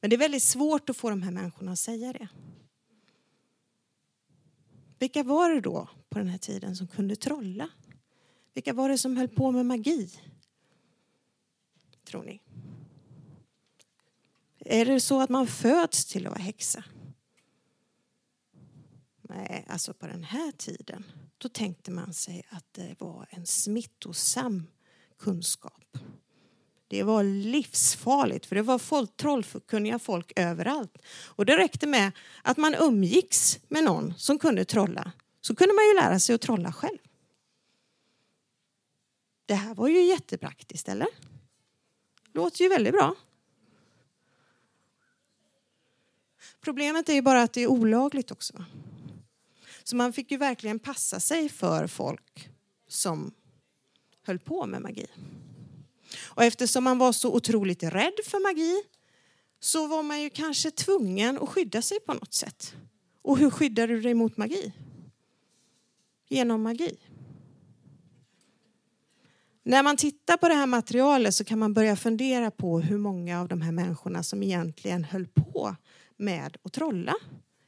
Men 0.00 0.10
det 0.10 0.16
är 0.16 0.18
väldigt 0.18 0.42
svårt 0.42 0.90
att 0.90 0.96
få 0.96 1.10
de 1.10 1.22
här 1.22 1.30
människorna 1.30 1.72
att 1.72 1.78
säga 1.78 2.12
det. 2.12 2.28
Vilka 4.98 5.22
var 5.22 5.50
det 5.50 5.60
då 5.60 5.88
på 6.08 6.18
den 6.18 6.28
här 6.28 6.38
tiden 6.38 6.76
som 6.76 6.86
kunde 6.86 7.16
trolla? 7.16 7.68
Vilka 8.54 8.72
var 8.72 8.88
det 8.88 8.98
som 8.98 9.16
höll 9.16 9.28
på 9.28 9.50
med 9.50 9.66
magi? 9.66 10.10
Tror 12.04 12.22
ni? 12.22 12.40
Är 14.58 14.86
det 14.86 15.00
så 15.00 15.20
att 15.20 15.30
man 15.30 15.46
föds 15.46 16.04
till 16.04 16.26
att 16.26 16.32
vara 16.32 16.42
häxa? 16.42 16.84
Nej, 19.28 19.64
alltså 19.68 19.94
på 19.94 20.06
den 20.06 20.24
här 20.24 20.52
tiden 20.52 21.04
då 21.38 21.48
tänkte 21.48 21.90
man 21.90 22.14
sig 22.14 22.46
att 22.50 22.72
det 22.72 22.94
var 22.98 23.26
en 23.30 23.46
smittosam 23.46 24.66
kunskap. 25.18 25.98
Det 26.88 27.02
var 27.02 27.22
livsfarligt 27.22 28.46
för 28.46 28.56
det 28.56 28.62
var 28.62 28.78
folk, 28.78 29.16
trollkunniga 29.16 29.98
folk 29.98 30.32
överallt. 30.36 30.98
Och 31.26 31.46
det 31.46 31.56
räckte 31.56 31.86
med 31.86 32.12
att 32.42 32.56
man 32.56 32.74
umgicks 32.74 33.58
med 33.68 33.84
någon 33.84 34.14
som 34.18 34.38
kunde 34.38 34.64
trolla 34.64 35.12
så 35.40 35.56
kunde 35.56 35.74
man 35.74 35.84
ju 35.84 35.94
lära 35.94 36.20
sig 36.20 36.34
att 36.34 36.40
trolla 36.40 36.72
själv. 36.72 36.98
Det 39.46 39.54
här 39.54 39.74
var 39.74 39.88
ju 39.88 40.02
jättepraktiskt, 40.02 40.88
eller? 40.88 41.08
Låter 42.32 42.62
ju 42.62 42.68
väldigt 42.68 42.94
bra. 42.94 43.14
Problemet 46.60 47.08
är 47.08 47.14
ju 47.14 47.22
bara 47.22 47.42
att 47.42 47.52
det 47.52 47.60
är 47.60 47.66
olagligt 47.66 48.30
också. 48.30 48.64
Så 49.88 49.96
man 49.96 50.12
fick 50.12 50.30
ju 50.30 50.36
verkligen 50.36 50.78
passa 50.78 51.20
sig 51.20 51.48
för 51.48 51.86
folk 51.86 52.50
som 52.88 53.32
höll 54.22 54.38
på 54.38 54.66
med 54.66 54.82
magi. 54.82 55.06
Och 56.24 56.44
eftersom 56.44 56.84
man 56.84 56.98
var 56.98 57.12
så 57.12 57.34
otroligt 57.34 57.82
rädd 57.82 58.14
för 58.24 58.42
magi 58.42 58.82
så 59.60 59.86
var 59.86 60.02
man 60.02 60.22
ju 60.22 60.30
kanske 60.30 60.70
tvungen 60.70 61.38
att 61.38 61.48
skydda 61.48 61.82
sig 61.82 62.00
på 62.00 62.14
något 62.14 62.34
sätt. 62.34 62.74
Och 63.22 63.38
hur 63.38 63.50
skyddar 63.50 63.88
du 63.88 64.00
dig 64.00 64.14
mot 64.14 64.36
magi? 64.36 64.72
Genom 66.28 66.62
magi. 66.62 66.96
När 69.62 69.82
man 69.82 69.96
tittar 69.96 70.36
på 70.36 70.48
det 70.48 70.54
här 70.54 70.66
materialet 70.66 71.34
så 71.34 71.44
kan 71.44 71.58
man 71.58 71.74
börja 71.74 71.96
fundera 71.96 72.50
på 72.50 72.80
hur 72.80 72.98
många 72.98 73.40
av 73.40 73.48
de 73.48 73.60
här 73.60 73.72
människorna 73.72 74.22
som 74.22 74.42
egentligen 74.42 75.04
höll 75.04 75.26
på 75.26 75.76
med 76.16 76.56
att 76.62 76.72
trolla. 76.72 77.14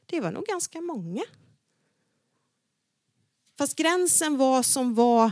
Det 0.05 0.21
var 0.21 0.31
nog 0.31 0.45
ganska 0.45 0.81
många. 0.81 1.23
Fast 3.59 3.75
gränsen 3.75 4.37
var 4.37 4.63
som 4.63 4.95
var 4.95 5.31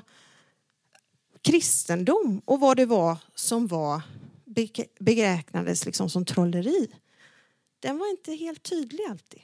kristendom 1.41 2.41
och 2.45 2.59
vad 2.59 2.77
det 2.77 2.85
var 2.85 3.17
som 3.35 3.67
var 3.67 4.01
beräknades 4.99 5.85
liksom 5.85 6.09
som 6.09 6.25
trolleri. 6.25 6.87
Den 7.79 7.97
var 7.97 8.09
inte 8.09 8.33
helt 8.33 8.63
tydlig 8.63 9.03
alltid. 9.09 9.41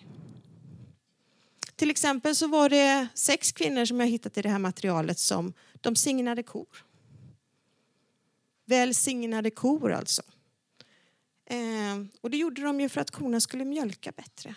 Till 1.75 1.89
exempel 1.89 2.35
så 2.35 2.47
var 2.47 2.69
det 2.69 3.07
sex 3.13 3.51
kvinnor 3.51 3.85
som 3.85 3.99
jag 3.99 4.07
hittat 4.07 4.37
i 4.37 4.41
det 4.41 4.49
här 4.49 4.59
materialet 4.59 5.19
som 5.19 5.53
de 5.81 5.95
signade 5.95 6.43
kor. 6.43 6.85
Välsignade 8.65 9.51
kor 9.51 9.91
alltså. 9.91 10.21
Eh, 11.45 12.05
och 12.21 12.29
det 12.29 12.37
gjorde 12.37 12.61
de 12.61 12.79
ju 12.79 12.89
för 12.89 13.01
att 13.01 13.11
korna 13.11 13.39
skulle 13.39 13.65
mjölka 13.65 14.11
bättre. 14.11 14.55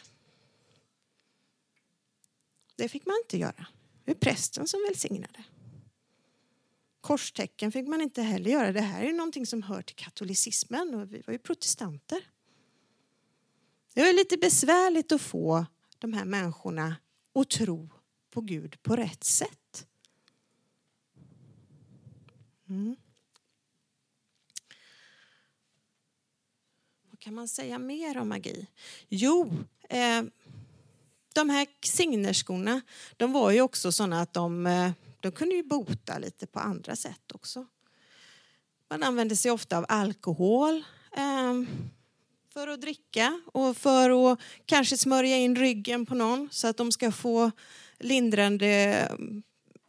Det 2.76 2.88
fick 2.88 3.06
man 3.06 3.16
inte 3.24 3.38
göra. 3.38 3.66
Det 4.06 4.12
är 4.12 4.14
prästen 4.14 4.68
som 4.68 4.80
välsignade. 4.88 5.44
Korstecken 7.00 7.72
fick 7.72 7.88
man 7.88 8.00
inte 8.00 8.22
heller 8.22 8.50
göra. 8.50 8.72
Det 8.72 8.80
här 8.80 9.02
är 9.02 9.06
ju 9.06 9.12
någonting 9.12 9.46
som 9.46 9.62
hör 9.62 9.82
till 9.82 9.96
katolicismen 9.96 10.94
och 10.94 11.12
vi 11.12 11.22
var 11.26 11.32
ju 11.32 11.38
protestanter. 11.38 12.30
Det 13.94 14.00
var 14.00 14.12
lite 14.12 14.36
besvärligt 14.36 15.12
att 15.12 15.20
få 15.20 15.66
de 15.98 16.12
här 16.12 16.24
människorna 16.24 16.96
att 17.32 17.50
tro 17.50 17.88
på 18.30 18.40
Gud 18.40 18.82
på 18.82 18.96
rätt 18.96 19.24
sätt. 19.24 19.86
Mm. 22.68 22.96
Vad 27.10 27.18
kan 27.18 27.34
man 27.34 27.48
säga 27.48 27.78
mer 27.78 28.18
om 28.18 28.28
magi? 28.28 28.66
Jo, 29.08 29.52
eh, 29.88 30.22
de 31.40 31.50
här 31.50 31.66
signerskorna, 31.82 32.80
de 33.16 33.32
var 33.32 33.50
ju 33.50 33.60
också 33.60 33.92
sådana 33.92 34.20
att 34.20 34.32
de, 34.32 34.66
eh, 34.66 34.90
de 35.20 35.32
kunde 35.32 35.54
ju 35.54 35.62
bota 35.62 36.18
lite 36.18 36.46
på 36.46 36.58
andra 36.58 36.96
sätt 36.96 37.32
också. 37.34 37.66
Man 38.90 39.02
använde 39.02 39.36
sig 39.36 39.50
ofta 39.50 39.78
av 39.78 39.86
alkohol 39.88 40.84
eh, 41.16 41.62
för 42.52 42.68
att 42.68 42.80
dricka 42.80 43.40
och 43.52 43.76
för 43.76 44.32
att 44.32 44.40
kanske 44.66 44.96
smörja 44.96 45.36
in 45.36 45.56
ryggen 45.56 46.06
på 46.06 46.14
någon 46.14 46.48
så 46.52 46.68
att 46.68 46.76
de 46.76 46.92
ska 46.92 47.12
få 47.12 47.50
lindrande, 47.98 49.08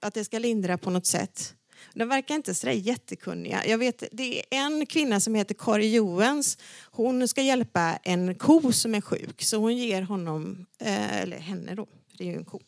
att 0.02 0.14
det 0.14 0.26
ska 0.26 0.40
lindra 0.40 0.78
på 0.78 0.90
något 0.90 1.06
sätt. 1.06 1.57
De 1.98 2.10
verkar 2.10 2.36
inte 2.36 2.54
så 2.54 2.70
jättekunniga. 2.70 3.66
Jag 3.66 3.78
vet, 3.78 4.04
det 4.12 4.40
är 4.40 4.46
en 4.50 4.86
kvinna 4.86 5.20
som 5.20 5.36
heter 5.36 5.56
Kari 5.56 5.94
Joens. 5.96 6.58
Hon 6.92 7.28
ska 7.28 7.42
hjälpa 7.42 8.00
en 8.04 8.36
ko 8.36 8.72
som 8.72 8.96
är 8.96 9.02
sjuk. 9.02 9.44
Så 9.44 9.58
hon 9.58 9.78
ger 9.78 10.02
honom, 10.02 10.66
eh, 10.80 11.18
eller 11.18 11.38
henne 11.38 11.76
då, 11.76 11.88
det 12.18 12.24
är 12.24 12.28
ju 12.28 12.36
en 12.36 12.46
ko. 12.46 12.62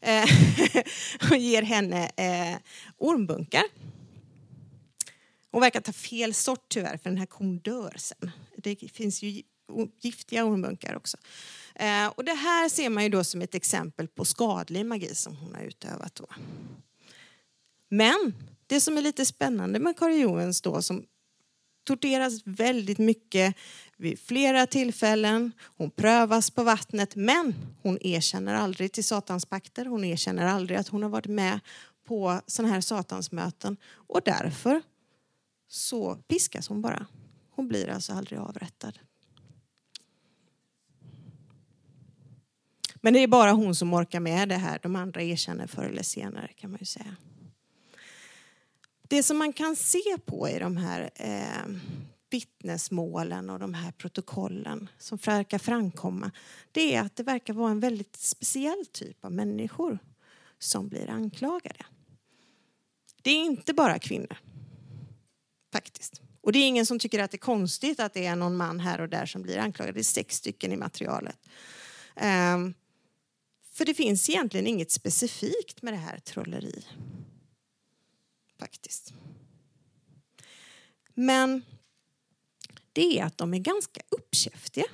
Eh, 0.00 0.24
hon 1.28 1.40
ger 1.40 1.62
henne 1.62 2.10
eh, 2.16 2.58
ormbunkar. 2.98 3.62
Hon 5.50 5.60
verkar 5.60 5.80
ta 5.80 5.92
fel 5.92 6.34
sort 6.34 6.68
tyvärr 6.68 6.96
för 6.96 7.10
den 7.10 7.18
här 7.18 7.26
kon 7.26 7.58
dör 7.58 7.94
sen. 7.96 8.30
Det 8.56 8.92
finns 8.92 9.22
ju 9.22 9.42
giftiga 10.00 10.44
ormbunkar 10.44 10.96
också. 10.96 11.16
Eh, 11.74 12.06
och 12.06 12.24
det 12.24 12.34
här 12.34 12.68
ser 12.68 12.90
man 12.90 13.02
ju 13.02 13.08
då 13.08 13.24
som 13.24 13.42
ett 13.42 13.54
exempel 13.54 14.08
på 14.08 14.24
skadlig 14.24 14.86
magi 14.86 15.14
som 15.14 15.36
hon 15.36 15.54
har 15.54 15.62
utövat. 15.62 16.14
Då. 16.14 16.26
Men 17.88 18.34
det 18.66 18.80
som 18.80 18.98
är 18.98 19.02
lite 19.02 19.26
spännande 19.26 19.78
med 19.78 19.98
Kari 19.98 20.20
Joens 20.20 20.60
då 20.60 20.82
som 20.82 21.04
torteras 21.84 22.42
väldigt 22.44 22.98
mycket 22.98 23.56
vid 23.96 24.20
flera 24.20 24.66
tillfällen. 24.66 25.52
Hon 25.76 25.90
prövas 25.90 26.50
på 26.50 26.62
vattnet 26.62 27.16
men 27.16 27.54
hon 27.82 27.98
erkänner 28.00 28.54
aldrig 28.54 28.92
till 28.92 29.04
Satans 29.04 29.46
pakter, 29.46 29.84
Hon 29.84 30.04
erkänner 30.04 30.46
aldrig 30.46 30.78
att 30.78 30.88
hon 30.88 31.02
har 31.02 31.10
varit 31.10 31.26
med 31.26 31.60
på 32.06 32.40
sådana 32.46 32.74
här 32.74 32.80
satansmöten 32.80 33.76
och 33.94 34.20
därför 34.24 34.82
så 35.68 36.14
piskas 36.14 36.68
hon 36.68 36.82
bara. 36.82 37.06
Hon 37.50 37.68
blir 37.68 37.88
alltså 37.88 38.12
aldrig 38.12 38.38
avrättad. 38.38 38.98
Men 43.00 43.12
det 43.12 43.20
är 43.20 43.28
bara 43.28 43.52
hon 43.52 43.74
som 43.74 43.94
orkar 43.94 44.20
med 44.20 44.48
det 44.48 44.56
här. 44.56 44.78
De 44.82 44.96
andra 44.96 45.22
erkänner 45.22 45.66
förr 45.66 45.84
eller 45.84 46.02
senare 46.02 46.50
kan 46.56 46.70
man 46.70 46.78
ju 46.80 46.86
säga. 46.86 47.16
Det 49.08 49.22
som 49.22 49.38
man 49.38 49.52
kan 49.52 49.76
se 49.76 50.18
på 50.24 50.48
i 50.48 50.58
de 50.58 50.76
här 50.76 51.10
eh, 51.14 51.76
vittnesmålen 52.30 53.50
och 53.50 53.58
de 53.58 53.74
här 53.74 53.92
protokollen 53.92 54.88
som 54.98 55.18
verkar 55.18 55.58
framkomma 55.58 56.30
det 56.72 56.94
är 56.94 57.00
att 57.00 57.16
det 57.16 57.22
verkar 57.22 57.54
vara 57.54 57.70
en 57.70 57.80
väldigt 57.80 58.16
speciell 58.16 58.86
typ 58.92 59.24
av 59.24 59.32
människor 59.32 59.98
som 60.58 60.88
blir 60.88 61.10
anklagade. 61.10 61.86
Det 63.22 63.30
är 63.30 63.44
inte 63.44 63.74
bara 63.74 63.98
kvinnor, 63.98 64.36
faktiskt. 65.72 66.20
Och 66.40 66.52
det 66.52 66.58
är 66.58 66.68
ingen 66.68 66.86
som 66.86 66.98
tycker 66.98 67.18
att 67.18 67.30
det 67.30 67.36
är 67.36 67.38
konstigt 67.38 68.00
att 68.00 68.14
det 68.14 68.26
är 68.26 68.36
någon 68.36 68.56
man 68.56 68.80
här 68.80 69.00
och 69.00 69.08
där 69.08 69.26
som 69.26 69.42
blir 69.42 69.58
anklagad. 69.58 69.94
Det 69.94 70.00
är 70.00 70.04
sex 70.04 70.36
stycken 70.36 70.72
i 70.72 70.76
materialet. 70.76 71.38
Um, 72.54 72.74
för 73.72 73.84
det 73.84 73.94
finns 73.94 74.30
egentligen 74.30 74.66
inget 74.66 74.90
specifikt 74.90 75.82
med 75.82 75.92
det 75.92 75.98
här 75.98 76.18
trolleri 76.18 76.84
faktiskt. 78.58 79.12
Men 81.14 81.64
det 82.92 83.18
är 83.18 83.24
att 83.24 83.38
de 83.38 83.54
är 83.54 83.58
ganska 83.58 84.00
uppkäftiga. 84.08 84.84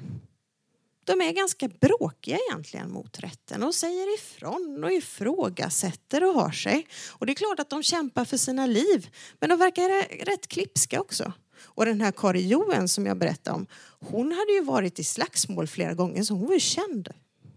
De 1.04 1.20
är 1.20 1.32
ganska 1.32 1.68
bråkiga 1.68 2.38
egentligen 2.48 2.90
mot 2.90 3.18
rätten 3.18 3.62
och 3.62 3.74
säger 3.74 4.14
ifrån 4.14 4.84
och 4.84 4.92
ifrågasätter 4.92 6.24
och 6.24 6.34
har 6.34 6.50
sig. 6.50 6.86
Och 7.10 7.26
det 7.26 7.32
är 7.32 7.34
klart 7.34 7.60
att 7.60 7.70
de 7.70 7.82
kämpar 7.82 8.24
för 8.24 8.36
sina 8.36 8.66
liv, 8.66 9.10
men 9.40 9.50
de 9.50 9.58
verkar 9.58 10.24
rätt 10.24 10.46
klipska 10.46 11.00
också. 11.00 11.32
Och 11.60 11.84
den 11.84 12.00
här 12.00 12.12
Kari 12.12 12.48
Joen 12.48 12.88
som 12.88 13.06
jag 13.06 13.18
berättade 13.18 13.56
om, 13.56 13.66
hon 14.00 14.32
hade 14.32 14.52
ju 14.52 14.64
varit 14.64 14.98
i 14.98 15.04
slagsmål 15.04 15.66
flera 15.66 15.94
gånger 15.94 16.22
så 16.22 16.34
hon 16.34 16.46
var 16.46 16.54
ju 16.54 16.60
känd 16.60 17.08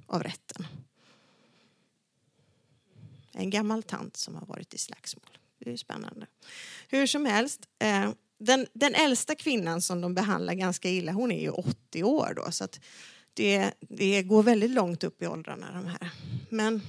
av 0.07 0.23
rätten. 0.23 0.67
En 3.31 3.49
gammal 3.49 3.83
tant 3.83 4.17
som 4.17 4.35
har 4.35 4.45
varit 4.45 4.73
i 4.73 4.77
slagsmål. 4.77 5.37
Det 5.59 5.71
är 5.71 5.77
spännande. 5.77 6.27
Hur 6.87 7.07
som 7.07 7.25
helst, 7.25 7.61
eh, 7.79 8.09
den, 8.39 8.67
den 8.73 8.95
äldsta 8.95 9.35
kvinnan 9.35 9.81
som 9.81 10.01
de 10.01 10.13
behandlar 10.13 10.53
ganska 10.53 10.89
illa, 10.89 11.11
hon 11.11 11.31
är 11.31 11.41
ju 11.41 11.49
80 11.49 12.03
år 12.03 12.33
då. 12.35 12.51
Så 12.51 12.63
att 12.63 12.79
det, 13.33 13.71
det 13.79 14.23
går 14.23 14.43
väldigt 14.43 14.71
långt 14.71 15.03
upp 15.03 15.21
i 15.21 15.27
åldrarna 15.27 15.71
de 15.73 15.85
här. 15.85 16.09
Men 16.49 16.81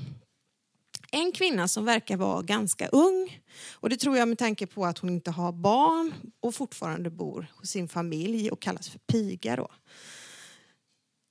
en 1.10 1.32
kvinna 1.32 1.68
som 1.68 1.84
verkar 1.84 2.16
vara 2.16 2.42
ganska 2.42 2.88
ung 2.88 3.42
och 3.72 3.88
det 3.88 3.96
tror 3.96 4.16
jag 4.16 4.28
med 4.28 4.38
tanke 4.38 4.66
på 4.66 4.86
att 4.86 4.98
hon 4.98 5.10
inte 5.10 5.30
har 5.30 5.52
barn 5.52 6.14
och 6.40 6.54
fortfarande 6.54 7.10
bor 7.10 7.46
hos 7.54 7.70
sin 7.70 7.88
familj 7.88 8.50
och 8.50 8.62
kallas 8.62 8.88
för 8.88 8.98
piga 8.98 9.56
då. 9.56 9.68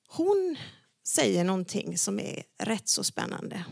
Hon 0.07 0.57
säger 1.07 1.43
någonting 1.43 1.97
som 1.97 2.19
är 2.19 2.43
rätt 2.63 2.87
så 2.87 3.03
spännande. 3.03 3.65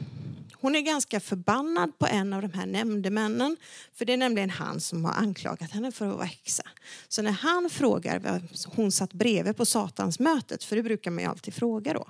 Hon 0.64 0.76
är 0.76 0.82
ganska 0.82 1.20
förbannad 1.20 2.00
på 2.00 2.08
en 2.08 2.34
av 2.34 2.42
de 2.42 2.54
här 2.54 2.66
nämndemännen. 2.66 3.58
För 3.94 4.06
det 4.06 4.14
är 4.14 4.18
nämligen 4.18 4.50
han 4.50 4.82
som 4.82 5.06
har 5.06 5.14
anklagat 5.14 5.72
henne 5.72 5.92
för 5.92 6.08
att 6.08 6.16
vara 6.16 6.26
häxa. 6.26 6.64
Så 7.08 7.22
när 7.22 7.32
han 7.32 7.70
frågar, 7.70 8.42
hon 8.76 8.92
satt 8.92 9.14
bredvid 9.14 9.58
på 9.58 9.66
satansmötet, 9.66 10.64
för 10.64 10.76
det 10.76 10.84
brukar 10.84 11.12
man 11.12 11.24
ju 11.24 11.30
alltid 11.30 11.54
fråga 11.54 11.94
då. 11.94 12.08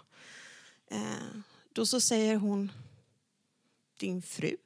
Eh, 0.91 1.37
då 1.73 1.85
så 1.85 2.01
säger 2.01 2.35
hon, 2.35 2.71
din 3.99 4.21
fru. 4.21 4.57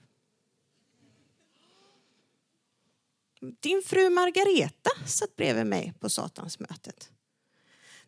Din 3.60 3.82
fru 3.86 4.10
Margareta 4.10 4.90
satt 5.06 5.36
bredvid 5.36 5.66
mig 5.66 5.94
på 6.00 6.10
satansmötet. 6.10 7.12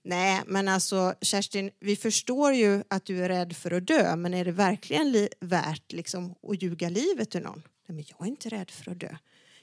Nej, 0.04 0.42
men 0.48 0.68
alltså 0.68 1.16
Kerstin, 1.22 1.72
vi 1.80 1.96
förstår 1.96 2.54
ju 2.54 2.84
att 2.88 3.06
du 3.06 3.24
är 3.24 3.30
rädd 3.30 3.56
för 3.56 3.72
att 3.72 3.88
dö, 3.88 4.16
men 4.16 4.34
är 4.34 4.46
det 4.46 4.52
verkligen 4.52 5.28
värt 5.40 5.92
liksom, 5.92 6.36
att 6.48 6.62
ljuga 6.62 6.90
livet 6.90 7.36
ur 7.36 7.42
någon? 7.42 7.62
Nej, 7.88 7.96
men 7.96 8.06
jag 8.08 8.28
är 8.28 8.30
inte 8.30 8.50
rädd 8.50 8.72
för 8.72 8.92
att 8.92 9.00
dö. 9.00 9.16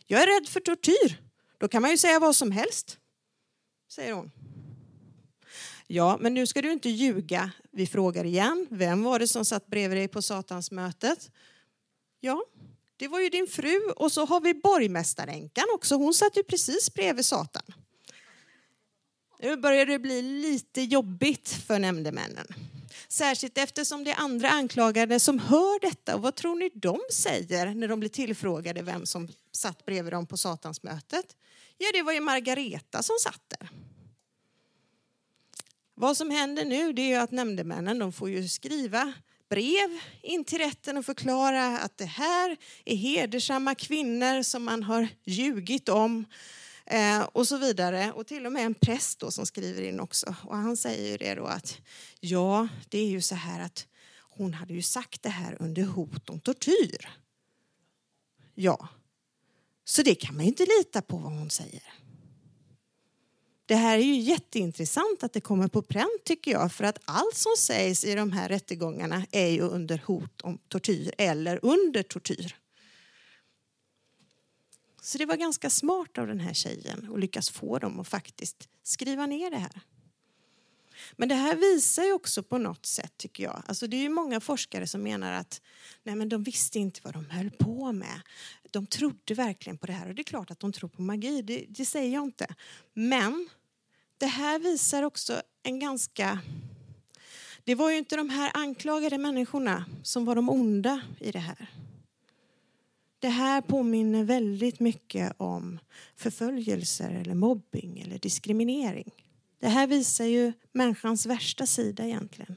Jag 0.06 0.22
är 0.22 0.40
rädd 0.40 0.48
för 0.48 0.60
tortyr. 0.60 1.20
Då 1.58 1.68
kan 1.68 1.82
man 1.82 1.90
ju 1.90 1.98
säga 1.98 2.18
vad 2.18 2.36
som 2.36 2.50
helst, 2.50 2.98
säger 3.88 4.12
hon. 4.12 4.30
Ja, 5.86 6.18
men 6.20 6.34
nu 6.34 6.46
ska 6.46 6.62
du 6.62 6.72
inte 6.72 6.88
ljuga. 6.88 7.50
Vi 7.72 7.86
frågar 7.86 8.24
igen. 8.24 8.66
Vem 8.70 9.02
var 9.02 9.18
det 9.18 9.28
som 9.28 9.44
satt 9.44 9.66
bredvid 9.66 9.98
dig 9.98 10.08
på 10.08 10.22
satansmötet? 10.22 11.30
Ja, 12.20 12.44
det 12.96 13.08
var 13.08 13.20
ju 13.20 13.28
din 13.28 13.46
fru 13.46 13.80
och 13.96 14.12
så 14.12 14.24
har 14.24 14.40
vi 14.40 14.54
borgmästaränkan 14.54 15.64
också. 15.74 15.94
Hon 15.94 16.14
satt 16.14 16.36
ju 16.36 16.42
precis 16.42 16.94
bredvid 16.94 17.24
Satan. 17.24 17.62
Nu 19.38 19.56
börjar 19.56 19.86
det 19.86 19.98
bli 19.98 20.22
lite 20.22 20.82
jobbigt 20.82 21.48
för 21.48 21.78
nämndemännen. 21.78 22.46
Särskilt 23.08 23.58
eftersom 23.58 24.04
det 24.04 24.10
är 24.10 24.20
andra 24.20 24.50
anklagade 24.50 25.20
som 25.20 25.38
hör 25.38 25.80
detta. 25.80 26.14
Och 26.14 26.22
vad 26.22 26.34
tror 26.34 26.56
ni 26.56 26.70
de 26.74 27.00
säger 27.12 27.74
när 27.74 27.88
de 27.88 28.00
blir 28.00 28.10
tillfrågade 28.10 28.82
vem 28.82 29.06
som 29.06 29.28
satt 29.52 29.86
bredvid 29.86 30.12
dem 30.12 30.26
på 30.26 30.36
satansmötet? 30.36 31.36
Ja, 31.78 31.86
det 31.92 32.02
var 32.02 32.12
ju 32.12 32.20
Margareta 32.20 33.02
som 33.02 33.16
satt 33.20 33.42
där. 33.48 33.70
Vad 35.94 36.16
som 36.16 36.30
händer 36.30 36.64
nu 36.64 36.92
det 36.92 37.12
är 37.12 37.20
att 37.20 37.30
nämndemännen 37.30 37.98
de 37.98 38.12
får 38.12 38.30
ju 38.30 38.48
skriva 38.48 39.12
brev 39.48 40.00
in 40.22 40.44
till 40.44 40.58
rätten 40.58 40.96
och 40.96 41.06
förklara 41.06 41.78
att 41.78 41.98
det 41.98 42.04
här 42.04 42.56
är 42.84 42.96
hedersamma 42.96 43.74
kvinnor 43.74 44.42
som 44.42 44.64
man 44.64 44.82
har 44.82 45.08
ljugit 45.24 45.88
om 45.88 46.24
eh, 46.86 47.22
och 47.22 47.48
så 47.48 47.58
vidare. 47.58 48.12
Och 48.12 48.26
till 48.26 48.46
och 48.46 48.52
med 48.52 48.66
en 48.66 48.74
präst 48.74 49.18
då 49.18 49.30
som 49.30 49.46
skriver 49.46 49.82
in 49.82 50.00
också. 50.00 50.34
Och 50.44 50.56
han 50.56 50.76
säger 50.76 51.10
ju 51.10 51.16
det 51.16 51.34
då 51.34 51.44
att 51.44 51.80
ja, 52.20 52.68
det 52.88 52.98
är 52.98 53.08
ju 53.08 53.20
så 53.20 53.34
här 53.34 53.60
att 53.60 53.86
hon 54.18 54.54
hade 54.54 54.74
ju 54.74 54.82
sagt 54.82 55.22
det 55.22 55.28
här 55.28 55.56
under 55.60 55.82
hot 55.82 56.30
om 56.30 56.40
tortyr. 56.40 57.08
Ja, 58.54 58.88
så 59.84 60.02
det 60.02 60.14
kan 60.14 60.34
man 60.34 60.44
ju 60.44 60.48
inte 60.48 60.66
lita 60.78 61.02
på 61.02 61.16
vad 61.16 61.32
hon 61.32 61.50
säger. 61.50 61.82
Det 63.66 63.74
här 63.74 63.98
är 63.98 64.02
ju 64.02 64.16
jätteintressant 64.16 65.22
att 65.22 65.32
det 65.32 65.40
kommer 65.40 65.68
på 65.68 65.82
pränt 65.82 66.24
tycker 66.24 66.50
jag 66.50 66.72
för 66.72 66.84
att 66.84 66.98
allt 67.04 67.36
som 67.36 67.52
sägs 67.58 68.04
i 68.04 68.14
de 68.14 68.32
här 68.32 68.48
rättegångarna 68.48 69.26
är 69.30 69.46
ju 69.46 69.60
under 69.60 69.98
hot 69.98 70.40
om 70.40 70.58
tortyr 70.68 71.14
eller 71.18 71.60
under 71.62 72.02
tortyr. 72.02 72.56
Så 75.06 75.18
det 75.18 75.26
var 75.26 75.36
ganska 75.36 75.70
smart 75.70 76.18
av 76.18 76.26
den 76.26 76.40
här 76.40 76.54
tjejen 76.54 77.10
att 77.12 77.20
lyckas 77.20 77.50
få 77.50 77.78
dem 77.78 78.00
att 78.00 78.08
faktiskt 78.08 78.68
skriva 78.82 79.26
ner 79.26 79.50
det 79.50 79.56
här. 79.56 79.80
Men 81.12 81.28
det 81.28 81.34
här 81.34 81.56
visar 81.56 82.04
ju 82.04 82.12
också 82.12 82.42
på 82.42 82.58
något 82.58 82.86
sätt 82.86 83.12
tycker 83.16 83.44
jag. 83.44 83.62
Alltså 83.66 83.86
det 83.86 83.96
är 83.96 84.00
ju 84.00 84.08
många 84.08 84.40
forskare 84.40 84.86
som 84.86 85.02
menar 85.02 85.32
att 85.32 85.60
nej 86.02 86.16
men 86.16 86.28
de 86.28 86.42
visste 86.42 86.78
inte 86.78 87.00
vad 87.04 87.12
de 87.14 87.30
höll 87.30 87.50
på 87.50 87.92
med. 87.92 88.20
De 88.70 88.86
trodde 88.86 89.34
verkligen 89.34 89.78
på 89.78 89.86
det 89.86 89.92
här 89.92 90.08
och 90.08 90.14
det 90.14 90.22
är 90.22 90.24
klart 90.24 90.50
att 90.50 90.60
de 90.60 90.72
tror 90.72 90.88
på 90.88 91.02
magi, 91.02 91.42
det, 91.42 91.64
det 91.68 91.84
säger 91.84 92.14
jag 92.14 92.24
inte. 92.24 92.54
Men 92.94 93.48
det 94.18 94.26
här 94.26 94.58
visar 94.58 95.02
också 95.02 95.42
en 95.62 95.78
ganska... 95.78 96.38
Det 97.64 97.74
var 97.74 97.90
ju 97.90 97.98
inte 97.98 98.16
de 98.16 98.30
här 98.30 98.50
anklagade 98.54 99.18
människorna 99.18 99.84
som 100.02 100.24
var 100.24 100.34
de 100.34 100.50
onda 100.50 101.00
i 101.20 101.30
det 101.30 101.38
här. 101.38 101.70
Det 103.18 103.28
här 103.28 103.60
påminner 103.60 104.24
väldigt 104.24 104.80
mycket 104.80 105.32
om 105.36 105.78
förföljelser 106.16 107.10
eller 107.10 107.34
mobbing 107.34 108.00
eller 108.00 108.18
diskriminering. 108.18 109.10
Det 109.60 109.68
här 109.68 109.86
visar 109.86 110.24
ju 110.24 110.52
människans 110.72 111.26
värsta 111.26 111.66
sida 111.66 112.04
egentligen. 112.04 112.56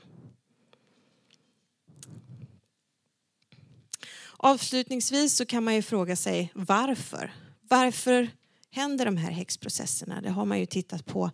Avslutningsvis 4.37 5.35
så 5.35 5.45
kan 5.45 5.63
man 5.63 5.75
ju 5.75 5.81
fråga 5.81 6.15
sig 6.15 6.51
varför. 6.55 7.33
Varför 7.61 8.29
händer 8.71 9.05
de 9.05 9.17
här 9.17 9.31
häxprocesserna? 9.31 10.21
Det 10.21 10.29
har 10.29 10.45
man 10.45 10.59
ju 10.59 10.65
tittat 10.65 11.05
på 11.05 11.31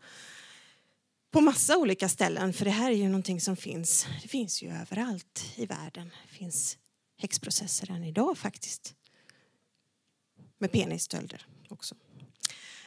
på 1.36 1.42
massa 1.42 1.78
olika 1.78 2.10
ställen 2.10 2.54
för 2.54 2.66
det 2.66 2.72
här 2.72 2.92
är 2.92 2.96
ju 2.96 3.08
någonting 3.08 3.42
som 3.42 3.56
finns. 3.56 4.08
Det 4.22 4.28
finns 4.28 4.64
ju 4.64 4.70
överallt 4.70 5.46
i 5.56 5.66
världen. 5.66 6.12
Det 6.28 6.38
finns 6.38 6.78
häxprocesser 7.18 7.92
än 7.92 8.04
idag 8.04 8.38
faktiskt. 8.38 8.94
Med 10.58 10.72
penisstölder 10.72 11.47
också. 11.70 11.95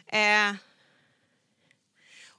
Eh, 0.06 0.54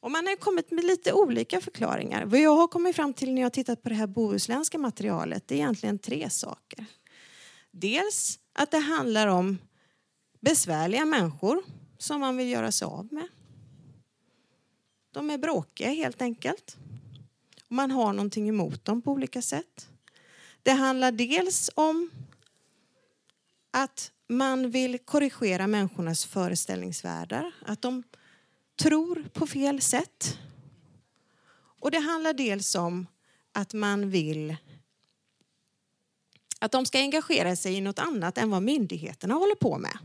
och 0.02 0.12
man 0.12 0.28
har 0.28 0.36
kommit 0.36 0.72
med 0.72 0.84
lite 0.84 1.14
olika 1.14 1.62
förklaringar. 1.62 2.26
Vad 2.26 2.40
jag 2.40 2.56
har 2.56 2.68
kommit 2.68 2.96
fram 2.96 3.14
till 3.14 3.34
när 3.34 3.42
jag 3.42 3.54
tittat 3.54 3.84
på 3.84 3.90
det 3.90 3.96
här 3.96 4.08
bohuslänska 4.08 4.78
materialet 4.78 5.48
det 5.48 5.56
är 5.56 5.58
egentligen 5.58 6.00
tre 6.00 6.30
saker. 6.30 6.86
Dels 7.72 8.40
att 8.54 8.72
det 8.72 8.78
handlar 8.78 9.28
om 9.28 9.58
besvärliga 10.40 11.06
människor 11.06 11.64
som 11.98 12.20
man 12.20 12.38
vill 12.38 12.50
göra 12.50 12.72
sig 12.72 12.86
av 12.86 13.14
med. 13.14 13.28
De 15.12 15.30
är 15.30 15.38
bråkiga 15.38 15.90
helt 15.90 16.22
enkelt. 16.22 16.78
Och 17.66 17.72
man 17.72 17.92
har 17.92 18.14
någonting 18.14 18.50
emot 18.50 18.86
dem 18.86 19.02
på 19.02 19.12
olika 19.12 19.42
sätt. 19.42 19.90
Det 20.64 20.72
handlar 20.72 21.12
dels 21.12 21.70
om 21.76 22.10
att 23.72 24.12
man 24.30 24.70
vill 24.72 25.00
korrigera 25.00 25.68
människornas 25.68 26.26
föreställningsvärldar. 26.26 27.52
Att 27.66 27.82
de 27.82 28.04
tror 28.76 29.30
på 29.34 29.48
fel 29.48 29.82
sätt. 29.82 30.38
Och 31.80 31.92
det 31.92 32.00
handlar 32.00 32.34
dels 32.34 32.76
om 32.76 33.08
att 33.52 33.74
man 33.74 34.10
vill 34.10 34.56
att 36.60 36.72
de 36.72 36.86
ska 36.86 37.00
engagera 37.00 37.56
sig 37.56 37.74
i 37.74 37.82
något 37.82 38.00
annat 38.00 38.38
än 38.38 38.50
vad 38.50 38.64
myndigheterna 38.64 39.34
håller 39.34 39.56
på 39.56 39.78
med. 39.78 39.98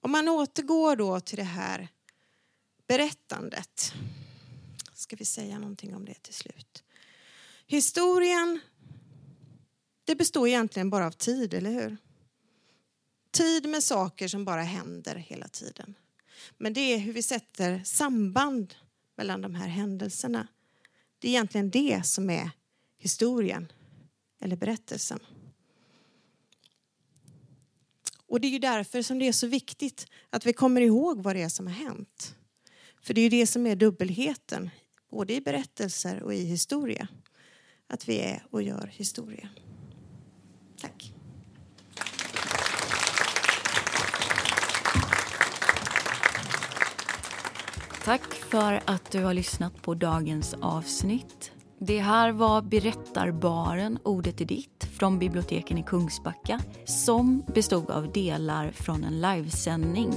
Om 0.00 0.10
man 0.12 0.28
återgår 0.28 0.96
då 0.96 1.20
till 1.20 1.36
det 1.36 1.42
här 1.42 1.88
berättandet. 2.86 3.92
Ska 4.94 5.16
vi 5.16 5.24
säga 5.24 5.58
någonting 5.58 5.94
om 5.94 6.04
det 6.04 6.22
till 6.22 6.34
slut? 6.34 6.84
Historien, 7.66 8.60
det 10.06 10.16
består 10.16 10.48
egentligen 10.48 10.90
bara 10.90 11.06
av 11.06 11.10
tid, 11.10 11.54
eller 11.54 11.70
hur? 11.70 11.96
Tid 13.30 13.68
med 13.68 13.82
saker 13.82 14.28
som 14.28 14.44
bara 14.44 14.62
händer 14.62 15.14
hela 15.14 15.48
tiden. 15.48 15.94
Men 16.58 16.72
det 16.72 16.80
är 16.80 16.98
hur 16.98 17.12
vi 17.12 17.22
sätter 17.22 17.82
samband 17.84 18.74
mellan 19.16 19.40
de 19.40 19.54
här 19.54 19.68
händelserna. 19.68 20.48
Det 21.18 21.28
är 21.28 21.30
egentligen 21.30 21.70
det 21.70 22.06
som 22.06 22.30
är 22.30 22.50
historien 22.98 23.72
eller 24.40 24.56
berättelsen. 24.56 25.20
Och 28.26 28.40
det 28.40 28.48
är 28.48 28.50
ju 28.50 28.58
därför 28.58 29.02
som 29.02 29.18
det 29.18 29.28
är 29.28 29.32
så 29.32 29.46
viktigt 29.46 30.06
att 30.30 30.46
vi 30.46 30.52
kommer 30.52 30.80
ihåg 30.80 31.22
vad 31.22 31.36
det 31.36 31.42
är 31.42 31.48
som 31.48 31.66
har 31.66 31.74
hänt. 31.74 32.34
För 33.02 33.14
det 33.14 33.20
är 33.20 33.22
ju 33.22 33.28
det 33.28 33.46
som 33.46 33.66
är 33.66 33.76
dubbelheten, 33.76 34.70
både 35.10 35.34
i 35.34 35.40
berättelser 35.40 36.22
och 36.22 36.34
i 36.34 36.44
historia. 36.44 37.08
Att 37.86 38.08
vi 38.08 38.18
är 38.18 38.46
och 38.50 38.62
gör 38.62 38.86
historia. 38.86 39.48
Tack. 40.86 41.12
Tack 48.04 48.34
för 48.34 48.80
att 48.84 49.10
du 49.10 49.24
har 49.24 49.34
lyssnat 49.34 49.82
på 49.82 49.94
dagens 49.94 50.54
avsnitt. 50.60 51.50
Det 51.78 51.98
här 51.98 52.32
var 52.32 52.62
Berättarbaren, 52.62 53.98
Ordet 54.02 54.40
är 54.40 54.44
ditt 54.44 54.88
från 54.98 55.18
biblioteken 55.18 55.78
i 55.78 55.82
Kungsbacka 55.82 56.60
som 56.84 57.42
bestod 57.54 57.90
av 57.90 58.12
delar 58.12 58.70
från 58.70 59.04
en 59.04 59.20
livesändning 59.20 60.12